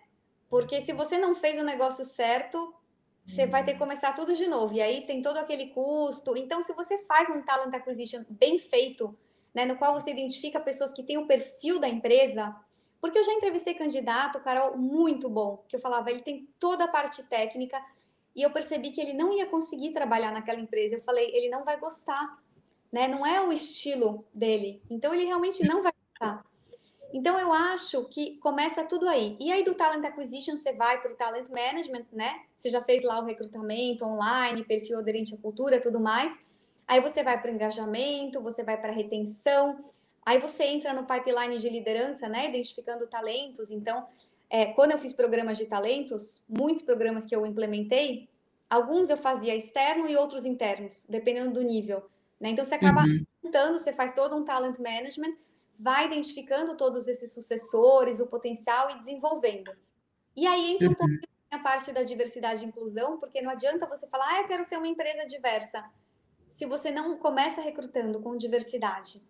Porque 0.49 0.81
se 0.81 0.95
você 0.95 1.19
não 1.19 1.35
fez 1.35 1.59
o 1.59 1.65
negócio 1.65 2.05
certo, 2.05 2.73
você 3.29 3.47
vai 3.47 3.63
ter 3.63 3.75
que 3.75 3.79
começar 3.79 4.15
tudo 4.15 4.35
de 4.35 4.47
novo. 4.47 4.75
E 4.75 4.81
aí 4.81 5.03
tem 5.03 5.21
todo 5.21 5.37
aquele 5.37 5.67
custo. 5.67 6.37
Então, 6.37 6.63
se 6.63 6.73
você 6.73 6.99
faz 7.05 7.29
um 7.29 7.43
talent 7.43 7.73
acquisition 7.75 8.25
bem 8.29 8.59
feito, 8.59 9.17
né, 9.55 9.67
no 9.67 9.77
qual 9.77 9.93
você 9.93 10.11
identifica 10.11 10.59
pessoas 10.59 10.93
que 10.93 11.03
têm 11.03 11.19
o 11.19 11.27
perfil 11.27 11.79
da 11.79 11.89
empresa, 11.89 12.57
porque 13.01 13.19
eu 13.19 13.25
já 13.25 13.33
entrevistei 13.33 13.75
candidato, 13.75 14.41
Carol, 14.41 14.77
muito 14.79 15.29
bom, 15.29 15.63
que 15.69 15.77
eu 15.77 15.81
falava, 15.81 16.11
ele 16.11 16.23
tem 16.23 16.49
toda 16.59 16.85
a 16.85 16.89
parte 16.89 17.23
técnica, 17.23 17.81
e 18.35 18.43
eu 18.43 18.51
percebi 18.51 18.91
que 18.91 19.01
ele 19.01 19.13
não 19.13 19.33
ia 19.33 19.47
conseguir 19.47 19.93
trabalhar 19.93 20.33
naquela 20.33 20.61
empresa. 20.61 20.95
Eu 20.95 21.03
falei, 21.03 21.31
ele 21.35 21.49
não 21.49 21.65
vai 21.65 21.79
gostar, 21.79 22.39
né? 22.91 23.09
Não 23.09 23.27
é 23.27 23.41
o 23.41 23.53
estilo 23.53 24.25
dele. 24.33 24.81
Então, 24.89 25.13
ele 25.13 25.25
realmente 25.25 25.67
não 25.67 25.83
vai 25.83 25.93
gostar. 25.93 26.45
Então, 27.13 27.39
eu 27.39 27.53
acho 27.53 28.05
que 28.05 28.37
começa 28.39 28.85
tudo 28.85 29.09
aí. 29.09 29.37
E 29.41 29.51
aí, 29.51 29.65
do 29.65 29.75
Talent 29.75 30.05
Acquisition, 30.05 30.59
você 30.59 30.73
vai 30.73 31.01
para 31.01 31.13
o 31.13 31.17
Talent 31.17 31.49
Management, 31.49 32.07
né? 32.13 32.43
Você 32.57 32.69
já 32.69 32.83
fez 32.83 33.03
lá 33.03 33.19
o 33.19 33.25
recrutamento 33.25 34.05
online, 34.05 34.65
perfil 34.65 34.99
aderente 34.99 35.35
à 35.35 35.39
cultura, 35.39 35.81
tudo 35.81 35.99
mais. 35.99 36.31
Aí 36.87 37.01
você 37.01 37.23
vai 37.23 37.41
para 37.41 37.51
o 37.51 37.55
engajamento, 37.55 38.43
você 38.43 38.63
vai 38.63 38.79
para 38.79 38.91
a 38.91 38.95
retenção. 38.95 39.85
Aí 40.25 40.39
você 40.39 40.65
entra 40.65 40.93
no 40.93 41.07
pipeline 41.07 41.59
de 41.59 41.71
liderança, 41.71 42.29
né? 42.29 42.49
Identificando 42.49 43.07
talentos. 43.07 43.71
Então, 43.71 44.07
é, 44.51 44.67
quando 44.67 44.93
eu 44.93 44.99
fiz 44.99 45.13
programas 45.15 45.57
de 45.57 45.67
talentos, 45.67 46.45
muitos 46.49 46.83
programas 46.83 47.25
que 47.25 47.35
eu 47.35 47.47
implementei, 47.47 48.29
alguns 48.69 49.09
eu 49.09 49.17
fazia 49.17 49.57
externo 49.57 50.07
e 50.07 50.17
outros 50.17 50.45
internos, 50.45 51.07
dependendo 51.09 51.53
do 51.53 51.63
nível. 51.63 52.09
Né? 52.39 52.51
Então, 52.51 52.65
você 52.65 52.75
acaba 52.75 53.03
uhum. 53.03 53.25
juntando, 53.43 53.79
você 53.79 53.93
faz 53.93 54.15
todo 54.15 54.37
um 54.37 54.45
talent 54.45 54.79
management 54.79 55.35
vai 55.79 56.07
identificando 56.07 56.77
todos 56.77 57.07
esses 57.07 57.33
sucessores, 57.33 58.19
o 58.21 58.27
potencial 58.27 58.91
e 58.91 58.99
desenvolvendo. 58.99 59.71
E 60.37 60.47
aí 60.47 60.73
entra 60.73 60.91
um 60.91 60.95
pouco 60.95 61.15
a 61.51 61.59
parte 61.59 61.93
da 61.93 62.03
diversidade 62.03 62.65
e 62.65 62.69
inclusão, 62.69 63.19
porque 63.19 63.41
não 63.41 63.51
adianta 63.51 63.87
você 63.87 64.07
falar, 64.07 64.29
ah, 64.29 64.41
eu 64.41 64.47
quero 64.47 64.65
ser 64.65 64.77
uma 64.77 64.89
empresa 64.89 65.27
diversa, 65.27 65.85
se 66.51 66.67
você 66.67 66.91
não 66.91 67.17
começa 67.17 67.61
recrutando 67.61 68.21
com 68.21 68.37
diversidade, 68.37 69.23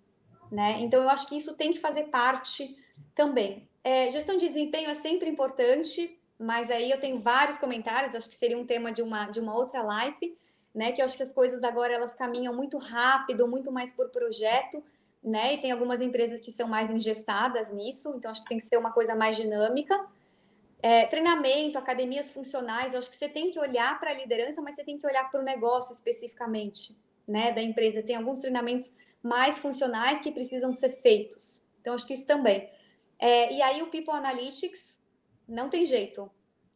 né? 0.50 0.80
Então, 0.80 1.02
eu 1.02 1.10
acho 1.10 1.28
que 1.28 1.36
isso 1.36 1.54
tem 1.54 1.72
que 1.72 1.78
fazer 1.78 2.04
parte 2.04 2.76
também. 3.14 3.68
É, 3.84 4.10
gestão 4.10 4.36
de 4.36 4.46
desempenho 4.46 4.90
é 4.90 4.94
sempre 4.94 5.28
importante, 5.28 6.18
mas 6.38 6.70
aí 6.70 6.90
eu 6.90 6.98
tenho 6.98 7.20
vários 7.20 7.58
comentários, 7.58 8.14
acho 8.14 8.28
que 8.28 8.34
seria 8.34 8.58
um 8.58 8.66
tema 8.66 8.92
de 8.92 9.02
uma, 9.02 9.26
de 9.26 9.40
uma 9.40 9.54
outra 9.54 9.82
live, 9.82 10.38
né? 10.74 10.92
Que 10.92 11.02
eu 11.02 11.04
acho 11.04 11.16
que 11.16 11.22
as 11.22 11.32
coisas 11.32 11.62
agora 11.62 11.92
elas 11.92 12.14
caminham 12.14 12.54
muito 12.54 12.78
rápido, 12.78 13.46
muito 13.46 13.70
mais 13.70 13.92
por 13.92 14.08
projeto, 14.10 14.82
né? 15.22 15.54
E 15.54 15.58
tem 15.58 15.70
algumas 15.70 16.00
empresas 16.00 16.40
que 16.40 16.52
são 16.52 16.68
mais 16.68 16.90
engessadas 16.90 17.72
nisso, 17.72 18.14
então 18.16 18.30
acho 18.30 18.42
que 18.42 18.48
tem 18.48 18.58
que 18.58 18.64
ser 18.64 18.76
uma 18.76 18.92
coisa 18.92 19.14
mais 19.14 19.36
dinâmica. 19.36 20.06
É, 20.80 21.06
treinamento, 21.06 21.76
academias 21.76 22.30
funcionais, 22.30 22.92
eu 22.92 23.00
acho 23.00 23.10
que 23.10 23.16
você 23.16 23.28
tem 23.28 23.50
que 23.50 23.58
olhar 23.58 23.98
para 23.98 24.10
a 24.10 24.14
liderança, 24.14 24.62
mas 24.62 24.76
você 24.76 24.84
tem 24.84 24.96
que 24.96 25.06
olhar 25.06 25.28
para 25.30 25.40
o 25.40 25.44
negócio 25.44 25.92
especificamente, 25.92 26.96
né, 27.26 27.52
da 27.52 27.60
empresa. 27.60 28.02
Tem 28.02 28.14
alguns 28.14 28.40
treinamentos 28.40 28.94
mais 29.22 29.58
funcionais 29.58 30.20
que 30.20 30.30
precisam 30.30 30.72
ser 30.72 30.90
feitos. 30.90 31.64
Então, 31.80 31.94
acho 31.94 32.06
que 32.06 32.14
isso 32.14 32.26
também. 32.26 32.70
É, 33.18 33.52
e 33.52 33.60
aí, 33.60 33.82
o 33.82 33.86
People 33.86 34.14
Analytics, 34.14 34.96
não 35.48 35.68
tem 35.68 35.84
jeito. 35.84 36.30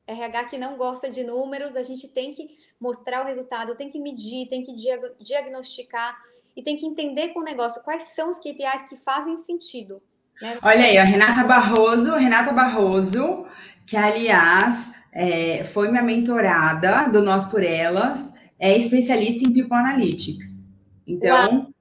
RH 0.04 0.44
que 0.44 0.58
não 0.58 0.76
gosta 0.76 1.08
de 1.08 1.22
números, 1.22 1.76
a 1.76 1.82
gente 1.82 2.08
tem 2.08 2.32
que 2.32 2.58
mostrar 2.80 3.22
o 3.22 3.26
resultado, 3.26 3.76
tem 3.76 3.88
que 3.88 4.00
medir, 4.00 4.48
tem 4.48 4.64
que 4.64 4.74
diagnosticar 5.20 6.20
e 6.56 6.62
tem 6.62 6.76
que 6.76 6.86
entender 6.86 7.28
com 7.28 7.40
o 7.40 7.44
negócio 7.44 7.82
quais 7.82 8.04
são 8.14 8.30
os 8.30 8.38
KPIs 8.38 8.88
que 8.88 8.96
fazem 8.96 9.38
sentido. 9.38 10.02
Né? 10.40 10.58
Olha 10.62 10.84
aí, 10.84 10.98
a 10.98 11.04
Renata 11.04 11.44
Barroso, 11.44 12.14
Renata 12.14 12.52
Barroso, 12.52 13.46
que 13.86 13.96
aliás 13.96 14.94
é, 15.12 15.64
foi 15.64 15.88
minha 15.88 16.02
mentorada 16.02 17.08
do 17.08 17.22
Nós 17.22 17.44
por 17.44 17.62
Elas, 17.62 18.32
é 18.58 18.76
especialista 18.76 19.44
em 19.44 19.52
People 19.52 19.76
Analytics. 19.76 20.70
Então, 21.06 21.72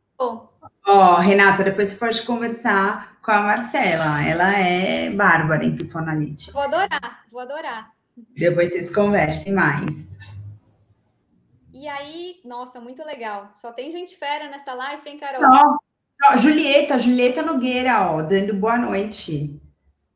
ó, 0.88 1.15
Renata, 1.17 1.63
depois 1.63 1.89
você 1.89 1.95
pode 1.95 2.22
conversar 2.24 3.17
com 3.22 3.32
a 3.32 3.41
Marcela. 3.41 4.24
Ela 4.24 4.57
é 4.57 5.09
bárbara 5.11 5.63
em 5.63 5.76
People 5.76 5.99
Analytics. 5.99 6.53
Vou 6.53 6.63
adorar, 6.63 7.26
vou 7.32 7.41
adorar. 7.41 7.91
Depois 8.36 8.72
vocês 8.72 8.93
conversem 8.93 9.53
mais. 9.53 10.11
E 11.82 11.88
aí, 11.88 12.36
nossa, 12.45 12.79
muito 12.79 13.03
legal. 13.03 13.49
Só 13.59 13.71
tem 13.71 13.89
gente 13.89 14.15
fera 14.15 14.47
nessa 14.51 14.71
live, 14.71 15.01
hein, 15.03 15.17
Carol? 15.17 15.51
Só, 15.51 15.77
só, 16.11 16.38
Julieta, 16.38 16.99
Julieta 16.99 17.41
Nogueira, 17.41 18.07
ó, 18.07 18.21
dando 18.21 18.53
boa 18.53 18.77
noite. 18.77 19.59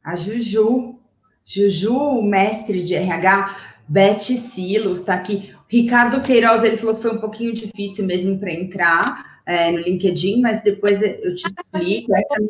A 0.04 0.16
Juju, 0.16 1.00
Juju, 1.44 2.22
mestre 2.22 2.80
de 2.86 2.94
RH, 2.94 3.58
Beth 3.88 4.20
Silos, 4.20 5.02
tá 5.02 5.16
aqui. 5.16 5.56
Ricardo 5.68 6.22
Queiroz, 6.22 6.64
ele 6.64 6.78
falou 6.78 6.98
que 6.98 7.02
foi 7.02 7.16
um 7.16 7.20
pouquinho 7.20 7.52
difícil 7.52 8.06
mesmo 8.06 8.40
para 8.40 8.54
entrar 8.54 9.42
é, 9.44 9.72
no 9.72 9.80
LinkedIn, 9.80 10.42
mas 10.42 10.62
depois 10.62 11.02
eu 11.02 11.34
te 11.34 11.46
explico. 11.50 12.16
Essa, 12.16 12.44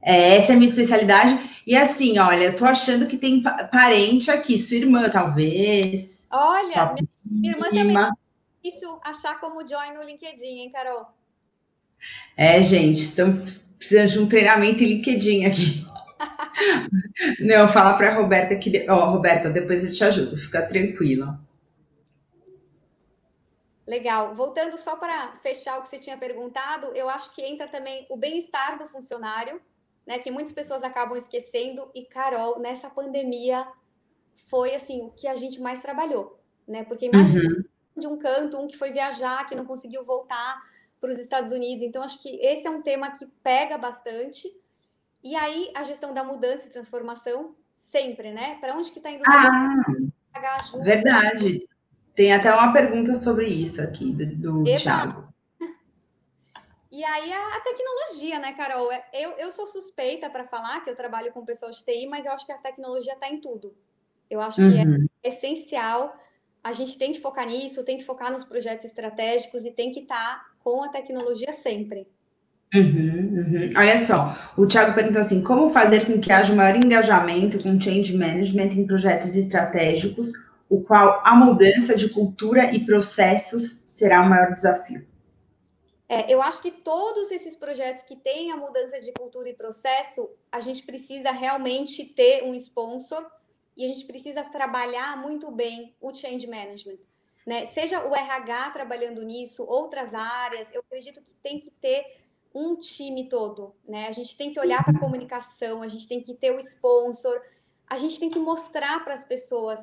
é, 0.00 0.36
essa 0.36 0.52
é 0.52 0.56
a 0.56 0.58
minha 0.58 0.70
especialidade. 0.70 1.38
E 1.66 1.76
assim, 1.76 2.18
olha, 2.18 2.44
eu 2.44 2.56
tô 2.56 2.64
achando 2.64 3.06
que 3.06 3.18
tem 3.18 3.42
parente 3.70 4.30
aqui, 4.30 4.58
sua 4.58 4.78
irmã, 4.78 5.10
talvez. 5.10 6.13
Olha, 6.36 6.96
minha 6.96 7.12
minha 7.24 7.52
irmã 7.52 7.70
também 7.70 7.96
é 7.96 8.10
difícil 8.60 8.98
achar 9.04 9.38
como 9.38 9.66
join 9.68 9.94
no 9.94 10.02
LinkedIn, 10.02 10.62
hein, 10.62 10.72
Carol? 10.72 11.06
É, 12.36 12.60
gente, 12.60 12.98
estamos 12.98 13.54
precisando 13.78 14.10
de 14.10 14.18
um 14.18 14.28
treinamento 14.28 14.82
em 14.82 14.96
LinkedIn 14.96 15.44
aqui. 15.44 15.86
Não, 17.38 17.68
fala 17.68 17.96
para 17.96 18.10
a 18.10 18.14
Roberta 18.14 18.56
que. 18.56 18.84
Ó, 18.90 18.94
oh, 18.94 19.10
Roberta, 19.12 19.48
depois 19.48 19.84
eu 19.84 19.92
te 19.92 20.02
ajudo, 20.02 20.36
fica 20.36 20.66
tranquila. 20.66 21.38
Legal. 23.86 24.34
Voltando 24.34 24.76
só 24.76 24.96
para 24.96 25.36
fechar 25.40 25.78
o 25.78 25.82
que 25.82 25.88
você 25.88 26.00
tinha 26.00 26.18
perguntado, 26.18 26.88
eu 26.96 27.08
acho 27.08 27.32
que 27.32 27.42
entra 27.42 27.68
também 27.68 28.06
o 28.10 28.16
bem-estar 28.16 28.76
do 28.76 28.88
funcionário, 28.88 29.60
né? 30.04 30.18
Que 30.18 30.32
muitas 30.32 30.52
pessoas 30.52 30.82
acabam 30.82 31.16
esquecendo. 31.16 31.88
E, 31.94 32.04
Carol, 32.06 32.58
nessa 32.58 32.90
pandemia 32.90 33.64
foi 34.54 34.74
assim 34.74 35.02
o 35.02 35.10
que 35.10 35.26
a 35.26 35.34
gente 35.34 35.60
mais 35.60 35.80
trabalhou 35.80 36.38
né? 36.66 36.84
Porque 36.84 37.06
imagina 37.06 37.48
uhum. 37.48 37.64
de 37.96 38.06
um 38.06 38.18
canto, 38.18 38.58
um 38.58 38.66
que 38.66 38.76
foi 38.76 38.90
viajar, 38.90 39.46
que 39.46 39.54
não 39.54 39.64
conseguiu 39.64 40.04
voltar 40.04 40.62
para 41.00 41.10
os 41.10 41.18
Estados 41.18 41.52
Unidos. 41.52 41.82
Então, 41.82 42.02
acho 42.02 42.20
que 42.22 42.36
esse 42.40 42.66
é 42.66 42.70
um 42.70 42.82
tema 42.82 43.10
que 43.10 43.26
pega 43.42 43.76
bastante. 43.76 44.48
E 45.22 45.34
aí, 45.36 45.70
a 45.74 45.82
gestão 45.82 46.12
da 46.12 46.24
mudança 46.24 46.66
e 46.66 46.70
transformação, 46.70 47.54
sempre, 47.78 48.32
né? 48.32 48.56
Para 48.60 48.74
onde 48.74 48.90
que 48.90 48.98
está 48.98 49.10
indo? 49.10 49.22
Ah, 49.26 49.84
verdade. 50.82 51.68
Tem 52.14 52.32
até 52.32 52.52
uma 52.54 52.72
pergunta 52.72 53.14
sobre 53.14 53.46
isso 53.46 53.82
aqui, 53.82 54.12
do, 54.12 54.62
do 54.62 54.64
Thiago. 54.76 55.32
E 56.90 57.04
aí 57.04 57.32
a, 57.32 57.56
a, 57.56 57.60
tecnologia, 57.60 58.38
né, 58.38 58.52
Carol? 58.52 58.92
É, 58.92 59.04
eu, 59.12 59.32
eu 59.32 59.50
sou 59.50 59.66
suspeita 59.66 60.30
para 60.30 60.46
falar 60.46 60.84
que 60.84 60.90
eu 60.90 60.94
trabalho 60.94 61.32
com 61.32 61.44
pessoas 61.44 61.78
de 61.78 61.84
TI, 61.84 62.06
mas 62.06 62.24
eu 62.24 62.30
acho 62.30 62.46
que 62.46 62.52
a 62.52 62.58
tecnologia 62.58 63.14
está 63.14 63.28
em 63.28 63.40
tudo. 63.40 63.74
Eu 64.34 64.40
acho 64.40 64.60
uhum. 64.60 64.70
que 64.70 64.78
é 64.78 64.82
uhum. 64.82 65.06
essencial 65.22 66.16
a 66.62 66.72
gente 66.72 66.96
tem 66.96 67.12
que 67.12 67.20
focar 67.20 67.46
nisso, 67.46 67.84
tem 67.84 67.98
que 67.98 68.04
focar 68.04 68.32
nos 68.32 68.42
projetos 68.42 68.86
estratégicos 68.86 69.66
e 69.66 69.70
tem 69.70 69.90
que 69.90 70.00
estar 70.00 70.14
tá 70.16 70.46
com 70.60 70.82
a 70.82 70.88
tecnologia 70.88 71.52
sempre. 71.52 72.08
Uhum, 72.74 72.80
uhum. 72.82 73.72
Olha 73.76 73.98
só, 73.98 74.34
o 74.56 74.66
Thiago 74.66 74.94
pergunta 74.94 75.20
assim: 75.20 75.44
como 75.44 75.70
fazer 75.70 76.06
com 76.06 76.18
que 76.20 76.32
haja 76.32 76.54
maior 76.54 76.74
engajamento 76.74 77.62
com 77.62 77.80
change 77.80 78.16
management 78.16 78.68
em 78.68 78.86
projetos 78.86 79.36
estratégicos, 79.36 80.32
o 80.68 80.82
qual 80.82 81.20
a 81.24 81.36
mudança 81.36 81.94
de 81.94 82.08
cultura 82.08 82.74
e 82.74 82.84
processos 82.84 83.84
será 83.86 84.22
o 84.22 84.28
maior 84.28 84.52
desafio? 84.52 85.06
É, 86.08 86.32
eu 86.32 86.42
acho 86.42 86.60
que 86.62 86.70
todos 86.70 87.30
esses 87.30 87.54
projetos 87.54 88.02
que 88.02 88.16
têm 88.16 88.50
a 88.50 88.56
mudança 88.56 89.00
de 89.00 89.12
cultura 89.12 89.48
e 89.48 89.54
processo, 89.54 90.28
a 90.50 90.60
gente 90.60 90.82
precisa 90.84 91.30
realmente 91.30 92.04
ter 92.04 92.42
um 92.42 92.54
sponsor 92.54 93.24
e 93.76 93.84
a 93.84 93.88
gente 93.88 94.04
precisa 94.04 94.42
trabalhar 94.44 95.16
muito 95.16 95.50
bem 95.50 95.94
o 96.00 96.14
change 96.14 96.46
management. 96.46 96.98
Né? 97.46 97.66
Seja 97.66 98.06
o 98.06 98.14
RH 98.14 98.70
trabalhando 98.70 99.22
nisso, 99.22 99.64
outras 99.64 100.14
áreas, 100.14 100.72
eu 100.72 100.80
acredito 100.80 101.20
que 101.20 101.34
tem 101.34 101.60
que 101.60 101.70
ter 101.70 102.04
um 102.54 102.76
time 102.76 103.28
todo. 103.28 103.74
Né? 103.86 104.06
A 104.06 104.12
gente 104.12 104.36
tem 104.36 104.52
que 104.52 104.60
olhar 104.60 104.82
para 104.84 104.96
a 104.96 105.00
comunicação, 105.00 105.82
a 105.82 105.88
gente 105.88 106.08
tem 106.08 106.22
que 106.22 106.34
ter 106.34 106.52
o 106.52 106.58
sponsor, 106.58 107.42
a 107.86 107.98
gente 107.98 108.18
tem 108.18 108.30
que 108.30 108.38
mostrar 108.38 109.04
para 109.04 109.14
as 109.14 109.24
pessoas 109.24 109.80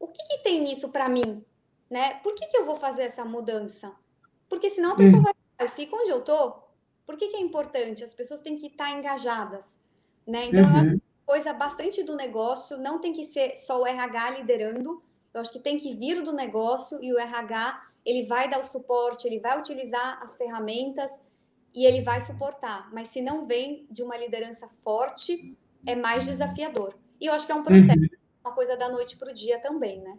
o 0.00 0.08
que, 0.08 0.22
que 0.24 0.38
tem 0.38 0.62
nisso 0.62 0.88
para 0.88 1.08
mim. 1.08 1.44
Né? 1.88 2.14
Por 2.22 2.34
que, 2.34 2.46
que 2.46 2.56
eu 2.56 2.64
vou 2.64 2.76
fazer 2.76 3.04
essa 3.04 3.24
mudança? 3.24 3.94
Porque 4.48 4.70
senão 4.70 4.92
a 4.92 4.96
pessoa 4.96 5.22
vai 5.22 5.32
eu 5.58 5.68
fico 5.70 5.96
onde 5.96 6.10
eu 6.10 6.20
tô. 6.20 6.54
Por 7.06 7.16
que, 7.16 7.28
que 7.28 7.36
é 7.36 7.40
importante? 7.40 8.04
As 8.04 8.14
pessoas 8.14 8.40
têm 8.40 8.56
que 8.56 8.66
estar 8.66 8.90
engajadas, 8.90 9.64
né? 10.26 10.46
Então, 10.46 10.64
uhum. 10.64 11.00
Coisa 11.26 11.52
bastante 11.52 12.04
do 12.04 12.14
negócio, 12.14 12.78
não 12.78 13.00
tem 13.00 13.12
que 13.12 13.24
ser 13.24 13.56
só 13.56 13.82
o 13.82 13.86
RH 13.86 14.30
liderando, 14.38 15.02
eu 15.34 15.40
acho 15.40 15.52
que 15.52 15.58
tem 15.58 15.76
que 15.76 15.94
vir 15.94 16.22
do 16.22 16.32
negócio 16.32 17.02
e 17.02 17.12
o 17.12 17.18
RH, 17.18 17.82
ele 18.06 18.26
vai 18.26 18.48
dar 18.48 18.60
o 18.60 18.64
suporte, 18.64 19.26
ele 19.26 19.40
vai 19.40 19.58
utilizar 19.58 20.18
as 20.22 20.36
ferramentas 20.36 21.10
e 21.74 21.84
ele 21.84 22.00
vai 22.00 22.20
suportar. 22.20 22.88
Mas 22.92 23.08
se 23.08 23.20
não 23.20 23.44
vem 23.44 23.86
de 23.90 24.02
uma 24.02 24.16
liderança 24.16 24.66
forte, 24.82 25.54
é 25.84 25.94
mais 25.94 26.24
desafiador. 26.24 26.94
E 27.20 27.26
eu 27.26 27.34
acho 27.34 27.44
que 27.44 27.52
é 27.52 27.54
um 27.54 27.62
processo, 27.62 27.98
uhum. 27.98 28.08
uma 28.44 28.54
coisa 28.54 28.76
da 28.76 28.88
noite 28.88 29.16
para 29.16 29.30
o 29.30 29.34
dia 29.34 29.58
também, 29.58 30.00
né? 30.00 30.16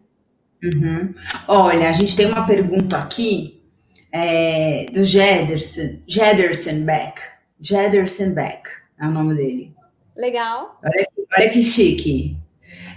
Uhum. 0.64 1.14
Olha, 1.48 1.90
a 1.90 1.94
gente 1.94 2.16
tem 2.16 2.28
uma 2.28 2.46
pergunta 2.46 2.98
aqui 2.98 3.64
é, 4.12 4.86
do 4.92 5.04
Jederson, 5.06 6.00
Jederson 6.06 6.84
Beck. 6.84 7.22
Jederson 7.60 8.34
Beck 8.34 8.70
é 9.00 9.06
o 9.06 9.12
nome 9.12 9.36
dele. 9.36 9.77
Legal. 10.18 10.80
Olha 10.84 11.06
que, 11.06 11.28
olha 11.38 11.50
que 11.50 11.64
chique. 11.64 12.36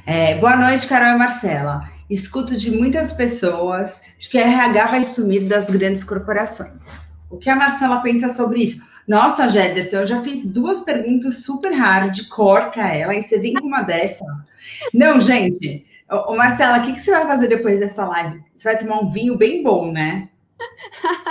É, 0.06 0.36
boa 0.36 0.56
noite, 0.56 0.86
Carol 0.86 1.16
e 1.16 1.18
Marcela. 1.18 1.86
Escuto 2.08 2.56
de 2.56 2.70
muitas 2.70 3.12
pessoas 3.12 4.00
que 4.18 4.38
a 4.38 4.46
RH 4.46 4.86
vai 4.86 5.04
sumir 5.04 5.46
das 5.46 5.68
grandes 5.68 6.02
corporações. 6.02 6.80
O 7.28 7.36
que 7.36 7.50
a 7.50 7.54
Marcela 7.54 8.00
pensa 8.00 8.30
sobre 8.30 8.62
isso? 8.62 8.82
Nossa, 9.06 9.50
Jederson, 9.50 9.98
eu 9.98 10.06
já 10.06 10.22
fiz 10.22 10.50
duas 10.50 10.80
perguntas 10.80 11.44
super 11.44 11.72
hardcore 11.72 12.70
para 12.70 12.96
ela 12.96 13.14
e 13.14 13.22
você 13.22 13.38
vem 13.38 13.52
com 13.52 13.66
uma 13.66 13.82
dessa. 13.82 14.24
Não, 14.94 15.20
gente. 15.20 15.86
Ô, 16.10 16.34
Marcela, 16.34 16.78
o 16.78 16.86
que, 16.86 16.94
que 16.94 17.00
você 17.02 17.10
vai 17.10 17.26
fazer 17.26 17.48
depois 17.48 17.80
dessa 17.80 18.06
live? 18.06 18.42
Você 18.56 18.72
vai 18.72 18.78
tomar 18.78 19.00
um 19.00 19.10
vinho 19.10 19.36
bem 19.36 19.62
bom, 19.62 19.92
né? 19.92 20.30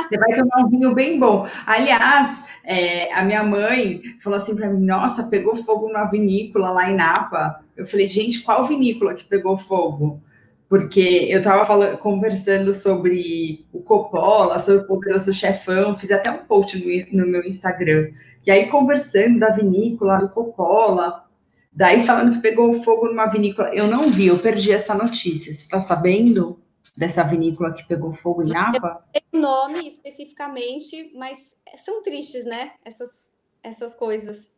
Você 0.07 0.17
vai 0.19 0.37
tomar 0.37 0.65
um 0.65 0.69
vinho 0.69 0.93
bem 0.93 1.19
bom. 1.19 1.47
Aliás, 1.65 2.45
é, 2.63 3.11
a 3.13 3.23
minha 3.23 3.43
mãe 3.43 4.01
falou 4.23 4.37
assim 4.37 4.55
para 4.55 4.69
mim: 4.69 4.85
Nossa, 4.85 5.27
pegou 5.27 5.55
fogo 5.63 5.87
numa 5.87 6.05
vinícola 6.05 6.71
lá 6.71 6.89
em 6.89 6.95
Napa. 6.95 7.63
Eu 7.75 7.87
falei: 7.87 8.07
Gente, 8.07 8.41
qual 8.41 8.67
vinícola 8.67 9.13
que 9.13 9.25
pegou 9.25 9.57
fogo? 9.57 10.21
Porque 10.67 11.27
eu 11.29 11.39
estava 11.39 11.97
conversando 11.97 12.73
sobre 12.75 13.65
o 13.73 13.81
Coppola, 13.81 14.59
sobre 14.59 14.83
o 14.83 14.87
Poderoso 14.87 15.33
Chefão, 15.33 15.97
fiz 15.97 16.11
até 16.11 16.29
um 16.29 16.45
post 16.45 16.77
no, 16.77 17.23
no 17.23 17.31
meu 17.31 17.43
Instagram. 17.43 18.11
E 18.45 18.51
aí, 18.51 18.67
conversando 18.67 19.39
da 19.39 19.55
vinícola 19.55 20.17
do 20.17 20.29
Coppola, 20.29 21.25
daí 21.73 22.05
falando 22.05 22.35
que 22.35 22.41
pegou 22.41 22.83
fogo 22.83 23.07
numa 23.07 23.25
vinícola. 23.25 23.73
Eu 23.73 23.87
não 23.87 24.11
vi, 24.11 24.27
eu 24.27 24.37
perdi 24.37 24.71
essa 24.71 24.93
notícia. 24.93 25.51
Você 25.51 25.59
está 25.59 25.79
sabendo? 25.79 26.59
Dessa 26.99 27.23
vinícola 27.23 27.71
que 27.71 27.87
pegou 27.87 28.13
fogo 28.13 28.43
em 28.43 28.49
Napa? 28.49 29.05
Tem 29.13 29.23
nome 29.31 29.87
especificamente, 29.87 31.13
mas 31.15 31.37
são 31.85 32.03
tristes, 32.03 32.43
né? 32.43 32.73
Essas, 32.83 33.31
essas 33.63 33.95
coisas. 33.95 34.51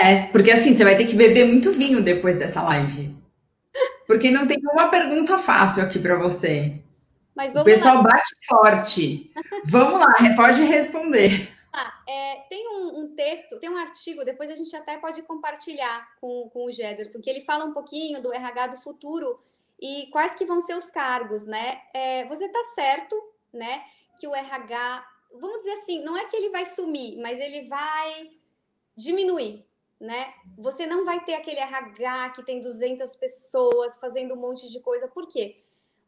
É, 0.00 0.22
porque 0.28 0.50
assim, 0.50 0.72
você 0.72 0.84
vai 0.84 0.96
ter 0.96 1.06
que 1.06 1.14
beber 1.14 1.44
muito 1.44 1.70
vinho 1.70 2.02
depois 2.02 2.38
dessa 2.38 2.62
live. 2.62 3.14
Porque 4.06 4.30
não 4.30 4.46
tem 4.46 4.56
uma 4.72 4.88
pergunta 4.88 5.36
fácil 5.36 5.82
aqui 5.82 5.98
para 5.98 6.16
você. 6.16 6.80
Mas 7.36 7.54
o 7.54 7.62
pessoal 7.62 7.96
lá. 7.96 8.04
bate 8.04 8.36
forte. 8.46 9.30
vamos 9.66 10.00
lá, 10.00 10.14
pode 10.34 10.62
responder. 10.62 11.50
Ah, 11.74 11.92
é, 12.08 12.36
tem 12.48 12.68
um, 12.68 13.00
um, 13.00 13.14
texto, 13.14 13.58
tem 13.58 13.68
um 13.68 13.76
artigo, 13.76 14.24
depois 14.24 14.50
a 14.50 14.54
gente 14.54 14.74
até 14.74 14.96
pode 14.96 15.20
compartilhar 15.22 16.06
com, 16.20 16.48
com 16.52 16.64
o 16.66 16.72
Gederson, 16.72 17.20
que 17.20 17.28
ele 17.28 17.42
fala 17.42 17.66
um 17.66 17.74
pouquinho 17.74 18.22
do 18.22 18.32
RH 18.32 18.68
do 18.68 18.76
futuro 18.78 19.38
e 19.82 20.06
quais 20.12 20.36
que 20.36 20.46
vão 20.46 20.60
ser 20.60 20.76
os 20.76 20.88
cargos, 20.88 21.44
né? 21.44 21.82
É, 21.92 22.24
você 22.26 22.44
está 22.44 22.62
certo, 22.72 23.20
né? 23.52 23.84
Que 24.16 24.28
o 24.28 24.34
RH, 24.34 25.04
vamos 25.34 25.58
dizer 25.58 25.72
assim, 25.72 26.04
não 26.04 26.16
é 26.16 26.24
que 26.26 26.36
ele 26.36 26.50
vai 26.50 26.64
sumir, 26.64 27.20
mas 27.20 27.40
ele 27.40 27.68
vai 27.68 28.30
diminuir, 28.96 29.66
né? 29.98 30.32
Você 30.56 30.86
não 30.86 31.04
vai 31.04 31.24
ter 31.24 31.34
aquele 31.34 31.58
RH 31.58 32.30
que 32.30 32.44
tem 32.44 32.60
200 32.60 33.16
pessoas 33.16 33.96
fazendo 33.98 34.34
um 34.34 34.40
monte 34.40 34.70
de 34.70 34.78
coisa. 34.78 35.08
Por 35.08 35.26
quê? 35.26 35.60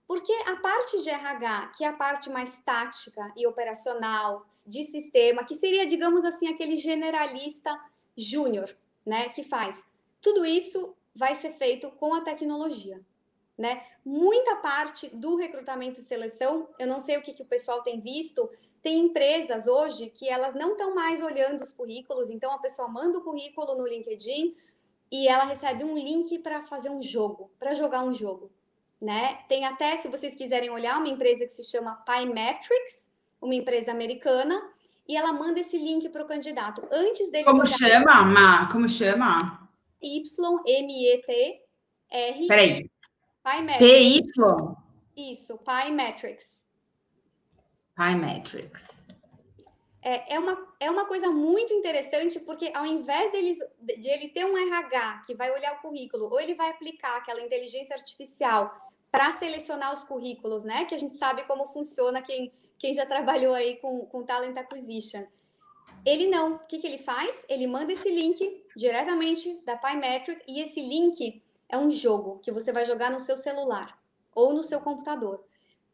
Porque 0.07 0.33
a 0.47 0.55
parte 0.55 1.03
de 1.03 1.11
RH, 1.11 1.73
que 1.77 1.83
é 1.83 1.89
a 1.89 1.95
parte 1.95 2.31
mais 2.31 2.55
tática 2.63 3.33
e 3.37 3.45
operacional 3.45 4.47
de 4.69 4.85
sistema, 4.85 5.43
que 5.43 5.57
seria, 5.57 5.85
digamos 5.85 6.25
assim, 6.25 6.47
aquele 6.47 6.77
generalista 6.77 7.77
júnior, 8.17 8.73
né, 9.05 9.31
que 9.31 9.43
faz. 9.43 9.83
Tudo 10.21 10.47
isso 10.47 10.95
vai 11.13 11.35
ser 11.35 11.55
feito 11.55 11.91
com 11.93 12.15
a 12.15 12.21
tecnologia 12.21 13.05
né? 13.57 13.83
Muita 14.05 14.57
parte 14.57 15.09
do 15.09 15.37
recrutamento 15.37 16.01
e 16.01 16.03
seleção, 16.03 16.69
eu 16.79 16.87
não 16.87 17.01
sei 17.01 17.17
o 17.17 17.23
que, 17.23 17.33
que 17.33 17.43
o 17.43 17.47
pessoal 17.47 17.83
tem 17.83 18.01
visto, 18.01 18.51
tem 18.83 19.01
empresas 19.01 19.67
hoje 19.67 20.11
que 20.11 20.29
elas 20.29 20.55
não 20.55 20.73
estão 20.73 20.95
mais 20.95 21.23
olhando 21.23 21.65
os 21.65 21.73
currículos, 21.73 22.29
então 22.29 22.53
a 22.53 22.59
pessoa 22.59 22.87
manda 22.89 23.19
o 23.19 23.25
currículo 23.25 23.77
no 23.77 23.87
LinkedIn 23.87 24.55
e 25.11 25.27
ela 25.29 25.45
recebe 25.45 25.85
um 25.85 25.97
link 25.97 26.39
para 26.41 26.67
fazer 26.67 26.91
um 26.91 27.03
jogo, 27.03 27.51
para 27.59 27.73
jogar 27.75 28.03
um 28.05 28.13
jogo, 28.13 28.51
né? 29.01 29.39
Tem 29.49 29.65
até, 29.65 29.97
se 29.97 30.09
vocês 30.09 30.35
quiserem 30.35 30.71
olhar, 30.71 30.99
uma 30.99 31.09
empresa 31.09 31.47
que 31.47 31.55
se 31.55 31.65
chama 31.65 32.03
Pymetrics, 32.05 33.15
uma 33.41 33.55
empresa 33.55 33.91
americana, 33.91 34.61
e 35.07 35.17
ela 35.17 35.33
manda 35.33 35.61
esse 35.61 35.79
link 35.79 36.09
para 36.09 36.25
o 36.25 36.27
candidato 36.27 36.87
antes 36.91 37.31
dele. 37.31 37.45
Como 37.45 37.67
chama, 37.67 38.23
Ma? 38.25 38.73
Como 38.73 38.89
chama? 38.89 39.69
Y-M-E-T-R. 40.03 41.59
Peraí. 42.49 42.91
PY? 43.45 44.23
Isso, 45.15 45.59
Pymetrics. 45.59 46.67
Pymetrics. 47.95 49.05
É, 50.03 50.35
é, 50.35 50.39
uma, 50.39 50.75
é 50.81 50.91
uma 50.91 51.05
coisa 51.07 51.31
muito 51.31 51.73
interessante, 51.73 52.41
porque 52.41 52.73
ao 52.75 52.87
invés 52.87 53.31
deles, 53.33 53.59
de 53.81 54.09
ele 54.09 54.29
ter 54.29 54.47
um 54.47 54.57
RH 54.57 55.23
que 55.27 55.35
vai 55.35 55.51
olhar 55.51 55.75
o 55.75 55.83
currículo, 55.83 56.25
ou 56.25 56.41
ele 56.41 56.55
vai 56.55 56.71
aplicar 56.71 57.19
aquela 57.19 57.43
inteligência 57.43 57.95
artificial 57.95 58.75
para 59.11 59.33
selecionar 59.33 59.93
os 59.93 60.05
currículos, 60.05 60.65
né? 60.65 60.87
Que 60.87 60.95
a 60.95 60.99
gente 60.99 61.15
sabe 61.15 61.45
como 61.45 61.69
funciona 61.69 62.23
quem, 62.23 62.51
quem 62.79 62.95
já 62.95 63.07
trabalhou 63.07 63.55
aí 63.55 63.77
com, 63.79 64.07
com 64.07 64.25
Talent 64.25 64.57
Acquisition. 64.57 65.25
Ele 66.05 66.27
não. 66.29 66.57
O 66.57 66.59
que, 66.61 66.79
que 66.79 66.87
ele 66.87 66.99
faz? 66.99 67.45
Ele 67.49 67.67
manda 67.67 67.93
esse 67.93 68.11
link 68.11 68.65
diretamente 68.77 69.63
da 69.65 69.77
Pymetric 69.77 70.43
e 70.49 70.61
esse 70.61 70.81
link 70.81 71.44
é 71.75 71.79
um 71.79 71.91
jogo 71.91 72.39
que 72.39 72.53
você 72.53 72.73
vai 72.73 72.85
jogar 72.85 73.11
no 73.11 73.21
seu 73.21 73.37
celular 73.37 73.99
ou 74.35 74.55
no 74.55 74.63
seu 74.63 74.81
computador. 74.81 75.45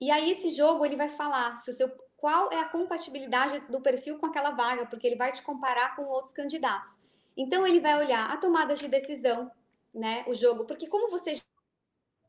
E 0.01 0.11
aí 0.11 0.31
esse 0.31 0.51
jogo 0.51 0.85
ele 0.85 0.97
vai 0.97 1.09
falar 1.09 1.59
se 1.59 1.71
o 1.71 1.75
seu 1.75 1.89
qual 2.17 2.53
é 2.53 2.61
a 2.61 2.69
compatibilidade 2.69 3.61
do 3.71 3.81
perfil 3.81 4.19
com 4.19 4.27
aquela 4.27 4.51
vaga, 4.51 4.85
porque 4.85 5.07
ele 5.07 5.17
vai 5.17 5.33
te 5.33 5.43
comparar 5.43 5.97
com 5.97 6.03
outros 6.05 6.35
candidatos. 6.35 6.99
Então 7.35 7.67
ele 7.67 7.81
vai 7.81 7.97
olhar 7.97 8.31
a 8.31 8.37
tomada 8.37 8.75
de 8.75 8.87
decisão, 8.89 9.51
né, 9.93 10.23
o 10.29 10.35
jogo, 10.35 10.67
porque 10.67 10.87
como 10.87 11.09
você 11.09 11.41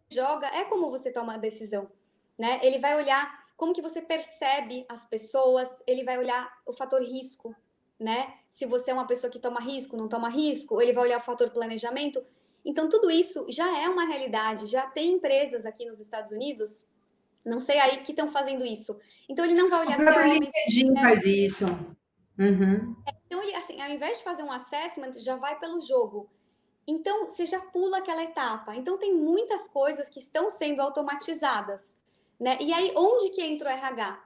joga 0.10 0.48
é 0.48 0.64
como 0.64 0.90
você 0.90 1.12
toma 1.12 1.34
a 1.34 1.38
decisão, 1.38 1.92
né? 2.38 2.60
Ele 2.64 2.80
vai 2.80 2.96
olhar 2.96 3.42
como 3.58 3.74
que 3.74 3.82
você 3.82 4.02
percebe 4.02 4.86
as 4.88 5.06
pessoas, 5.06 5.70
ele 5.86 6.06
vai 6.06 6.18
olhar 6.18 6.50
o 6.66 6.72
fator 6.72 7.02
risco, 7.02 7.54
né? 8.00 8.34
Se 8.50 8.66
você 8.66 8.92
é 8.92 8.94
uma 8.94 9.08
pessoa 9.08 9.30
que 9.30 9.40
toma 9.40 9.60
risco, 9.60 9.98
não 9.98 10.08
toma 10.08 10.30
risco, 10.30 10.82
ele 10.82 10.94
vai 10.94 11.04
olhar 11.04 11.20
o 11.20 11.24
fator 11.24 11.50
planejamento. 11.50 12.26
Então, 12.64 12.90
tudo 12.90 13.10
isso 13.10 13.46
já 13.50 13.78
é 13.80 13.90
uma 13.90 14.06
realidade, 14.06 14.68
já 14.68 14.86
tem 14.86 15.14
empresas 15.14 15.66
aqui 15.66 15.86
nos 15.86 16.00
Estados 16.00 16.32
Unidos, 16.32 16.88
não 17.44 17.60
sei 17.60 17.80
aí, 17.80 18.02
que 18.02 18.12
estão 18.12 18.32
fazendo 18.32 18.64
isso. 18.64 19.00
Então, 19.28 19.44
ele 19.44 19.56
não 19.56 19.70
vai 19.70 19.86
olhar... 19.86 20.00
O 20.00 20.06
próprio 20.06 20.34
LinkedIn 20.34 20.92
né? 20.92 21.02
faz 21.02 21.26
isso. 21.26 21.66
Uhum. 22.38 22.96
Então, 23.26 23.42
ele, 23.42 23.56
assim, 23.56 23.82
ao 23.82 23.90
invés 23.90 24.20
de 24.20 24.24
fazer 24.24 24.44
um 24.44 24.52
assessment, 24.52 25.14
já 25.18 25.36
vai 25.36 25.58
pelo 25.60 25.82
jogo. 25.82 26.30
Então, 26.88 27.28
você 27.28 27.46
já 27.46 27.60
pula 27.60 27.98
aquela 27.98 28.24
etapa. 28.24 28.76
Então, 28.76 28.98
tem 28.98 29.14
muitas 29.14 29.68
coisas 29.68 30.08
que 30.08 30.20
estão 30.20 30.50
sendo 30.52 30.82
automatizadas. 30.82 31.98
Né? 32.40 32.58
E 32.62 32.72
aí, 32.72 32.94
onde 32.96 33.30
que 33.30 33.42
entra 33.42 33.70
o 33.70 33.74
RH? 33.74 34.24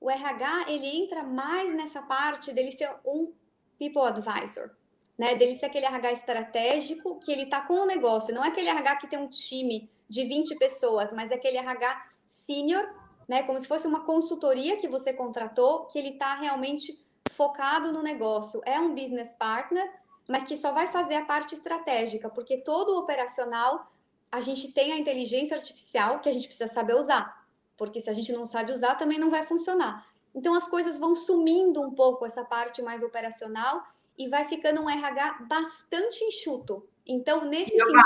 O 0.00 0.10
RH, 0.10 0.66
ele 0.68 0.86
entra 0.86 1.22
mais 1.22 1.74
nessa 1.74 2.00
parte 2.00 2.52
dele 2.52 2.72
ser 2.72 2.90
um 3.04 3.32
people 3.78 4.02
advisor 4.02 4.70
né? 5.18 5.34
Dele 5.34 5.56
ser 5.56 5.66
aquele 5.66 5.86
RH 5.86 6.12
estratégico 6.12 7.18
que 7.20 7.32
ele 7.32 7.46
tá 7.46 7.60
com 7.60 7.74
o 7.74 7.86
negócio, 7.86 8.34
não 8.34 8.44
é 8.44 8.48
aquele 8.48 8.68
RH 8.68 8.96
que 8.96 9.06
tem 9.06 9.18
um 9.18 9.28
time 9.28 9.90
de 10.08 10.24
20 10.24 10.56
pessoas, 10.56 11.12
mas 11.12 11.30
é 11.30 11.34
aquele 11.34 11.58
RH 11.58 12.06
sênior 12.26 12.88
né? 13.28 13.42
Como 13.42 13.58
se 13.58 13.66
fosse 13.66 13.86
uma 13.86 14.04
consultoria 14.04 14.76
que 14.76 14.88
você 14.88 15.12
contratou, 15.12 15.86
que 15.86 15.98
ele 15.98 16.10
está 16.10 16.34
realmente 16.34 17.02
focado 17.32 17.92
no 17.92 18.02
negócio. 18.02 18.60
É 18.64 18.78
um 18.78 18.94
business 18.94 19.34
partner, 19.34 19.90
mas 20.28 20.44
que 20.44 20.56
só 20.56 20.72
vai 20.72 20.88
fazer 20.88 21.16
a 21.16 21.24
parte 21.24 21.54
estratégica, 21.54 22.28
porque 22.28 22.58
todo 22.58 22.90
o 22.90 22.98
operacional 22.98 23.90
a 24.30 24.40
gente 24.40 24.72
tem 24.72 24.92
a 24.92 24.98
inteligência 24.98 25.56
artificial 25.56 26.20
que 26.20 26.28
a 26.28 26.32
gente 26.32 26.46
precisa 26.46 26.72
saber 26.72 26.94
usar, 26.94 27.46
porque 27.76 28.00
se 28.00 28.10
a 28.10 28.12
gente 28.12 28.32
não 28.32 28.46
sabe 28.46 28.72
usar 28.72 28.96
também 28.96 29.18
não 29.18 29.30
vai 29.30 29.46
funcionar. 29.46 30.06
Então 30.34 30.54
as 30.54 30.68
coisas 30.68 30.98
vão 30.98 31.14
sumindo 31.14 31.80
um 31.80 31.92
pouco 31.92 32.26
essa 32.26 32.44
parte 32.44 32.82
mais 32.82 33.02
operacional 33.02 33.82
e 34.16 34.28
vai 34.28 34.44
ficando 34.44 34.82
um 34.82 34.90
RH 34.90 35.46
bastante 35.48 36.24
enxuto. 36.24 36.88
Então 37.06 37.44
nesse 37.44 37.70
sentido, 37.70 38.02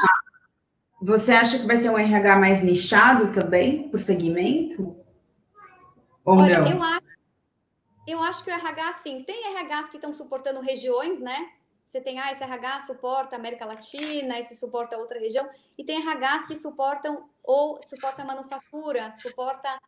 você 1.01 1.33
acha 1.33 1.59
que 1.59 1.67
vai 1.67 1.77
ser 1.77 1.91
um 1.91 1.99
RH 1.99 2.37
mais 2.37 2.63
nichado 2.63 3.33
também 3.33 3.89
por 3.89 4.03
segmento? 4.03 4.97
Ou 6.25 6.39
Olha, 6.39 6.59
não? 6.59 6.73
Eu 6.73 6.83
acho, 6.83 7.07
eu 8.07 8.23
acho 8.23 8.45
que 8.45 8.51
o 8.51 8.55
RH, 8.55 8.93
sim, 8.95 9.23
tem 9.23 9.55
RHs 9.55 9.91
que 9.91 9.97
estão 9.97 10.13
suportando 10.13 10.61
regiões, 10.61 11.21
né? 11.21 11.53
Você 11.85 12.01
tem, 12.01 12.19
ah, 12.19 12.33
esse 12.33 12.43
RH 12.43 12.81
suporta 12.81 13.37
a 13.37 13.39
América 13.39 13.65
Latina, 13.65 14.39
esse 14.39 14.57
suporta 14.57 14.99
outra 14.99 15.19
região, 15.19 15.49
e 15.77 15.85
tem 15.85 16.01
RHs 16.01 16.47
que 16.47 16.57
suportam 16.57 17.31
ou 17.43 17.81
suporta 17.87 18.23
a 18.23 18.27
manufatura, 18.27 19.11
suporta 19.13 19.79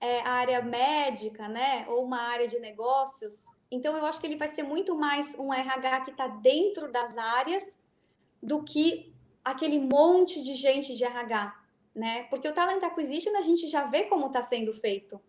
é, 0.00 0.20
a 0.20 0.32
área 0.32 0.60
médica, 0.60 1.48
né? 1.48 1.86
Ou 1.88 2.04
uma 2.04 2.20
área 2.20 2.48
de 2.48 2.58
negócios. 2.58 3.46
Então, 3.70 3.96
eu 3.96 4.04
acho 4.04 4.20
que 4.20 4.26
ele 4.26 4.36
vai 4.36 4.48
ser 4.48 4.62
muito 4.62 4.96
mais 4.96 5.34
um 5.38 5.52
RH 5.52 6.00
que 6.00 6.10
está 6.10 6.26
dentro 6.26 6.90
das 6.90 7.16
áreas 7.16 7.64
do 8.42 8.62
que 8.62 9.14
aquele 9.44 9.78
monte 9.78 10.42
de 10.42 10.54
gente 10.54 10.96
de 10.96 11.04
RH, 11.04 11.56
né? 11.94 12.24
Porque 12.24 12.48
o 12.48 12.54
Talent 12.54 12.82
Acquisition 12.82 13.36
a 13.36 13.40
gente 13.40 13.68
já 13.68 13.84
vê 13.86 14.04
como 14.04 14.26
está 14.26 14.42
sendo 14.42 14.72
feito. 14.72 15.20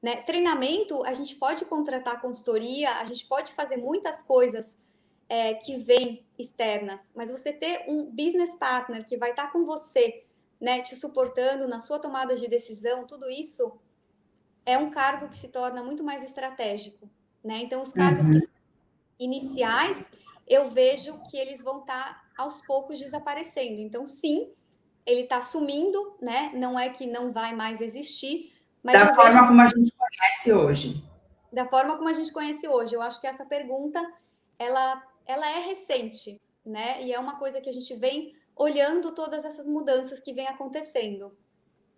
Né? 0.00 0.16
Treinamento, 0.22 1.04
a 1.04 1.12
gente 1.12 1.34
pode 1.34 1.64
contratar 1.64 2.20
consultoria, 2.20 2.98
a 2.98 3.04
gente 3.04 3.26
pode 3.26 3.52
fazer 3.52 3.76
muitas 3.76 4.22
coisas 4.22 4.76
é, 5.28 5.54
que 5.54 5.76
vêm 5.78 6.24
externas, 6.38 7.00
mas 7.14 7.30
você 7.30 7.52
ter 7.52 7.84
um 7.88 8.04
business 8.04 8.54
partner 8.54 9.04
que 9.04 9.16
vai 9.16 9.30
estar 9.30 9.52
com 9.52 9.64
você, 9.64 10.24
né, 10.60 10.80
te 10.80 10.96
suportando 10.96 11.68
na 11.68 11.80
sua 11.80 11.98
tomada 11.98 12.36
de 12.36 12.48
decisão, 12.48 13.06
tudo 13.06 13.28
isso 13.28 13.78
é 14.64 14.78
um 14.78 14.88
cargo 14.90 15.28
que 15.28 15.36
se 15.36 15.48
torna 15.48 15.82
muito 15.82 16.02
mais 16.02 16.22
estratégico, 16.22 17.10
né? 17.44 17.62
Então, 17.62 17.82
os 17.82 17.92
cargos 17.92 18.28
uhum. 18.28 18.40
iniciais, 19.18 20.10
eu 20.46 20.70
vejo 20.70 21.20
que 21.30 21.36
eles 21.36 21.62
vão 21.62 21.80
estar 21.80 22.24
aos 22.36 22.60
poucos 22.66 22.98
desaparecendo. 22.98 23.80
Então, 23.80 24.06
sim, 24.06 24.52
ele 25.06 25.22
está 25.22 25.40
sumindo, 25.40 26.16
né? 26.20 26.52
Não 26.54 26.78
é 26.78 26.90
que 26.90 27.06
não 27.06 27.32
vai 27.32 27.54
mais 27.54 27.80
existir, 27.80 28.52
mas 28.82 28.98
da 28.98 29.14
forma 29.14 29.32
vejo... 29.32 29.46
como 29.46 29.60
a 29.60 29.66
gente 29.66 29.92
conhece 29.92 30.52
hoje. 30.52 31.04
Da 31.52 31.66
forma 31.66 31.96
como 31.96 32.08
a 32.08 32.12
gente 32.12 32.32
conhece 32.32 32.68
hoje. 32.68 32.94
Eu 32.94 33.02
acho 33.02 33.20
que 33.20 33.26
essa 33.26 33.44
pergunta, 33.44 34.00
ela 34.58 35.02
ela 35.28 35.46
é 35.50 35.60
recente, 35.60 36.40
né? 36.64 37.04
E 37.04 37.12
é 37.12 37.18
uma 37.18 37.38
coisa 37.38 37.60
que 37.60 37.68
a 37.68 37.72
gente 37.72 37.94
vem 37.94 38.34
olhando 38.56 39.12
todas 39.12 39.44
essas 39.44 39.66
mudanças 39.66 40.20
que 40.20 40.32
vem 40.32 40.48
acontecendo. 40.48 41.36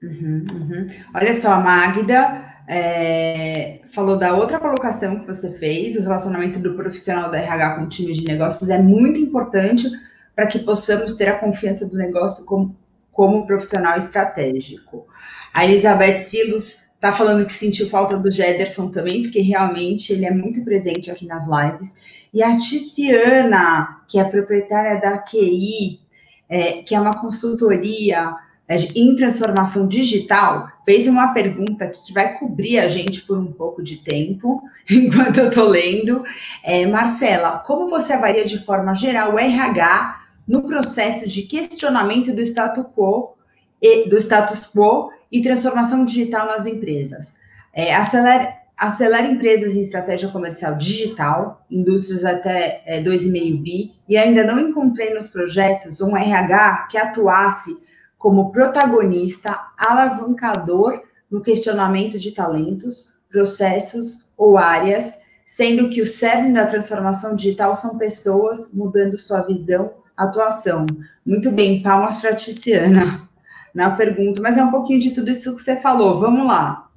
Uhum, 0.03 0.47
uhum. 0.51 0.87
Olha 1.15 1.35
só, 1.35 1.53
a 1.53 1.61
Magda 1.61 2.43
é, 2.67 3.81
falou 3.93 4.17
da 4.17 4.35
outra 4.35 4.59
colocação 4.59 5.21
que 5.21 5.27
você 5.27 5.51
fez, 5.59 5.97
o 5.97 6.03
relacionamento 6.03 6.59
do 6.59 6.75
profissional 6.75 7.31
da 7.31 7.39
RH 7.39 7.77
com 7.77 7.85
o 7.85 7.89
time 7.89 8.13
de 8.13 8.25
negócios 8.25 8.71
é 8.71 8.79
muito 8.81 9.21
importante 9.21 9.91
para 10.35 10.47
que 10.47 10.61
possamos 10.61 11.15
ter 11.15 11.29
a 11.29 11.39
confiança 11.39 11.85
do 11.85 11.99
negócio 11.99 12.45
como, 12.45 12.75
como 13.13 13.47
profissional 13.47 13.99
estratégico. 13.99 15.07
A 15.53 15.67
Elizabeth 15.67 16.17
Silos 16.17 16.91
está 16.95 17.13
falando 17.13 17.45
que 17.45 17.53
sentiu 17.53 17.89
falta 17.91 18.17
do 18.17 18.31
Jederson 18.31 18.89
também, 18.89 19.23
porque 19.23 19.41
realmente 19.41 20.13
ele 20.13 20.25
é 20.25 20.31
muito 20.31 20.65
presente 20.65 21.11
aqui 21.11 21.27
nas 21.27 21.47
lives. 21.47 21.99
E 22.33 22.43
a 22.43 22.57
Ticiana, 22.57 24.03
que 24.09 24.19
é 24.19 24.25
proprietária 24.25 25.01
da 25.01 25.19
QI, 25.19 26.01
é, 26.49 26.83
que 26.83 26.95
é 26.95 27.01
uma 27.01 27.21
consultoria 27.21 28.35
é, 28.71 28.77
em 28.95 29.17
transformação 29.17 29.89
digital, 29.89 30.71
fez 30.85 31.09
uma 31.09 31.35
pergunta 31.35 31.89
que 31.89 32.15
vai 32.15 32.39
cobrir 32.39 32.79
a 32.79 32.87
gente 32.87 33.23
por 33.23 33.37
um 33.37 33.51
pouco 33.51 33.83
de 33.83 33.97
tempo, 33.97 34.63
enquanto 34.89 35.39
eu 35.39 35.49
estou 35.49 35.69
lendo. 35.69 36.23
É, 36.63 36.87
Marcela, 36.87 37.65
como 37.67 37.89
você 37.89 38.13
avalia 38.13 38.45
de 38.45 38.65
forma 38.65 38.95
geral 38.95 39.35
o 39.35 39.39
RH 39.41 40.21
no 40.47 40.63
processo 40.63 41.29
de 41.29 41.43
questionamento 41.43 42.33
do 42.33 42.41
status 42.43 42.87
quo 42.95 43.35
e 43.83 44.09
do 44.09 44.17
status 44.17 44.71
quo 44.73 45.11
e 45.33 45.43
transformação 45.43 46.05
digital 46.05 46.47
nas 46.47 46.65
empresas? 46.65 47.41
É, 47.75 47.93
acelera, 47.93 48.55
acelera 48.77 49.27
empresas 49.27 49.75
em 49.75 49.83
estratégia 49.83 50.29
comercial 50.29 50.77
digital, 50.77 51.67
indústrias 51.69 52.25
até 52.25 52.85
é, 52.87 53.03
2,5 53.03 53.61
bi, 53.61 53.95
e 54.09 54.17
ainda 54.17 54.45
não 54.45 54.61
encontrei 54.61 55.13
nos 55.13 55.27
projetos 55.27 56.01
um 56.01 56.17
RH 56.17 56.87
que 56.89 56.97
atuasse 56.97 57.90
como 58.21 58.53
protagonista, 58.53 59.73
alavancador 59.79 61.03
no 61.31 61.41
questionamento 61.41 62.19
de 62.19 62.33
talentos, 62.33 63.19
processos 63.31 64.31
ou 64.37 64.59
áreas, 64.59 65.23
sendo 65.47 65.89
que 65.89 66.03
o 66.03 66.07
cerne 66.07 66.53
da 66.53 66.67
transformação 66.67 67.35
digital 67.35 67.75
são 67.75 67.97
pessoas 67.97 68.71
mudando 68.75 69.19
sua 69.19 69.41
visão, 69.41 69.95
atuação. 70.15 70.85
Muito 71.25 71.51
bem, 71.51 71.83
palmas 71.83 72.21
para 72.21 72.31
a 72.31 72.37
Tiziana 72.37 73.27
na 73.75 73.97
pergunta, 73.97 74.43
mas 74.43 74.59
é 74.59 74.63
um 74.63 74.71
pouquinho 74.71 75.01
de 75.01 75.15
tudo 75.15 75.31
isso 75.31 75.57
que 75.57 75.63
você 75.63 75.77
falou. 75.77 76.21
Vamos 76.21 76.47
lá. 76.47 76.91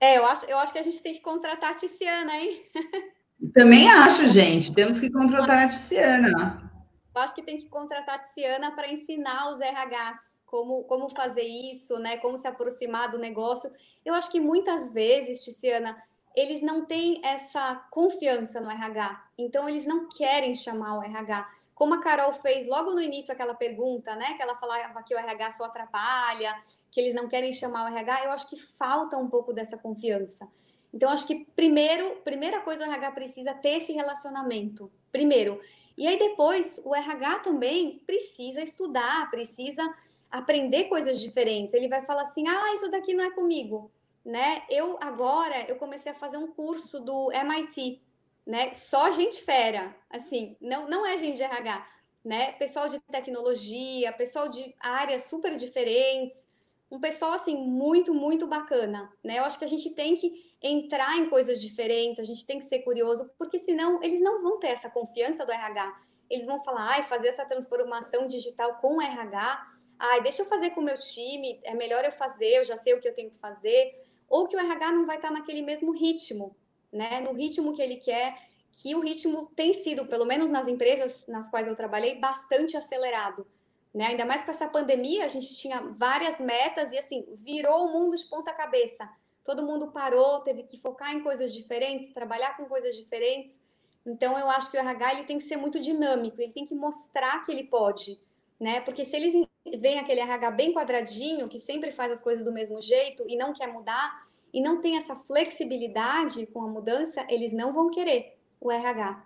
É, 0.00 0.18
eu 0.18 0.26
acho, 0.26 0.46
eu 0.46 0.58
acho 0.58 0.72
que 0.72 0.80
a 0.80 0.82
gente 0.82 1.00
tem 1.00 1.14
que 1.14 1.20
contratar 1.20 1.70
a 1.70 1.74
Tiziana, 1.74 2.34
hein? 2.34 2.60
Também 3.54 3.88
acho, 3.88 4.28
gente. 4.30 4.74
Temos 4.74 4.98
que 4.98 5.10
contratar 5.10 5.64
a 5.64 5.68
Tiziana. 5.68 6.72
Eu 7.14 7.22
acho 7.22 7.34
que 7.34 7.42
tem 7.42 7.56
que 7.56 7.68
contratar 7.68 8.16
a 8.16 8.18
Tiziana 8.18 8.72
para 8.72 8.90
ensinar 8.90 9.52
os 9.52 9.60
RHs 9.60 10.25
como, 10.46 10.84
como 10.84 11.10
fazer 11.10 11.42
isso, 11.42 11.98
né? 11.98 12.16
Como 12.18 12.38
se 12.38 12.46
aproximar 12.46 13.10
do 13.10 13.18
negócio. 13.18 13.70
Eu 14.04 14.14
acho 14.14 14.30
que 14.30 14.40
muitas 14.40 14.90
vezes, 14.90 15.44
Tiziana, 15.44 16.00
eles 16.34 16.62
não 16.62 16.84
têm 16.84 17.20
essa 17.24 17.74
confiança 17.90 18.60
no 18.60 18.70
RH. 18.70 19.24
Então, 19.36 19.68
eles 19.68 19.84
não 19.84 20.08
querem 20.08 20.54
chamar 20.54 20.98
o 20.98 21.02
RH. 21.02 21.50
Como 21.74 21.94
a 21.94 22.00
Carol 22.00 22.32
fez 22.34 22.66
logo 22.66 22.92
no 22.92 23.00
início 23.00 23.32
aquela 23.32 23.54
pergunta, 23.54 24.14
né? 24.16 24.34
Que 24.34 24.42
ela 24.42 24.56
falava 24.56 25.02
que 25.02 25.14
o 25.14 25.18
RH 25.18 25.52
só 25.52 25.64
atrapalha, 25.64 26.56
que 26.90 27.00
eles 27.00 27.14
não 27.14 27.28
querem 27.28 27.52
chamar 27.52 27.84
o 27.84 27.94
RH, 27.94 28.24
eu 28.24 28.32
acho 28.32 28.48
que 28.48 28.56
falta 28.56 29.18
um 29.18 29.28
pouco 29.28 29.52
dessa 29.52 29.76
confiança. 29.76 30.48
Então, 30.94 31.10
acho 31.10 31.26
que 31.26 31.46
primeiro, 31.56 32.16
primeira 32.24 32.60
coisa 32.60 32.84
o 32.84 32.86
RH 32.86 33.10
precisa 33.12 33.52
ter 33.52 33.82
esse 33.82 33.92
relacionamento. 33.92 34.90
Primeiro. 35.12 35.60
E 35.96 36.06
aí 36.06 36.18
depois 36.18 36.80
o 36.84 36.94
RH 36.94 37.40
também 37.40 38.02
precisa 38.06 38.62
estudar, 38.62 39.30
precisa 39.30 39.82
aprender 40.30 40.84
coisas 40.84 41.20
diferentes. 41.20 41.74
Ele 41.74 41.88
vai 41.88 42.02
falar 42.04 42.22
assim: 42.22 42.46
"Ah, 42.48 42.74
isso 42.74 42.90
daqui 42.90 43.14
não 43.14 43.24
é 43.24 43.30
comigo", 43.30 43.90
né? 44.24 44.62
Eu 44.70 44.98
agora 45.00 45.64
eu 45.68 45.76
comecei 45.76 46.12
a 46.12 46.14
fazer 46.14 46.36
um 46.36 46.48
curso 46.52 47.00
do 47.00 47.30
MIT, 47.32 48.02
né? 48.46 48.72
Só 48.74 49.10
gente 49.10 49.42
fera, 49.42 49.94
assim, 50.10 50.56
não 50.60 50.88
não 50.88 51.06
é 51.06 51.16
gente 51.16 51.36
de 51.36 51.42
RH, 51.42 51.86
né? 52.24 52.52
Pessoal 52.52 52.88
de 52.88 53.00
tecnologia, 53.00 54.12
pessoal 54.12 54.48
de 54.48 54.74
áreas 54.80 55.24
super 55.24 55.56
diferentes 55.56 56.46
um 56.90 57.00
pessoal 57.00 57.32
assim 57.32 57.56
muito, 57.56 58.14
muito 58.14 58.46
bacana, 58.46 59.12
né? 59.22 59.38
Eu 59.38 59.44
acho 59.44 59.58
que 59.58 59.64
a 59.64 59.68
gente 59.68 59.90
tem 59.90 60.16
que 60.16 60.54
entrar 60.62 61.16
em 61.16 61.28
coisas 61.28 61.60
diferentes, 61.60 62.18
a 62.18 62.22
gente 62.22 62.46
tem 62.46 62.58
que 62.58 62.64
ser 62.64 62.80
curioso, 62.80 63.28
porque 63.38 63.58
senão 63.58 64.02
eles 64.02 64.20
não 64.20 64.42
vão 64.42 64.58
ter 64.58 64.68
essa 64.68 64.88
confiança 64.88 65.44
do 65.44 65.52
RH. 65.52 66.00
Eles 66.30 66.46
vão 66.46 66.62
falar, 66.62 66.90
ai, 66.92 67.02
fazer 67.02 67.28
essa 67.28 67.44
transformação 67.44 68.26
digital 68.26 68.76
com 68.76 69.00
RH, 69.02 69.66
ai, 69.98 70.22
deixa 70.22 70.42
eu 70.42 70.46
fazer 70.46 70.70
com 70.70 70.80
o 70.80 70.84
meu 70.84 70.98
time, 70.98 71.60
é 71.64 71.74
melhor 71.74 72.04
eu 72.04 72.12
fazer, 72.12 72.58
eu 72.58 72.64
já 72.64 72.76
sei 72.76 72.94
o 72.94 73.00
que 73.00 73.08
eu 73.08 73.14
tenho 73.14 73.30
que 73.30 73.38
fazer, 73.38 74.04
ou 74.28 74.46
que 74.46 74.56
o 74.56 74.60
RH 74.60 74.92
não 74.92 75.06
vai 75.06 75.16
estar 75.16 75.30
naquele 75.30 75.62
mesmo 75.62 75.92
ritmo, 75.92 76.56
né? 76.92 77.20
No 77.20 77.32
ritmo 77.32 77.74
que 77.74 77.82
ele 77.82 77.96
quer, 77.96 78.36
que 78.72 78.94
o 78.94 79.00
ritmo 79.00 79.46
tem 79.56 79.72
sido, 79.72 80.06
pelo 80.06 80.24
menos 80.24 80.50
nas 80.50 80.68
empresas 80.68 81.26
nas 81.26 81.48
quais 81.48 81.66
eu 81.66 81.74
trabalhei, 81.74 82.16
bastante 82.16 82.76
acelerado. 82.76 83.46
Né? 83.94 84.08
Ainda 84.08 84.26
mais 84.26 84.42
com 84.42 84.50
essa 84.50 84.68
pandemia, 84.68 85.24
a 85.24 85.28
gente 85.28 85.54
tinha 85.56 85.80
várias 85.80 86.38
metas 86.38 86.92
e 86.92 86.98
assim, 86.98 87.24
virou 87.38 87.86
o 87.86 87.92
mundo 87.92 88.14
de 88.14 88.24
ponta 88.26 88.52
cabeça. 88.52 89.08
Todo 89.42 89.62
mundo 89.62 89.90
parou, 89.90 90.40
teve 90.40 90.64
que 90.64 90.78
focar 90.78 91.14
em 91.14 91.22
coisas 91.22 91.54
diferentes, 91.54 92.12
trabalhar 92.12 92.56
com 92.56 92.66
coisas 92.66 92.94
diferentes. 92.94 93.58
Então 94.04 94.38
eu 94.38 94.50
acho 94.50 94.70
que 94.70 94.76
o 94.76 94.80
RH 94.80 95.14
ele 95.14 95.24
tem 95.24 95.38
que 95.38 95.44
ser 95.44 95.56
muito 95.56 95.80
dinâmico, 95.80 96.40
ele 96.40 96.52
tem 96.52 96.66
que 96.66 96.74
mostrar 96.74 97.46
que 97.46 97.52
ele 97.52 97.64
pode, 97.64 98.20
né? 98.60 98.80
Porque 98.80 99.04
se 99.04 99.16
eles 99.16 99.46
veem 99.78 99.98
aquele 99.98 100.20
RH 100.20 100.50
bem 100.52 100.72
quadradinho, 100.72 101.48
que 101.48 101.58
sempre 101.58 101.92
faz 101.92 102.12
as 102.12 102.20
coisas 102.20 102.44
do 102.44 102.52
mesmo 102.52 102.80
jeito 102.80 103.24
e 103.28 103.36
não 103.36 103.52
quer 103.52 103.72
mudar, 103.72 104.26
e 104.52 104.60
não 104.60 104.80
tem 104.80 104.96
essa 104.96 105.14
flexibilidade 105.14 106.46
com 106.46 106.62
a 106.62 106.68
mudança, 106.68 107.26
eles 107.28 107.52
não 107.52 107.72
vão 107.72 107.90
querer 107.90 108.38
o 108.60 108.70
RH. 108.70 109.22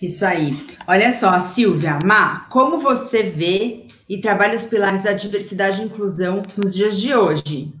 Isso 0.00 0.24
aí. 0.24 0.66
Olha 0.86 1.12
só, 1.12 1.40
Silvia, 1.40 1.98
Má, 2.04 2.46
como 2.50 2.78
você 2.78 3.22
vê 3.22 3.86
e 4.08 4.20
trabalha 4.20 4.56
os 4.56 4.64
pilares 4.64 5.02
da 5.02 5.12
diversidade 5.12 5.80
e 5.80 5.84
inclusão 5.84 6.42
nos 6.56 6.74
dias 6.74 7.00
de 7.00 7.14
hoje. 7.14 7.72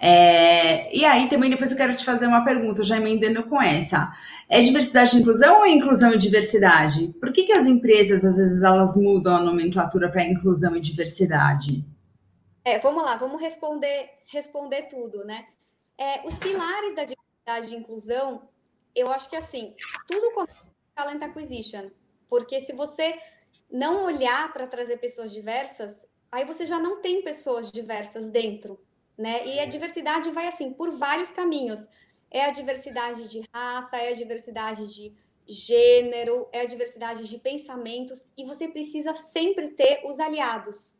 É, 0.00 0.94
e 0.96 1.04
aí 1.04 1.28
também 1.28 1.50
depois 1.50 1.70
eu 1.70 1.76
quero 1.76 1.94
te 1.94 2.04
fazer 2.04 2.26
uma 2.26 2.44
pergunta, 2.44 2.82
já 2.82 2.96
emendando 2.96 3.42
com 3.44 3.60
essa. 3.60 4.12
É 4.52 4.60
diversidade 4.60 5.16
e 5.16 5.20
inclusão 5.20 5.58
ou 5.58 5.64
é 5.64 5.70
inclusão 5.70 6.12
e 6.12 6.18
diversidade? 6.18 7.14
Por 7.20 7.32
que, 7.32 7.44
que 7.44 7.52
as 7.52 7.68
empresas, 7.68 8.24
às 8.24 8.36
vezes, 8.36 8.62
elas 8.62 8.96
mudam 8.96 9.36
a 9.36 9.40
nomenclatura 9.40 10.10
para 10.10 10.24
inclusão 10.24 10.74
e 10.74 10.80
diversidade? 10.80 11.84
É, 12.64 12.76
vamos 12.80 13.04
lá, 13.04 13.14
vamos 13.14 13.40
responder, 13.40 14.10
responder 14.26 14.88
tudo, 14.88 15.24
né? 15.24 15.46
É, 15.96 16.26
os 16.26 16.36
pilares 16.36 16.96
da 16.96 17.04
diversidade 17.04 17.72
e 17.72 17.78
inclusão, 17.78 18.48
eu 18.92 19.08
acho 19.12 19.30
que 19.30 19.36
assim, 19.36 19.72
tudo 20.08 20.32
com 20.32 20.44
talent 20.96 21.22
acquisition, 21.22 21.88
porque 22.28 22.60
se 22.60 22.72
você 22.72 23.16
não 23.70 24.04
olhar 24.04 24.52
para 24.52 24.66
trazer 24.66 24.96
pessoas 24.96 25.30
diversas, 25.30 25.92
aí 26.32 26.44
você 26.44 26.66
já 26.66 26.80
não 26.80 27.00
tem 27.00 27.22
pessoas 27.22 27.70
diversas 27.70 28.30
dentro, 28.30 28.80
né? 29.16 29.46
E 29.46 29.60
a 29.60 29.66
diversidade 29.66 30.28
vai 30.32 30.48
assim 30.48 30.72
por 30.72 30.90
vários 30.90 31.30
caminhos. 31.30 31.86
É 32.30 32.44
a 32.44 32.50
diversidade 32.50 33.28
de 33.28 33.42
raça, 33.52 33.96
é 33.96 34.10
a 34.10 34.14
diversidade 34.14 34.86
de 34.92 35.14
gênero, 35.46 36.48
é 36.52 36.60
a 36.60 36.66
diversidade 36.66 37.28
de 37.28 37.38
pensamentos 37.38 38.26
e 38.36 38.44
você 38.44 38.68
precisa 38.68 39.14
sempre 39.14 39.70
ter 39.70 40.02
os 40.04 40.20
aliados, 40.20 40.96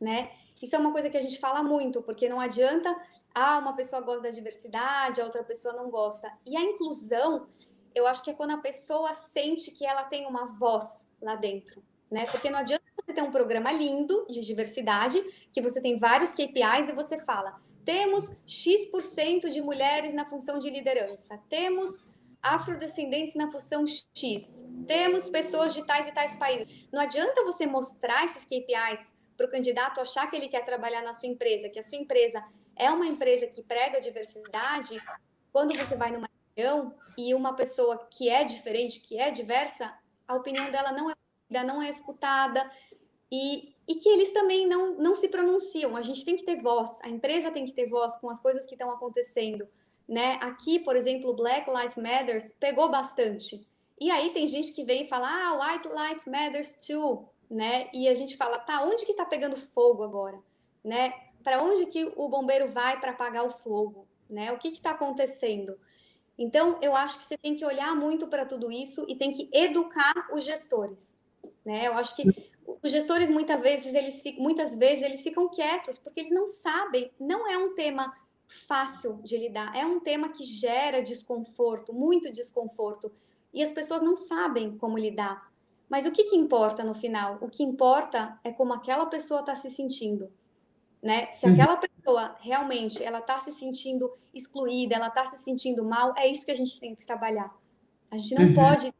né? 0.00 0.30
Isso 0.60 0.76
é 0.76 0.78
uma 0.78 0.92
coisa 0.92 1.10
que 1.10 1.16
a 1.16 1.20
gente 1.20 1.38
fala 1.38 1.62
muito, 1.62 2.02
porque 2.02 2.28
não 2.28 2.40
adianta 2.40 2.94
ah, 3.34 3.58
uma 3.58 3.74
pessoa 3.74 4.00
gosta 4.00 4.22
da 4.22 4.30
diversidade, 4.30 5.20
a 5.20 5.24
outra 5.24 5.42
pessoa 5.42 5.74
não 5.74 5.90
gosta. 5.90 6.30
E 6.46 6.56
a 6.56 6.60
inclusão, 6.60 7.48
eu 7.94 8.06
acho 8.06 8.22
que 8.22 8.30
é 8.30 8.34
quando 8.34 8.52
a 8.52 8.58
pessoa 8.58 9.12
sente 9.14 9.70
que 9.70 9.84
ela 9.84 10.04
tem 10.04 10.26
uma 10.26 10.46
voz 10.46 11.08
lá 11.20 11.34
dentro, 11.34 11.82
né? 12.10 12.26
Porque 12.26 12.48
não 12.48 12.58
adianta 12.58 12.84
você 13.04 13.12
ter 13.12 13.22
um 13.22 13.32
programa 13.32 13.72
lindo 13.72 14.26
de 14.30 14.40
diversidade, 14.40 15.20
que 15.52 15.60
você 15.60 15.80
tem 15.80 15.98
vários 15.98 16.32
KPIs 16.32 16.88
e 16.88 16.92
você 16.92 17.18
fala: 17.18 17.60
temos 17.84 18.36
X% 18.46 19.50
de 19.50 19.60
mulheres 19.60 20.14
na 20.14 20.24
função 20.24 20.58
de 20.58 20.70
liderança, 20.70 21.38
temos 21.48 22.06
afrodescendentes 22.42 23.34
na 23.34 23.50
função 23.50 23.84
X, 23.86 24.66
temos 24.86 25.30
pessoas 25.30 25.72
de 25.72 25.84
tais 25.84 26.06
e 26.08 26.12
tais 26.12 26.36
países. 26.36 26.68
Não 26.92 27.00
adianta 27.00 27.44
você 27.44 27.66
mostrar 27.66 28.24
esses 28.26 28.44
KPIs 28.44 29.14
para 29.36 29.46
o 29.46 29.50
candidato 29.50 30.00
achar 30.00 30.28
que 30.28 30.36
ele 30.36 30.48
quer 30.48 30.64
trabalhar 30.64 31.02
na 31.02 31.14
sua 31.14 31.28
empresa, 31.28 31.68
que 31.68 31.78
a 31.78 31.84
sua 31.84 31.98
empresa 31.98 32.44
é 32.76 32.90
uma 32.90 33.06
empresa 33.06 33.46
que 33.46 33.62
prega 33.62 34.00
diversidade, 34.00 35.00
quando 35.52 35.76
você 35.76 35.96
vai 35.96 36.10
numa 36.10 36.28
reunião 36.56 36.94
e 37.16 37.34
uma 37.34 37.54
pessoa 37.54 38.06
que 38.10 38.28
é 38.28 38.44
diferente, 38.44 39.00
que 39.00 39.18
é 39.18 39.30
diversa, 39.30 39.92
a 40.26 40.34
opinião 40.34 40.70
dela 40.70 40.92
não 40.92 41.10
é 41.10 41.14
não 41.62 41.80
é 41.80 41.88
escutada. 41.88 42.68
E, 43.30 43.73
e 43.86 43.96
que 43.96 44.08
eles 44.08 44.32
também 44.32 44.66
não, 44.66 44.94
não 44.94 45.14
se 45.14 45.28
pronunciam. 45.28 45.96
A 45.96 46.02
gente 46.02 46.24
tem 46.24 46.36
que 46.36 46.44
ter 46.44 46.60
voz, 46.60 46.98
a 47.02 47.08
empresa 47.08 47.50
tem 47.50 47.66
que 47.66 47.72
ter 47.72 47.88
voz 47.88 48.16
com 48.16 48.30
as 48.30 48.40
coisas 48.40 48.66
que 48.66 48.74
estão 48.74 48.90
acontecendo. 48.90 49.66
Né? 50.08 50.38
Aqui, 50.40 50.78
por 50.78 50.96
exemplo, 50.96 51.34
Black 51.34 51.70
Lives 51.70 51.96
Matters 51.96 52.52
pegou 52.60 52.90
bastante. 52.90 53.66
E 54.00 54.10
aí 54.10 54.30
tem 54.30 54.46
gente 54.46 54.72
que 54.72 54.84
vem 54.84 55.04
e 55.04 55.08
fala, 55.08 55.28
ah, 55.28 55.72
White 55.72 55.88
Lives 55.88 56.26
Matters 56.26 56.86
too 56.86 57.28
né? 57.50 57.88
E 57.92 58.08
a 58.08 58.14
gente 58.14 58.36
fala, 58.36 58.58
tá, 58.58 58.82
onde 58.82 59.04
que 59.04 59.12
está 59.12 59.24
pegando 59.24 59.56
fogo 59.56 60.02
agora, 60.02 60.38
né? 60.82 61.12
Para 61.42 61.62
onde 61.62 61.86
que 61.86 62.12
o 62.16 62.28
bombeiro 62.28 62.68
vai 62.68 62.98
para 63.00 63.12
apagar 63.12 63.44
o 63.44 63.50
fogo, 63.50 64.08
né? 64.28 64.52
O 64.52 64.58
que 64.58 64.68
está 64.68 64.90
acontecendo? 64.90 65.78
Então, 66.36 66.78
eu 66.82 66.96
acho 66.96 67.18
que 67.18 67.24
você 67.24 67.38
tem 67.38 67.54
que 67.54 67.64
olhar 67.64 67.94
muito 67.94 68.26
para 68.26 68.44
tudo 68.44 68.72
isso 68.72 69.04
e 69.08 69.14
tem 69.14 69.30
que 69.30 69.48
educar 69.52 70.28
os 70.32 70.44
gestores, 70.44 71.16
né? 71.64 71.86
Eu 71.86 71.94
acho 71.94 72.16
que 72.16 72.24
os 72.84 72.92
gestores 72.92 73.30
muitas 73.30 73.62
vezes 73.62 73.94
eles 73.94 74.20
ficam, 74.20 74.42
muitas 74.42 74.76
vezes 74.76 75.02
eles 75.02 75.22
ficam 75.22 75.48
quietos 75.48 75.98
porque 75.98 76.20
eles 76.20 76.32
não 76.32 76.46
sabem, 76.46 77.10
não 77.18 77.50
é 77.50 77.56
um 77.56 77.74
tema 77.74 78.14
fácil 78.46 79.20
de 79.24 79.38
lidar, 79.38 79.74
é 79.74 79.86
um 79.86 79.98
tema 80.00 80.28
que 80.28 80.44
gera 80.44 81.02
desconforto, 81.02 81.94
muito 81.94 82.30
desconforto, 82.30 83.10
e 83.54 83.62
as 83.62 83.72
pessoas 83.72 84.02
não 84.02 84.16
sabem 84.16 84.76
como 84.76 84.98
lidar. 84.98 85.50
Mas 85.88 86.04
o 86.04 86.12
que, 86.12 86.24
que 86.24 86.36
importa 86.36 86.84
no 86.84 86.94
final? 86.94 87.38
O 87.40 87.48
que 87.48 87.62
importa 87.62 88.38
é 88.44 88.52
como 88.52 88.74
aquela 88.74 89.06
pessoa 89.06 89.40
está 89.40 89.54
se 89.54 89.70
sentindo. 89.70 90.30
Né? 91.02 91.32
Se 91.32 91.46
uhum. 91.46 91.54
aquela 91.54 91.76
pessoa 91.78 92.36
realmente 92.40 93.02
ela 93.02 93.20
está 93.20 93.40
se 93.40 93.52
sentindo 93.52 94.12
excluída, 94.34 94.94
ela 94.94 95.08
está 95.08 95.24
se 95.24 95.38
sentindo 95.38 95.82
mal, 95.84 96.12
é 96.18 96.26
isso 96.26 96.44
que 96.44 96.50
a 96.50 96.56
gente 96.56 96.78
tem 96.78 96.94
que 96.94 97.06
trabalhar. 97.06 97.54
A 98.10 98.18
gente 98.18 98.34
não 98.34 98.46
uhum. 98.46 98.54
pode 98.54 98.94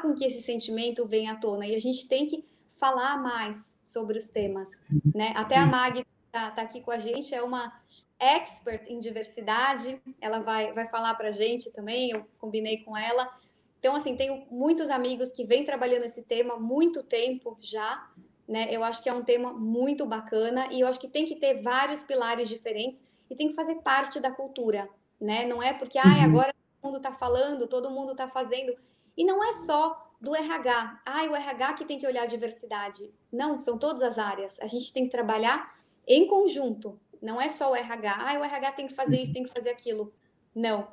com 0.00 0.14
que 0.14 0.24
esse 0.24 0.40
sentimento 0.40 1.06
venha 1.06 1.32
à 1.32 1.36
tona 1.36 1.66
e 1.66 1.74
a 1.74 1.78
gente 1.78 2.06
tem 2.08 2.26
que 2.26 2.44
falar 2.78 3.16
mais 3.18 3.76
sobre 3.82 4.18
os 4.18 4.28
temas, 4.28 4.68
né? 5.14 5.32
Até 5.36 5.56
a 5.56 5.66
Mag 5.66 6.04
está 6.26 6.50
tá 6.50 6.62
aqui 6.62 6.80
com 6.80 6.90
a 6.90 6.98
gente, 6.98 7.34
é 7.34 7.42
uma 7.42 7.72
expert 8.18 8.86
em 8.88 8.98
diversidade, 8.98 10.00
ela 10.20 10.40
vai, 10.40 10.72
vai 10.72 10.88
falar 10.88 11.14
para 11.14 11.28
a 11.28 11.32
gente 11.32 11.72
também, 11.72 12.10
eu 12.10 12.26
combinei 12.38 12.78
com 12.78 12.96
ela. 12.96 13.30
Então, 13.78 13.94
assim, 13.94 14.16
tenho 14.16 14.46
muitos 14.50 14.90
amigos 14.90 15.32
que 15.32 15.44
vêm 15.44 15.64
trabalhando 15.64 16.04
esse 16.04 16.22
tema 16.22 16.54
há 16.54 16.58
muito 16.58 17.02
tempo 17.02 17.56
já, 17.60 18.10
né? 18.48 18.68
Eu 18.70 18.82
acho 18.82 19.02
que 19.02 19.08
é 19.08 19.14
um 19.14 19.22
tema 19.22 19.52
muito 19.52 20.06
bacana 20.06 20.68
e 20.72 20.80
eu 20.80 20.88
acho 20.88 21.00
que 21.00 21.08
tem 21.08 21.26
que 21.26 21.36
ter 21.36 21.62
vários 21.62 22.02
pilares 22.02 22.48
diferentes 22.48 23.04
e 23.30 23.34
tem 23.34 23.48
que 23.48 23.54
fazer 23.54 23.76
parte 23.76 24.20
da 24.20 24.30
cultura, 24.30 24.88
né? 25.20 25.46
Não 25.46 25.62
é 25.62 25.72
porque, 25.72 25.98
ah, 25.98 26.24
agora 26.24 26.54
todo 26.54 26.90
mundo 26.90 26.96
está 26.98 27.12
falando, 27.12 27.66
todo 27.66 27.90
mundo 27.90 28.12
está 28.12 28.28
fazendo. 28.28 28.76
E 29.16 29.24
não 29.24 29.42
é 29.42 29.52
só 29.52 30.05
do 30.20 30.34
RH. 30.34 31.02
Ah, 31.04 31.24
o 31.24 31.34
RH 31.34 31.74
que 31.74 31.84
tem 31.84 31.98
que 31.98 32.06
olhar 32.06 32.22
a 32.22 32.26
diversidade. 32.26 33.12
Não, 33.32 33.58
são 33.58 33.78
todas 33.78 34.02
as 34.02 34.18
áreas. 34.18 34.58
A 34.60 34.66
gente 34.66 34.92
tem 34.92 35.04
que 35.04 35.10
trabalhar 35.10 35.78
em 36.06 36.26
conjunto. 36.26 36.98
Não 37.20 37.40
é 37.40 37.48
só 37.48 37.70
o 37.70 37.76
RH. 37.76 38.16
Ah, 38.18 38.38
o 38.38 38.44
RH 38.44 38.72
tem 38.72 38.86
que 38.86 38.94
fazer 38.94 39.20
isso, 39.20 39.32
tem 39.32 39.44
que 39.44 39.52
fazer 39.52 39.70
aquilo. 39.70 40.12
Não. 40.54 40.88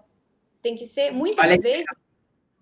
Tem 0.61 0.75
que 0.75 0.87
ser, 0.87 1.11
muitas 1.11 1.45
Olha, 1.45 1.59
vezes, 1.59 1.85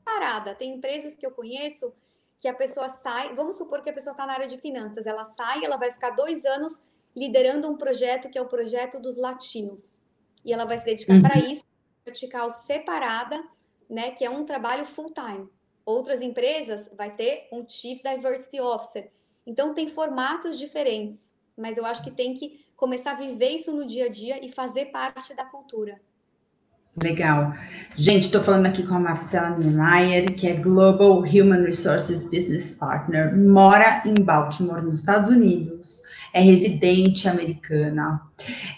parada. 0.03 0.55
Tem 0.55 0.75
empresas 0.75 1.15
que 1.15 1.25
eu 1.25 1.31
conheço 1.31 1.93
que 2.39 2.47
a 2.47 2.53
pessoa 2.53 2.89
sai, 2.89 3.35
vamos 3.35 3.55
supor 3.55 3.83
que 3.83 3.89
a 3.91 3.93
pessoa 3.93 4.13
está 4.13 4.25
na 4.25 4.33
área 4.33 4.47
de 4.47 4.57
finanças, 4.57 5.05
ela 5.05 5.23
sai, 5.25 5.63
ela 5.63 5.77
vai 5.77 5.91
ficar 5.91 6.09
dois 6.09 6.43
anos 6.43 6.83
liderando 7.15 7.69
um 7.69 7.77
projeto 7.77 8.29
que 8.31 8.37
é 8.37 8.41
o 8.41 8.47
projeto 8.47 8.99
dos 8.99 9.15
latinos. 9.15 10.01
E 10.43 10.51
ela 10.51 10.65
vai 10.65 10.79
se 10.79 10.85
dedicar 10.85 11.13
uhum. 11.13 11.21
para 11.21 11.37
isso, 11.37 11.63
vertical 12.03 12.49
separada, 12.49 13.43
né, 13.87 14.09
que 14.11 14.25
é 14.25 14.29
um 14.29 14.43
trabalho 14.43 14.87
full 14.87 15.13
time. 15.13 15.47
Outras 15.85 16.21
empresas 16.21 16.89
vai 16.95 17.11
ter 17.11 17.47
um 17.51 17.65
Chief 17.67 18.01
Diversity 18.01 18.59
Officer. 18.59 19.11
Então 19.45 19.73
tem 19.73 19.89
formatos 19.89 20.57
diferentes, 20.57 21.35
mas 21.57 21.77
eu 21.77 21.85
acho 21.85 22.03
que 22.03 22.11
tem 22.11 22.33
que 22.33 22.65
começar 22.75 23.11
a 23.11 23.15
viver 23.15 23.49
isso 23.49 23.71
no 23.71 23.85
dia 23.85 24.05
a 24.05 24.09
dia 24.09 24.43
e 24.43 24.51
fazer 24.51 24.85
parte 24.85 25.33
da 25.33 25.45
cultura. 25.45 25.99
Legal. 27.01 27.53
Gente, 27.95 28.23
estou 28.23 28.43
falando 28.43 28.65
aqui 28.65 28.85
com 28.85 28.95
a 28.95 28.99
Marcela 28.99 29.57
Niemeyer, 29.57 30.35
que 30.35 30.47
é 30.47 30.55
Global 30.55 31.19
Human 31.19 31.63
Resources 31.63 32.23
Business 32.23 32.71
Partner, 32.71 33.37
mora 33.37 34.03
em 34.05 34.21
Baltimore, 34.21 34.81
nos 34.81 34.99
Estados 34.99 35.29
Unidos, 35.29 36.03
é 36.33 36.41
residente 36.41 37.29
americana. 37.29 38.21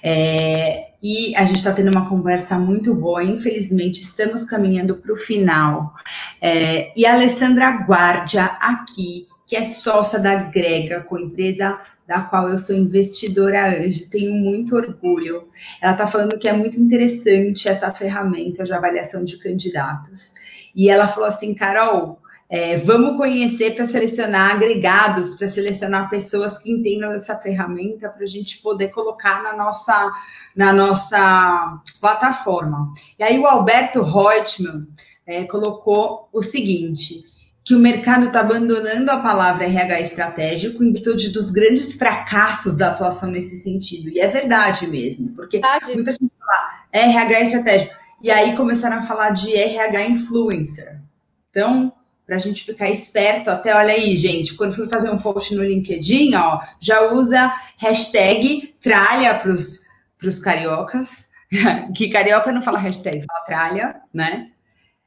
É, 0.04 0.93
e 1.04 1.36
a 1.36 1.44
gente 1.44 1.58
está 1.58 1.74
tendo 1.74 1.92
uma 1.94 2.08
conversa 2.08 2.58
muito 2.58 2.96
boa. 2.96 3.22
Infelizmente, 3.22 4.02
estamos 4.02 4.46
caminhando 4.46 4.96
para 4.96 5.14
o 5.14 5.18
final. 5.18 5.94
É, 6.42 6.98
e 6.98 7.06
a 7.06 7.14
Alessandra 7.14 7.70
Guardia, 7.86 8.46
aqui, 8.46 9.28
que 9.46 9.58
é 9.58 9.64
sócia 9.64 10.18
da 10.18 10.36
Grega, 10.36 11.02
com 11.02 11.20
empresa 11.20 11.78
da 12.08 12.22
qual 12.22 12.48
eu 12.48 12.58
sou 12.58 12.76
investidora 12.76 13.68
anjo, 13.68 14.10
tenho 14.10 14.34
muito 14.34 14.78
orgulho. 14.78 15.48
Ela 15.82 15.92
está 15.92 16.08
falando 16.08 16.40
que 16.40 16.48
é 16.48 16.54
muito 16.54 16.80
interessante 16.80 17.68
essa 17.68 17.94
ferramenta 17.94 18.64
de 18.64 18.72
avaliação 18.72 19.26
de 19.26 19.38
candidatos. 19.38 20.34
E 20.74 20.90
ela 20.90 21.08
falou 21.08 21.28
assim, 21.28 21.54
Carol, 21.54 22.20
é, 22.54 22.78
vamos 22.78 23.18
conhecer 23.18 23.74
para 23.74 23.88
selecionar 23.88 24.52
agregados, 24.52 25.34
para 25.34 25.48
selecionar 25.48 26.08
pessoas 26.08 26.60
que 26.60 26.72
entendam 26.72 27.12
essa 27.12 27.36
ferramenta 27.36 28.08
para 28.08 28.24
a 28.24 28.30
gente 28.30 28.60
poder 28.60 28.90
colocar 28.90 29.42
na 29.42 29.58
nossa, 29.58 30.12
na 30.56 30.72
nossa 30.72 31.82
plataforma. 32.00 32.94
E 33.18 33.24
aí 33.24 33.40
o 33.40 33.48
Alberto 33.48 34.04
Reutemann 34.04 34.86
é, 35.26 35.46
colocou 35.46 36.30
o 36.32 36.44
seguinte 36.44 37.24
que 37.64 37.74
o 37.74 37.80
mercado 37.80 38.28
está 38.28 38.42
abandonando 38.42 39.10
a 39.10 39.18
palavra 39.18 39.66
RH 39.66 40.02
estratégico 40.02 40.84
em 40.84 40.94
virtude 40.94 41.30
dos 41.30 41.50
grandes 41.50 41.96
fracassos 41.96 42.78
da 42.78 42.90
atuação 42.90 43.32
nesse 43.32 43.58
sentido. 43.58 44.10
E 44.10 44.20
é 44.20 44.28
verdade 44.28 44.86
mesmo, 44.86 45.32
porque 45.32 45.60
verdade. 45.60 45.96
muita 45.96 46.12
gente 46.12 46.32
fala 46.38 46.86
RH 46.92 47.42
estratégico. 47.46 47.96
E 48.22 48.30
aí 48.30 48.56
começaram 48.56 48.98
a 48.98 49.02
falar 49.02 49.32
de 49.32 49.56
RH 49.56 50.08
influencer. 50.08 51.02
Então, 51.50 51.92
para 52.26 52.38
a 52.38 52.40
gente 52.40 52.64
ficar 52.66 52.90
esperto, 52.90 53.50
até 53.50 53.76
olha 53.76 53.94
aí, 53.94 54.16
gente, 54.16 54.56
quando 54.56 54.76
for 54.76 54.90
fazer 54.90 55.10
um 55.10 55.18
post 55.18 55.54
no 55.54 55.64
LinkedIn, 55.64 56.36
ó, 56.36 56.62
já 56.80 57.12
usa 57.12 57.54
hashtag 57.78 58.74
tralha 58.82 59.36
para 59.36 59.52
os 59.52 60.40
cariocas, 60.40 61.30
que 61.96 62.10
carioca 62.10 62.52
não 62.52 62.62
fala 62.62 62.80
hashtag, 62.80 63.26
fala 63.26 63.46
tralha, 63.46 64.02
né? 64.14 64.52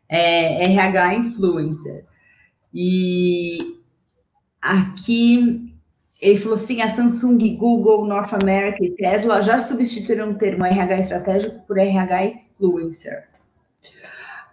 É, 0.09 0.71
RH 0.71 1.14
influencer. 1.14 2.05
E 2.73 3.81
aqui 4.61 5.73
Ele 6.21 6.39
falou 6.39 6.57
assim: 6.57 6.81
a 6.83 6.89
Samsung, 6.89 7.57
Google, 7.57 8.07
North 8.07 8.33
America 8.33 8.85
e 8.85 8.91
Tesla 8.91 9.43
já 9.43 9.59
substituíram 9.59 10.31
o 10.31 10.39
termo 10.39 10.64
RH 10.64 10.99
estratégico 10.99 11.61
por 11.67 11.79
RH 11.79 12.25
influencer. 12.27 13.29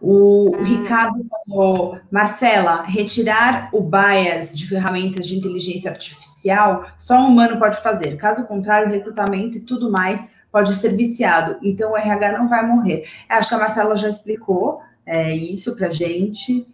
O, 0.06 0.50
o 0.50 0.64
Ricardo 0.64 1.26
falou, 1.48 1.98
Marcela, 2.12 2.84
retirar 2.84 3.70
o 3.72 3.82
bias 3.82 4.58
de 4.58 4.68
ferramentas 4.68 5.26
de 5.26 5.38
inteligência 5.38 5.90
artificial 5.90 6.86
só 7.00 7.22
um 7.22 7.30
humano 7.30 7.58
pode 7.58 7.82
fazer. 7.82 8.18
Caso 8.18 8.46
contrário, 8.46 8.92
recrutamento 8.92 9.58
e 9.58 9.62
tudo 9.62 9.90
mais 9.90 10.30
pode 10.52 10.76
ser 10.76 10.90
viciado. 10.98 11.56
Então, 11.64 11.94
o 11.94 11.98
RH 11.98 12.38
não 12.38 12.50
vai 12.50 12.68
morrer. 12.68 13.08
Acho 13.30 13.48
que 13.48 13.56
a 13.56 13.60
Marcela 13.60 13.96
já 13.96 14.10
explicou 14.10 14.82
é, 15.06 15.34
isso 15.34 15.74
para 15.78 15.90
gente. 15.90 16.68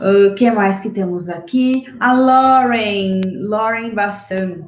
O 0.00 0.32
uh, 0.32 0.34
que 0.34 0.50
mais 0.50 0.80
que 0.80 0.90
temos 0.90 1.28
aqui? 1.28 1.94
A 2.00 2.12
Lauren, 2.12 3.20
Lauren 3.38 3.94
Bassan, 3.94 4.64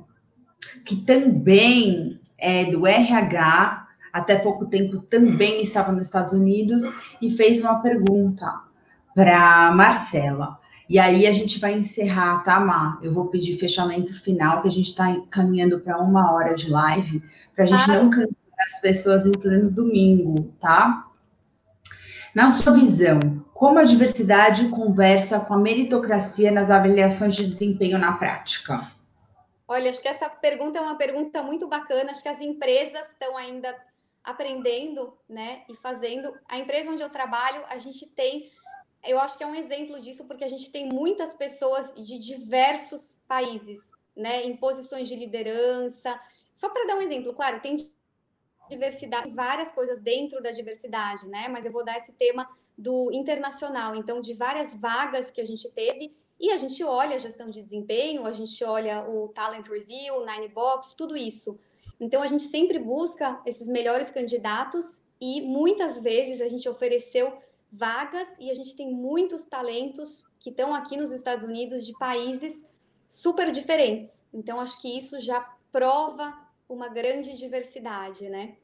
que 0.84 0.94
também 0.94 2.20
é 2.38 2.66
do 2.66 2.86
RH, 2.86 3.81
até 4.12 4.36
pouco 4.36 4.66
tempo 4.66 4.98
também 4.98 5.62
estava 5.62 5.90
nos 5.90 6.06
Estados 6.06 6.32
Unidos 6.32 6.84
e 7.20 7.30
fez 7.30 7.60
uma 7.60 7.80
pergunta 7.80 8.60
para 9.14 9.72
Marcela. 9.72 10.58
E 10.88 10.98
aí 10.98 11.26
a 11.26 11.32
gente 11.32 11.58
vai 11.58 11.72
encerrar, 11.72 12.44
tá, 12.44 12.60
Má? 12.60 12.98
Eu 13.02 13.14
vou 13.14 13.28
pedir 13.28 13.58
fechamento 13.58 14.20
final, 14.20 14.60
que 14.60 14.68
a 14.68 14.70
gente 14.70 14.88
está 14.88 15.16
caminhando 15.30 15.80
para 15.80 15.98
uma 15.98 16.32
hora 16.32 16.54
de 16.54 16.68
live, 16.68 17.22
para 17.54 17.64
a 17.64 17.66
gente 17.66 17.90
ah. 17.90 17.94
não 17.94 18.10
cansar 18.10 18.34
as 18.58 18.80
pessoas 18.80 19.24
em 19.24 19.32
pleno 19.32 19.70
domingo, 19.70 20.52
tá? 20.60 21.06
Na 22.34 22.50
sua 22.50 22.72
visão, 22.72 23.20
como 23.54 23.78
a 23.78 23.84
diversidade 23.84 24.68
conversa 24.68 25.40
com 25.40 25.54
a 25.54 25.58
meritocracia 25.58 26.50
nas 26.50 26.70
avaliações 26.70 27.36
de 27.36 27.46
desempenho 27.46 27.98
na 27.98 28.12
prática? 28.12 28.90
Olha, 29.68 29.88
acho 29.88 30.02
que 30.02 30.08
essa 30.08 30.28
pergunta 30.28 30.78
é 30.78 30.82
uma 30.82 30.96
pergunta 30.96 31.42
muito 31.42 31.66
bacana. 31.66 32.10
Acho 32.10 32.22
que 32.22 32.28
as 32.28 32.40
empresas 32.40 33.08
estão 33.08 33.36
ainda 33.36 33.74
aprendendo, 34.24 35.16
né, 35.28 35.64
e 35.68 35.74
fazendo. 35.76 36.32
A 36.48 36.58
empresa 36.58 36.90
onde 36.90 37.02
eu 37.02 37.10
trabalho, 37.10 37.64
a 37.68 37.78
gente 37.78 38.06
tem, 38.06 38.50
eu 39.04 39.18
acho 39.18 39.36
que 39.36 39.44
é 39.44 39.46
um 39.46 39.54
exemplo 39.54 40.00
disso, 40.00 40.24
porque 40.26 40.44
a 40.44 40.48
gente 40.48 40.70
tem 40.70 40.88
muitas 40.88 41.34
pessoas 41.34 41.92
de 41.94 42.18
diversos 42.18 43.20
países, 43.26 43.80
né, 44.16 44.44
em 44.44 44.56
posições 44.56 45.08
de 45.08 45.16
liderança. 45.16 46.20
Só 46.54 46.68
para 46.68 46.86
dar 46.86 46.96
um 46.96 47.02
exemplo, 47.02 47.34
claro, 47.34 47.60
tem 47.60 47.76
diversidade, 48.68 49.30
várias 49.30 49.72
coisas 49.72 50.00
dentro 50.00 50.42
da 50.42 50.50
diversidade, 50.50 51.26
né, 51.26 51.48
mas 51.48 51.64
eu 51.64 51.72
vou 51.72 51.84
dar 51.84 51.98
esse 51.98 52.12
tema 52.12 52.48
do 52.76 53.10
internacional, 53.12 53.94
então, 53.94 54.20
de 54.20 54.34
várias 54.34 54.74
vagas 54.74 55.30
que 55.30 55.40
a 55.40 55.44
gente 55.44 55.70
teve. 55.70 56.16
E 56.40 56.50
a 56.50 56.56
gente 56.56 56.82
olha 56.82 57.14
a 57.14 57.18
gestão 57.18 57.50
de 57.50 57.62
desempenho, 57.62 58.26
a 58.26 58.32
gente 58.32 58.64
olha 58.64 59.08
o 59.08 59.28
Talent 59.28 59.68
Review, 59.68 60.26
Nine 60.26 60.48
Box, 60.48 60.94
tudo 60.96 61.16
isso. 61.16 61.58
Então, 62.02 62.20
a 62.20 62.26
gente 62.26 62.42
sempre 62.42 62.80
busca 62.80 63.40
esses 63.46 63.68
melhores 63.68 64.10
candidatos 64.10 65.06
e 65.20 65.40
muitas 65.40 66.00
vezes 66.00 66.40
a 66.40 66.48
gente 66.48 66.68
ofereceu 66.68 67.32
vagas 67.70 68.26
e 68.40 68.50
a 68.50 68.54
gente 68.54 68.74
tem 68.74 68.92
muitos 68.92 69.46
talentos 69.46 70.26
que 70.40 70.50
estão 70.50 70.74
aqui 70.74 70.96
nos 70.96 71.12
Estados 71.12 71.44
Unidos 71.44 71.86
de 71.86 71.92
países 71.92 72.60
super 73.08 73.52
diferentes. 73.52 74.26
Então, 74.34 74.60
acho 74.60 74.82
que 74.82 74.98
isso 74.98 75.20
já 75.20 75.48
prova 75.70 76.34
uma 76.68 76.88
grande 76.88 77.38
diversidade, 77.38 78.28
né? 78.28 78.54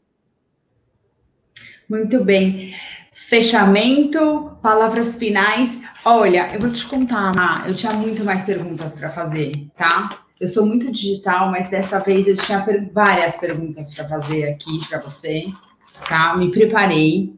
Muito 1.88 2.24
bem. 2.24 2.74
Fechamento, 3.12 4.58
palavras 4.60 5.14
finais. 5.14 5.80
Olha, 6.04 6.52
eu 6.52 6.58
vou 6.58 6.72
te 6.72 6.84
contar, 6.84 7.68
eu 7.68 7.74
tinha 7.76 7.92
muito 7.92 8.24
mais 8.24 8.42
perguntas 8.42 8.94
para 8.94 9.12
fazer, 9.12 9.52
tá? 9.76 10.26
Eu 10.40 10.46
sou 10.46 10.64
muito 10.64 10.92
digital, 10.92 11.50
mas 11.50 11.68
dessa 11.68 11.98
vez 11.98 12.28
eu 12.28 12.36
tinha 12.36 12.62
per 12.62 12.90
várias 12.92 13.36
perguntas 13.36 13.92
para 13.92 14.08
fazer 14.08 14.50
aqui 14.50 14.78
para 14.88 15.00
você, 15.00 15.46
tá? 16.08 16.36
Me 16.36 16.52
preparei, 16.52 17.34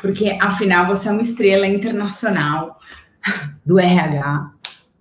porque 0.00 0.36
afinal 0.40 0.86
você 0.86 1.08
é 1.08 1.12
uma 1.12 1.22
estrela 1.22 1.66
internacional 1.66 2.78
do 3.64 3.78
RH, 3.78 4.52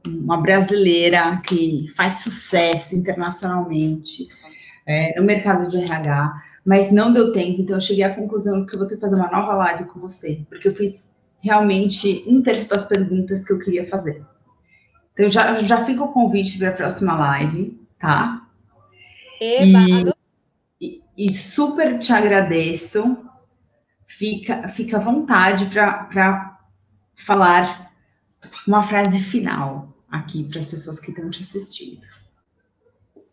uma 0.08 0.38
brasileira 0.38 1.42
que 1.46 1.92
faz 1.98 2.22
sucesso 2.22 2.96
internacionalmente 2.96 4.30
é, 4.86 5.20
no 5.20 5.26
mercado 5.26 5.70
de 5.70 5.80
RH, 5.80 6.44
mas 6.66 6.92
não 6.92 7.12
deu 7.12 7.34
tempo, 7.34 7.62
então 7.62 7.76
eu 7.76 7.82
cheguei 7.82 8.06
à 8.06 8.16
conclusão 8.16 8.66
que 8.66 8.74
eu 8.74 8.80
vou 8.80 8.88
ter 8.88 8.96
que 8.96 9.02
fazer 9.02 9.16
uma 9.16 9.30
nova 9.30 9.54
live 9.54 9.84
com 9.86 10.00
você, 10.00 10.46
porque 10.50 10.70
eu 10.70 10.76
fiz 10.76 11.14
realmente 11.40 12.24
um 12.26 12.42
terço 12.42 12.70
das 12.70 12.86
perguntas 12.86 13.44
que 13.44 13.52
eu 13.52 13.60
queria 13.60 13.86
fazer. 13.88 14.24
Então, 15.18 15.32
já, 15.32 15.60
já 15.64 15.84
fica 15.84 16.04
o 16.04 16.14
convite 16.14 16.60
para 16.60 16.70
a 16.70 16.74
próxima 16.74 17.18
live, 17.18 17.76
tá? 17.98 18.48
Eba, 19.42 20.16
e, 20.80 21.04
e, 21.18 21.32
super 21.32 21.98
te 21.98 22.14
agradeço. 22.14 23.18
Fica, 24.06 24.70
fica 24.70 24.98
à 24.98 25.00
vontade 25.00 25.66
para 25.66 26.60
falar 27.16 27.92
uma 28.68 28.84
frase 28.84 29.24
final 29.24 29.92
aqui 30.10 30.44
para 30.44 30.60
as 30.60 30.68
pessoas 30.68 31.00
que 31.00 31.10
estão 31.10 31.32
te 31.32 31.42
assistindo. 31.42 32.06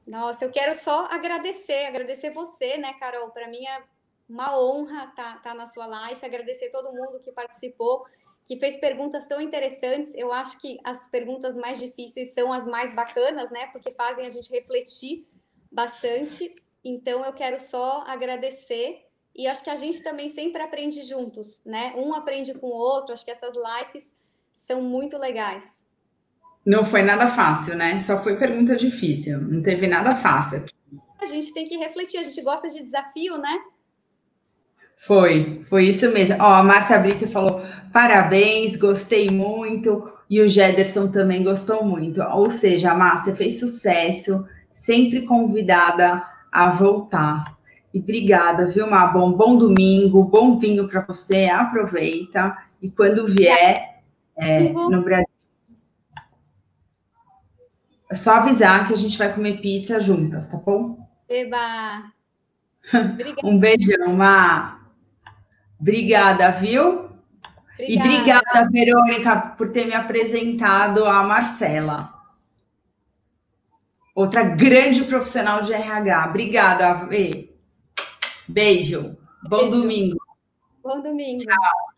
Nossa, 0.07 0.47
eu 0.47 0.51
quero 0.51 0.75
só 0.75 1.07
agradecer, 1.11 1.87
agradecer 1.87 2.31
você, 2.31 2.79
né, 2.79 2.95
Carol? 2.95 3.31
Para 3.31 3.49
mim 3.49 3.65
é 3.67 3.83
uma 4.27 4.59
honra 4.59 5.05
estar 5.05 5.35
tá, 5.35 5.51
tá 5.51 5.55
na 5.55 5.67
sua 5.67 5.87
live, 5.87 6.25
agradecer 6.25 6.71
todo 6.71 6.95
mundo 6.95 7.21
que 7.23 7.31
participou 7.31 8.07
que 8.45 8.59
fez 8.59 8.77
perguntas 8.77 9.27
tão 9.27 9.41
interessantes. 9.41 10.13
Eu 10.15 10.33
acho 10.33 10.61
que 10.61 10.79
as 10.85 11.09
perguntas 11.09 11.57
mais 11.57 11.79
difíceis 11.79 12.35
são 12.35 12.53
as 12.53 12.67
mais 12.67 12.95
bacanas, 12.95 13.51
né? 13.51 13.67
Porque 13.73 13.91
fazem 13.93 14.27
a 14.27 14.31
gente 14.31 14.51
refletir 14.51 15.27
bastante. 15.73 16.55
Então, 16.85 17.25
eu 17.25 17.33
quero 17.33 17.59
só 17.59 18.05
agradecer. 18.07 19.01
E 19.35 19.47
acho 19.47 19.65
que 19.65 19.71
a 19.71 19.77
gente 19.77 20.03
também 20.03 20.29
sempre 20.29 20.63
aprende 20.63 21.03
juntos, 21.03 21.63
né? 21.65 21.95
Um 21.97 22.15
aprende 22.15 22.55
com 22.55 22.67
o 22.67 22.75
outro. 22.75 23.15
Acho 23.15 23.25
que 23.25 23.31
essas 23.31 23.55
lives 23.55 24.15
são 24.55 24.83
muito 24.83 25.17
legais. 25.17 25.65
Não 26.65 26.85
foi 26.85 27.03
nada 27.03 27.29
fácil, 27.29 27.77
né? 27.77 27.99
Só 27.99 28.23
foi 28.23 28.37
pergunta 28.37 28.77
difícil. 28.77 29.41
Não 29.41 29.63
teve 29.63 29.87
nada 29.87 30.15
fácil. 30.15 30.65
A 31.19 31.27
gente 31.27 31.53
tem 31.53 31.67
que 31.67 31.77
refletir. 31.77 32.19
A 32.19 32.23
gente 32.23 32.41
gosta 32.43 32.69
de 32.69 32.83
desafio, 32.83 33.39
né? 33.39 33.59
Foi, 34.97 35.63
foi 35.69 35.87
isso 35.87 36.11
mesmo. 36.11 36.37
Ó, 36.41 36.55
a 36.55 36.63
Márcia 36.63 36.99
Brito 36.99 37.29
falou: 37.29 37.63
parabéns, 37.93 38.77
gostei 38.77 39.31
muito. 39.31 40.11
E 40.29 40.41
o 40.41 40.49
Jederson 40.49 41.09
também 41.09 41.45
gostou 41.45 41.85
muito. 41.85 42.23
Ou 42.23 42.51
seja, 42.51 42.93
a 42.93 42.95
Márcia 42.95 43.37
fez 43.37 43.61
sucesso, 43.61 44.47
sempre 44.73 45.23
convidada 45.23 46.25
a 46.51 46.71
voltar. 46.71 47.55
E 47.93 48.01
obrigada, 48.01 48.67
viu, 48.67 48.89
Má? 48.89 49.07
Bom, 49.07 49.33
bom 49.33 49.57
domingo, 49.57 50.25
bom 50.25 50.57
vinho 50.57 50.89
para 50.89 51.03
você, 51.03 51.47
aproveita. 51.47 52.57
E 52.83 52.91
quando 52.91 53.27
vier 53.29 54.01
é, 54.37 54.61
no 54.73 55.03
Brasil, 55.03 55.27
é 58.11 58.15
só 58.15 58.37
avisar 58.37 58.87
que 58.87 58.95
a 58.95 58.97
gente 58.97 59.17
vai 59.17 59.33
comer 59.33 59.61
pizza 59.61 60.01
juntas, 60.01 60.49
tá 60.49 60.57
bom? 60.57 60.99
Eba! 61.29 62.13
um 63.45 63.59
beijão, 63.59 64.15
Má. 64.15 64.84
Obrigada, 65.85 66.51
viu? 66.51 67.11
Obrigada. 67.75 67.83
E 67.87 67.99
obrigada, 67.99 68.71
Verônica, 68.73 69.37
por 69.59 69.71
ter 69.71 69.87
me 69.87 69.93
apresentado 69.93 71.05
a 71.05 71.23
Marcela. 71.25 72.11
Outra 74.15 74.45
grande 74.45 75.05
profissional 75.05 75.61
de 75.61 75.75
RH. 75.75 76.29
Obrigada, 76.31 76.95
Vê. 77.05 77.55
Beijo. 78.49 79.15
Bom 79.43 79.59
Beijo. 79.59 79.83
domingo. 79.83 80.17
Bom 80.83 81.03
domingo. 81.03 81.45
Tchau. 81.45 81.94